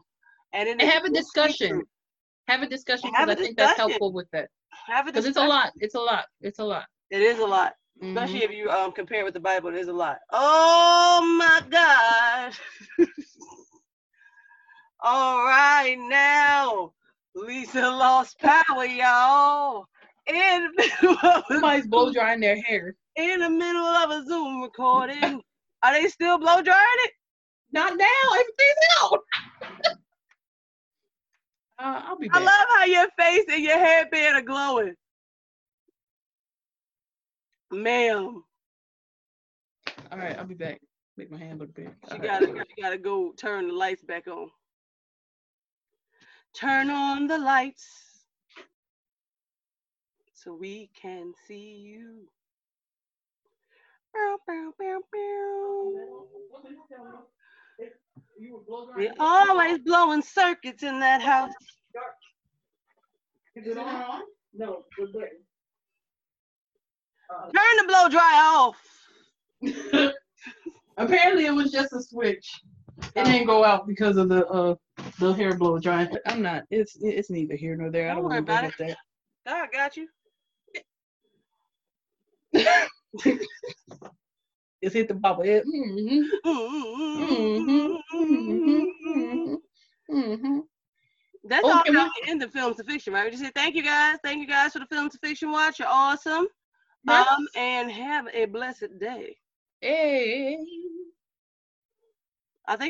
and 0.54 0.68
it 0.68 0.80
And 0.80 0.90
have 0.90 1.04
a 1.04 1.10
discussion. 1.10 1.82
Have 2.48 2.62
a 2.62 2.68
discussion 2.68 3.10
because 3.10 3.28
I 3.28 3.34
think 3.34 3.56
that's 3.58 3.76
helpful 3.76 4.12
with 4.12 4.30
that. 4.32 4.48
Have 4.86 5.06
a 5.06 5.10
Because 5.12 5.26
it's 5.26 5.36
a 5.36 5.44
lot. 5.44 5.72
It's 5.76 5.96
a 5.96 6.00
lot. 6.00 6.26
It's 6.40 6.58
a 6.60 6.64
lot. 6.64 6.84
It 7.10 7.20
is 7.20 7.38
a 7.40 7.44
lot. 7.46 7.74
Mhm. 8.02 8.16
especially 8.16 8.44
if 8.44 8.50
you 8.52 8.70
um 8.70 8.92
compare 8.92 9.20
it 9.20 9.24
with 9.24 9.34
the 9.34 9.40
Bible. 9.40 9.72
There's 9.72 9.88
a 9.88 9.92
lot. 9.92 10.18
Oh 10.30 11.20
my 11.38 11.62
God! 11.70 12.52
All 15.00 15.44
right, 15.44 15.96
now 15.98 16.92
Lisa 17.34 17.82
lost 17.90 18.38
power, 18.40 18.84
y'all. 18.84 19.86
In 20.26 20.68
the 20.76 20.90
middle 21.02 21.18
of 21.22 21.44
Somebody's 21.50 21.86
blow 21.86 22.12
drying 22.12 22.40
their 22.40 22.60
hair. 22.62 22.94
in 23.16 23.40
the 23.40 23.50
middle 23.50 23.84
of 23.84 24.10
a 24.10 24.24
Zoom 24.26 24.62
recording. 24.62 25.40
Are 25.82 25.92
they 25.92 26.08
still 26.08 26.38
blow 26.38 26.62
drying 26.62 27.00
it? 27.04 27.12
Not 27.72 27.96
now. 27.96 28.04
Everything's 28.32 28.86
out. 29.00 29.20
uh, 31.78 32.00
I'll 32.06 32.18
be 32.18 32.28
I 32.32 32.38
love 32.40 32.66
how 32.76 32.84
your 32.86 33.08
face 33.18 33.44
and 33.52 33.62
your 33.62 33.78
headband 33.78 34.36
are 34.36 34.42
glowing, 34.42 34.94
ma'am. 37.76 38.42
All 40.10 40.18
right, 40.18 40.38
I'll 40.38 40.44
be 40.44 40.54
back. 40.54 40.80
Make 41.16 41.30
my 41.30 41.38
hand 41.38 41.60
look 41.60 41.74
big. 41.74 41.90
She 42.10 42.14
All 42.14 42.18
right. 42.18 42.28
gotta, 42.28 42.64
she 42.76 42.82
gotta 42.82 42.98
go 42.98 43.32
turn 43.32 43.68
the 43.68 43.74
lights 43.74 44.02
back 44.02 44.26
on. 44.26 44.50
Turn 46.54 46.90
on 46.90 47.26
the 47.26 47.38
lights 47.38 47.86
so 50.32 50.54
we 50.54 50.90
can 51.00 51.32
see 51.46 51.82
you. 51.82 52.28
Bow, 54.14 54.38
bow, 54.46 54.72
bow, 54.78 55.00
bow. 55.12 56.26
We 58.96 59.10
always 59.18 59.78
blowing 59.80 60.22
circuits 60.22 60.82
in 60.82 61.00
that 61.00 61.20
house. 61.20 61.52
Is 63.54 63.66
it 63.66 63.76
on? 63.76 64.22
No, 64.54 64.84
the 64.98 65.06
button. 65.06 65.28
Turn 67.30 67.76
the 67.78 67.84
blow 67.86 68.08
dry 68.08 68.42
off. 68.44 68.76
Apparently, 70.96 71.46
it 71.46 71.54
was 71.54 71.70
just 71.72 71.92
a 71.92 72.02
switch. 72.02 72.50
It 73.14 73.24
didn't 73.24 73.46
go 73.46 73.64
out 73.64 73.86
because 73.86 74.16
of 74.16 74.28
the 74.28 74.46
uh 74.46 74.74
the 75.18 75.32
hair 75.32 75.54
blow 75.54 75.78
drying. 75.78 76.08
I'm 76.26 76.42
not. 76.42 76.64
It's 76.70 76.96
it's 77.00 77.30
neither 77.30 77.54
here 77.56 77.76
nor 77.76 77.90
there. 77.90 78.10
I 78.10 78.14
Don't 78.14 78.22
don't 78.22 78.30
worry 78.30 78.38
about 78.38 78.78
bring 78.78 78.92
up 78.92 78.96
God 79.46 79.68
got 79.72 79.96
you. 79.96 80.08
that. 82.52 82.88
It's 84.82 84.94
hit 84.94 85.08
the 85.08 85.14
bobble 85.14 85.42
head. 85.44 85.64
hmm 85.64 86.20
hmm 86.44 87.94
hmm 90.10 90.58
That's 91.44 91.64
Oh, 91.64 91.70
all 91.72 91.80
about 91.88 92.10
the 92.22 92.30
end 92.30 92.42
of 92.42 92.52
films 92.52 92.76
to 92.76 92.84
fiction, 92.84 93.14
right? 93.14 93.24
We 93.24 93.30
just 93.30 93.42
say 93.42 93.50
thank 93.54 93.74
you 93.74 93.82
guys, 93.82 94.18
thank 94.22 94.40
you 94.40 94.46
guys 94.46 94.72
for 94.72 94.78
the 94.80 94.86
films 94.86 95.12
to 95.12 95.18
fiction 95.18 95.50
watch. 95.50 95.78
You're 95.78 95.88
awesome. 95.88 96.46
Um, 97.08 97.48
and 97.54 97.90
have 97.90 98.28
a 98.32 98.46
blessed 98.46 98.98
day. 98.98 99.36
Hey. 99.80 100.58